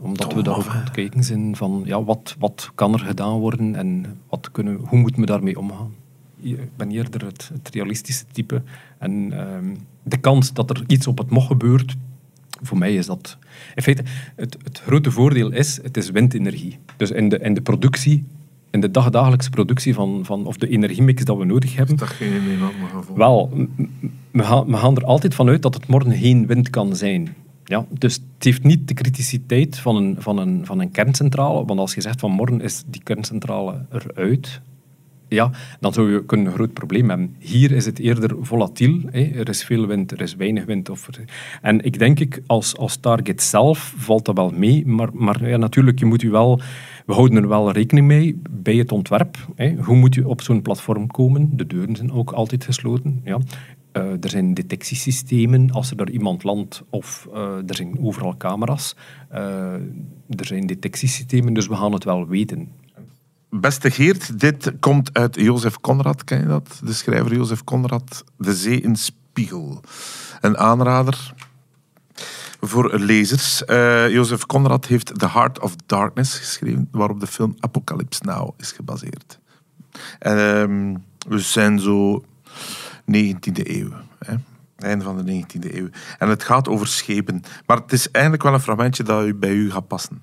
omdat 0.00 0.34
we 0.34 0.42
daar 0.42 0.56
ook 0.56 0.66
aan 0.66 0.80
het 0.80 0.90
kijken 0.90 1.24
zijn 1.24 1.56
van 1.56 1.82
ja, 1.84 2.02
wat, 2.04 2.36
wat 2.38 2.70
kan 2.74 2.92
er 2.92 2.98
gedaan 2.98 3.38
worden 3.38 3.74
en 3.74 4.18
wat 4.28 4.50
kunnen, 4.50 4.74
hoe 4.74 4.98
moeten 4.98 5.20
we 5.20 5.26
daarmee 5.26 5.58
omgaan. 5.58 5.94
Ik 6.40 6.76
ben 6.76 6.90
eerder 6.90 7.24
het, 7.24 7.50
het 7.52 7.74
realistische 7.74 8.24
type. 8.32 8.62
En 8.98 9.32
ehm, 9.32 9.74
de 10.02 10.16
kans 10.16 10.52
dat 10.52 10.70
er 10.70 10.84
iets 10.86 11.06
op 11.06 11.18
het 11.18 11.30
mocht 11.30 11.46
gebeurt, 11.46 11.96
voor 12.62 12.78
mij 12.78 12.94
is 12.94 13.06
dat... 13.06 13.36
In 13.74 13.82
feite, 13.82 14.02
het, 14.36 14.56
het 14.62 14.78
grote 14.78 15.10
voordeel 15.10 15.52
is, 15.52 15.78
het 15.82 15.96
is 15.96 16.10
windenergie. 16.10 16.78
Dus 16.96 17.10
in 17.10 17.28
de, 17.28 17.38
in 17.38 17.54
de 17.54 17.60
productie, 17.60 18.24
in 18.70 18.80
de 18.80 18.90
dagdagelijkse 18.90 19.50
productie 19.50 19.94
van, 19.94 20.20
van, 20.24 20.46
of 20.46 20.56
de 20.56 20.68
energiemix 20.68 21.24
dat 21.24 21.36
we 21.36 21.44
nodig 21.44 21.76
hebben, 21.76 21.94
Is 21.94 22.00
dat 22.00 22.08
geen 22.08 22.48
enorme 22.50 23.14
wel, 23.14 23.50
we 24.30 24.42
gaan, 24.42 24.66
we 24.66 24.76
gaan 24.76 24.96
er 24.96 25.04
altijd 25.04 25.34
vanuit 25.34 25.62
dat 25.62 25.74
het 25.74 25.86
morgen 25.86 26.12
geen 26.12 26.46
wind 26.46 26.70
kan 26.70 26.96
zijn. 26.96 27.34
Ja, 27.64 27.86
dus 27.90 28.14
het 28.14 28.44
heeft 28.44 28.62
niet 28.62 28.88
de 28.88 28.94
criticiteit 28.94 29.78
van 29.78 29.96
een, 29.96 30.16
van, 30.18 30.38
een, 30.38 30.66
van 30.66 30.80
een 30.80 30.90
kerncentrale. 30.90 31.64
Want 31.64 31.80
als 31.80 31.94
je 31.94 32.00
zegt 32.00 32.20
van 32.20 32.30
morgen 32.30 32.60
is 32.60 32.82
die 32.86 33.02
kerncentrale 33.02 33.84
eruit, 33.90 34.60
ja, 35.28 35.50
dan 35.80 35.92
zou 35.92 36.12
je 36.12 36.24
kunnen 36.24 36.46
een 36.46 36.52
groot 36.52 36.72
probleem 36.72 37.08
hebben. 37.08 37.36
Hier 37.38 37.72
is 37.72 37.86
het 37.86 37.98
eerder 37.98 38.36
volatiel. 38.40 39.00
Hè. 39.10 39.20
Er 39.20 39.48
is 39.48 39.64
veel 39.64 39.86
wind, 39.86 40.10
er 40.10 40.20
is 40.20 40.36
weinig 40.36 40.64
wind. 40.64 40.88
Of 40.90 41.08
en 41.62 41.84
ik 41.84 41.98
denk, 41.98 42.20
ik, 42.20 42.42
als, 42.46 42.76
als 42.76 42.96
target 42.96 43.42
zelf 43.42 43.94
valt 43.96 44.24
dat 44.24 44.36
wel 44.36 44.50
mee. 44.50 44.86
Maar, 44.86 45.08
maar 45.12 45.48
ja, 45.48 45.56
natuurlijk, 45.56 45.98
je 45.98 46.06
moet 46.06 46.20
je 46.20 46.30
wel, 46.30 46.60
we 47.06 47.12
houden 47.12 47.42
er 47.42 47.48
wel 47.48 47.72
rekening 47.72 48.06
mee 48.06 48.40
bij 48.50 48.76
het 48.76 48.92
ontwerp. 48.92 49.36
Hè. 49.54 49.74
Hoe 49.74 49.96
moet 49.96 50.14
je 50.14 50.28
op 50.28 50.42
zo'n 50.42 50.62
platform 50.62 51.06
komen? 51.06 51.50
De 51.56 51.66
deuren 51.66 51.96
zijn 51.96 52.12
ook 52.12 52.30
altijd 52.30 52.64
gesloten. 52.64 53.20
Ja. 53.24 53.38
Eh, 53.92 54.10
er 54.10 54.30
zijn 54.30 54.54
detectiesystemen 54.54 55.70
als 55.70 55.90
er 55.90 55.96
daar 55.96 56.10
iemand 56.10 56.44
landt 56.44 56.82
of 56.90 57.28
eh, 57.32 57.56
er 57.66 57.74
zijn 57.74 57.98
overal 58.00 58.36
camera's. 58.36 58.96
Eh, 59.28 59.72
er 60.28 60.46
zijn 60.46 60.66
detectiesystemen, 60.66 61.54
dus 61.54 61.66
we 61.66 61.76
gaan 61.76 61.92
het 61.92 62.04
wel 62.04 62.26
weten. 62.26 62.68
Beste 63.50 63.90
Geert, 63.90 64.40
dit 64.40 64.72
komt 64.80 65.14
uit 65.14 65.34
Jozef 65.34 65.80
Conrad, 65.80 66.24
ken 66.24 66.40
je 66.40 66.46
dat? 66.46 66.80
De 66.84 66.92
schrijver 66.92 67.34
Jozef 67.34 67.64
Conrad, 67.64 68.24
De 68.36 68.54
Zee 68.54 68.80
in 68.80 68.96
Spiegel. 68.96 69.80
Een 70.40 70.58
aanrader 70.58 71.34
voor 72.60 72.98
lezers. 72.98 73.64
Eh 73.64 74.10
Jozef 74.10 74.46
Conrad 74.46 74.86
heeft 74.86 75.18
The 75.18 75.28
Heart 75.28 75.60
of 75.60 75.76
Darkness 75.86 76.38
geschreven, 76.38 76.88
waarop 76.90 77.20
de 77.20 77.26
film 77.26 77.56
Apocalypse 77.60 78.24
Now 78.24 78.50
is 78.56 78.72
gebaseerd. 78.72 79.38
En, 80.18 80.38
ehm, 80.38 80.96
we 81.28 81.38
zijn 81.38 81.80
zo 81.80 82.24
19e 83.04 83.78
eeuw. 83.78 83.90
Hè? 84.18 84.34
Einde 84.76 85.04
van 85.04 85.16
de 85.16 85.32
19e 85.32 85.76
eeuw. 85.76 85.88
En 86.18 86.28
het 86.28 86.42
gaat 86.42 86.68
over 86.68 86.86
schepen. 86.86 87.42
Maar 87.66 87.76
het 87.76 87.92
is 87.92 88.10
eigenlijk 88.10 88.44
wel 88.44 88.54
een 88.54 88.60
fragmentje 88.60 89.02
dat 89.02 89.40
bij 89.40 89.52
u 89.52 89.70
gaat 89.70 89.88
passen. 89.88 90.22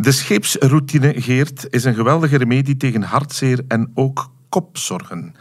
De 0.00 0.12
scheepsroutine, 0.12 1.20
Geert, 1.20 1.66
is 1.70 1.84
een 1.84 1.94
geweldige 1.94 2.36
remedie 2.36 2.76
tegen 2.76 3.02
hartzeer 3.02 3.64
en 3.68 3.90
ook 3.94 4.32
kopzorgen. 4.48 5.34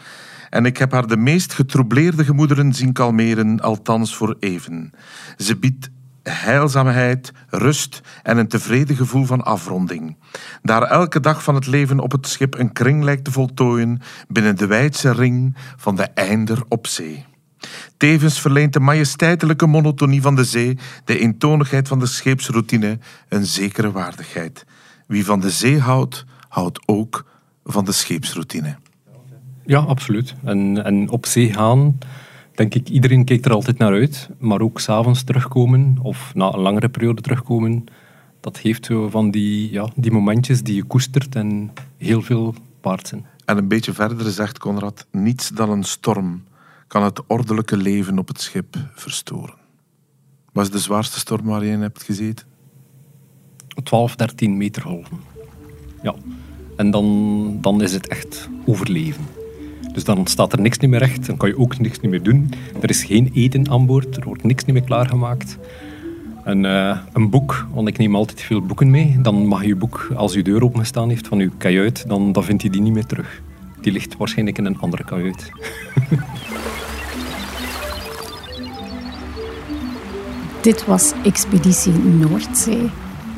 En 0.49 0.65
ik 0.65 0.77
heb 0.77 0.91
haar 0.91 1.07
de 1.07 1.17
meest 1.17 1.53
getroubleerde 1.53 2.23
gemoederen 2.25 2.73
zien 2.73 2.93
kalmeren, 2.93 3.59
althans 3.59 4.15
voor 4.15 4.35
even. 4.39 4.91
Ze 5.37 5.57
biedt 5.57 5.89
heilzaamheid, 6.23 7.31
rust 7.49 8.01
en 8.23 8.37
een 8.37 8.47
tevreden 8.47 8.95
gevoel 8.95 9.25
van 9.25 9.43
afronding. 9.43 10.17
Daar 10.61 10.83
elke 10.83 11.19
dag 11.19 11.43
van 11.43 11.55
het 11.55 11.67
leven 11.67 11.99
op 11.99 12.11
het 12.11 12.27
schip 12.27 12.57
een 12.57 12.73
kring 12.73 13.03
lijkt 13.03 13.23
te 13.23 13.31
voltooien 13.31 14.01
binnen 14.27 14.55
de 14.55 14.67
wijdse 14.67 15.11
ring 15.11 15.55
van 15.77 15.95
de 15.95 16.03
einder 16.03 16.63
op 16.67 16.87
zee. 16.87 17.25
Tevens 17.97 18.41
verleent 18.41 18.73
de 18.73 18.79
majesteitelijke 18.79 19.65
monotonie 19.65 20.21
van 20.21 20.35
de 20.35 20.43
zee, 20.43 20.77
de 21.05 21.19
eentonigheid 21.19 21.87
van 21.87 21.99
de 21.99 22.05
scheepsroutine, 22.05 22.97
een 23.29 23.45
zekere 23.45 23.91
waardigheid. 23.91 24.65
Wie 25.07 25.25
van 25.25 25.39
de 25.39 25.49
zee 25.49 25.79
houdt, 25.79 26.25
houdt 26.47 26.79
ook 26.85 27.25
van 27.63 27.85
de 27.85 27.91
scheepsroutine. 27.91 28.75
Ja, 29.65 29.79
absoluut. 29.79 30.35
En, 30.43 30.83
en 30.83 31.09
op 31.09 31.25
zee 31.25 31.53
gaan, 31.53 31.97
denk 32.55 32.75
ik, 32.75 32.89
iedereen 32.89 33.25
kijkt 33.25 33.45
er 33.45 33.51
altijd 33.51 33.77
naar 33.77 33.91
uit. 33.91 34.29
Maar 34.37 34.61
ook 34.61 34.79
s'avonds 34.79 35.23
terugkomen, 35.23 35.97
of 36.01 36.31
na 36.33 36.53
een 36.53 36.59
langere 36.59 36.89
periode 36.89 37.21
terugkomen, 37.21 37.85
dat 38.39 38.57
heeft 38.57 38.85
zo 38.85 39.09
van 39.09 39.31
die, 39.31 39.71
ja, 39.71 39.89
die 39.95 40.11
momentjes 40.11 40.63
die 40.63 40.75
je 40.75 40.83
koestert 40.83 41.35
en 41.35 41.71
heel 41.97 42.21
veel 42.21 42.55
waard 42.81 43.07
zijn. 43.07 43.25
En 43.45 43.57
een 43.57 43.67
beetje 43.67 43.93
verder 43.93 44.31
zegt 44.31 44.57
Conrad: 44.57 45.05
niets 45.11 45.49
dan 45.49 45.69
een 45.69 45.83
storm 45.83 46.43
kan 46.89 47.03
het 47.03 47.21
ordelijke 47.27 47.77
leven 47.77 48.19
op 48.19 48.27
het 48.27 48.41
schip 48.41 48.75
verstoren. 48.93 49.55
Wat 50.51 50.65
is 50.65 50.71
de 50.71 50.79
zwaarste 50.79 51.19
storm 51.19 51.45
waar 51.45 51.65
je 51.65 51.71
in 51.71 51.81
hebt 51.81 52.03
gezeten? 52.03 52.47
12, 53.83 54.15
13 54.15 54.57
meter 54.57 54.81
golven. 54.81 55.19
Ja. 56.03 56.15
En 56.77 56.91
dan, 56.91 57.57
dan 57.61 57.81
is 57.81 57.93
het 57.93 58.07
echt 58.07 58.49
overleven. 58.65 59.25
Dus 59.93 60.03
dan 60.03 60.27
staat 60.27 60.53
er 60.53 60.61
niks 60.61 60.77
niet 60.77 60.89
meer 60.89 60.99
recht, 60.99 61.25
dan 61.25 61.37
kan 61.37 61.49
je 61.49 61.57
ook 61.57 61.79
niks 61.79 61.99
meer 61.99 62.23
doen. 62.23 62.49
Er 62.81 62.89
is 62.89 63.03
geen 63.03 63.31
eten 63.33 63.69
aan 63.69 63.85
boord, 63.85 64.17
er 64.17 64.23
wordt 64.23 64.43
niks 64.43 64.65
meer 64.65 64.83
klaargemaakt. 64.83 65.57
Een, 66.43 66.63
uh, 66.63 66.97
een 67.13 67.29
boek, 67.29 67.67
want 67.73 67.87
ik 67.87 67.97
neem 67.97 68.15
altijd 68.15 68.41
veel 68.41 68.61
boeken 68.61 68.89
mee. 68.89 69.17
Dan 69.21 69.47
mag 69.47 69.65
je 69.65 69.75
boek, 69.75 70.11
als 70.15 70.33
je 70.33 70.43
deur 70.43 70.63
opengestaan 70.63 71.09
heeft 71.09 71.27
van 71.27 71.39
je 71.39 71.51
kajuit, 71.57 72.07
dan, 72.07 72.31
dan 72.31 72.43
vindt 72.43 72.61
je 72.61 72.69
die 72.69 72.81
niet 72.81 72.93
meer 72.93 73.05
terug. 73.05 73.41
Die 73.81 73.91
ligt 73.91 74.17
waarschijnlijk 74.17 74.57
in 74.57 74.65
een 74.65 74.79
andere 74.79 75.03
kajuit. 75.03 75.51
Dit 80.61 80.85
was 80.85 81.13
Expeditie 81.23 81.93
Noordzee. 81.93 82.89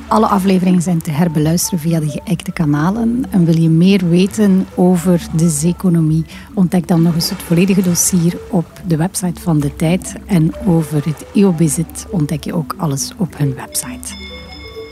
Alle 0.07 0.25
afleveringen 0.25 0.81
zijn 0.81 1.01
te 1.01 1.11
herbeluisteren 1.11 1.79
via 1.79 1.99
de 1.99 2.09
geëikte 2.09 2.51
kanalen. 2.51 3.25
En 3.29 3.45
wil 3.45 3.57
je 3.57 3.69
meer 3.69 4.09
weten 4.09 4.65
over 4.75 5.21
de 5.35 5.49
zeeconomie, 5.49 6.25
ontdek 6.53 6.87
dan 6.87 7.01
nog 7.01 7.15
eens 7.15 7.29
het 7.29 7.41
volledige 7.41 7.81
dossier 7.81 8.37
op 8.49 8.81
de 8.87 8.97
website 8.97 9.41
van 9.41 9.59
De 9.59 9.75
Tijd. 9.75 10.15
En 10.25 10.55
over 10.65 11.05
het 11.05 11.25
EOBizit 11.33 12.07
ontdek 12.09 12.43
je 12.43 12.53
ook 12.53 12.75
alles 12.77 13.11
op 13.17 13.37
hun 13.37 13.53
website. 13.55 14.30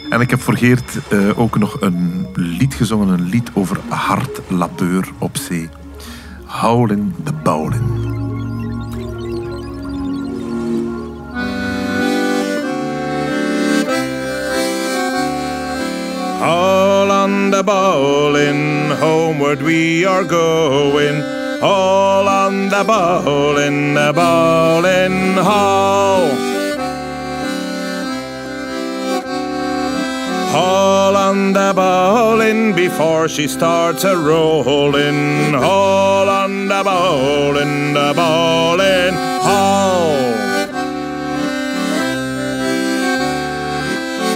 En 0.09 0.21
ik 0.21 0.29
heb 0.29 0.41
voor 0.41 0.57
Geert 0.57 0.97
uh, 1.09 1.39
ook 1.39 1.57
nog 1.57 1.77
een 1.79 2.27
lied 2.33 2.73
gezongen, 2.73 3.07
een 3.07 3.29
lied 3.29 3.49
over 3.53 3.77
hard 3.87 4.41
labeur 4.47 5.07
op 5.17 5.37
zee. 5.37 5.69
Howlin' 6.45 7.15
the 7.23 7.33
Bowlin'. 7.43 8.17
All 16.41 17.11
on 17.11 17.51
the 17.51 17.63
bowling, 17.63 18.91
homeward 18.99 19.61
we 19.61 20.05
are 20.07 20.27
going. 20.27 21.23
All 21.61 22.27
on 22.27 22.69
the 22.69 22.83
bowling, 22.85 23.93
the 23.93 24.11
bowling 24.13 25.35
hall. 25.35 26.48
All 30.51 31.15
on 31.15 31.53
the 31.53 31.73
bowling 31.75 32.73
before 32.73 33.29
she 33.29 33.47
starts 33.47 34.03
a 34.03 34.17
rolling. 34.17 35.53
All 35.53 36.27
on 36.27 36.67
the 36.67 36.81
bowling, 36.83 37.93
the 37.93 38.13
bowling 38.15 39.13
hall. 39.45 40.15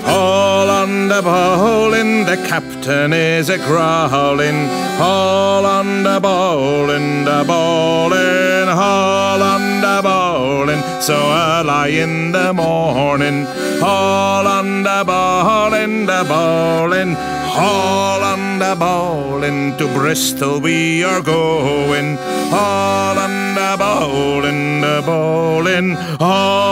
All 0.05 0.70
on 0.70 1.07
the 1.07 1.22
bowling, 1.24 2.26
the 2.26 2.38
captain 2.47 3.11
is 3.11 3.49
a 3.49 3.57
growling. 3.57 4.83
All 5.00 5.66
on 5.66 6.04
the 6.04 6.20
bowling, 6.20 7.26
the 7.26 7.44
bowling, 7.48 8.70
all 8.70 9.41
on 9.41 9.82
the 9.82 10.02
bowling. 10.04 10.82
So 11.02 11.16
early 11.16 12.00
in 12.00 12.32
the 12.32 12.54
morning, 12.54 13.48
all 13.82 14.48
on 14.48 14.84
the 14.84 15.04
bowling, 15.06 16.06
the 16.06 16.26
bowling. 16.28 17.16
All 17.56 18.24
on 18.24 18.58
the 18.58 18.76
bowling 18.76 19.78
to 19.78 19.86
Bristol 19.94 20.60
we 20.60 21.04
are 21.04 21.22
going. 21.22 22.18
All 22.52 23.18
on 23.20 23.54
the 23.54 23.76
bowling, 23.78 24.82
the 24.82 25.04
bowling, 25.06 25.96
all 26.20 26.64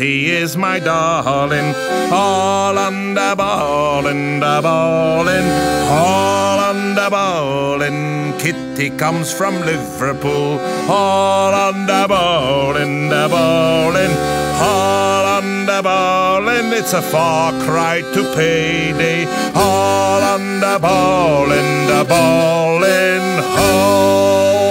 on 0.00 0.14
the 0.14 0.30
bowling. 0.30 0.30
Kitty 0.30 0.30
is 0.30 0.56
my 0.56 0.78
darling. 0.78 1.74
All 2.12 2.78
on 2.78 3.14
the 3.14 3.34
bowling, 3.36 4.40
the 4.40 4.60
bowling, 4.62 5.46
all 5.88 6.58
on 6.58 6.94
the 6.94 7.08
bowling. 7.10 8.38
Kitty 8.38 8.90
comes 8.96 9.32
from 9.32 9.54
Liverpool. 9.60 10.58
All 10.88 11.54
on 11.54 11.86
the 11.86 12.06
bowling, 12.08 13.10
the 13.10 13.28
bowling, 13.28 14.12
all 14.60 15.26
on 15.38 15.66
the 15.66 15.82
bowling. 15.82 16.72
It's 16.72 16.94
a 16.94 17.02
far 17.02 17.52
cry 17.64 18.00
to 18.00 18.34
payday. 18.34 19.26
All 19.54 20.22
on 20.22 20.60
the 20.60 20.78
bowling, 20.80 21.86
the 21.88 22.04
bowling, 22.08 23.44
oh. 23.58 24.69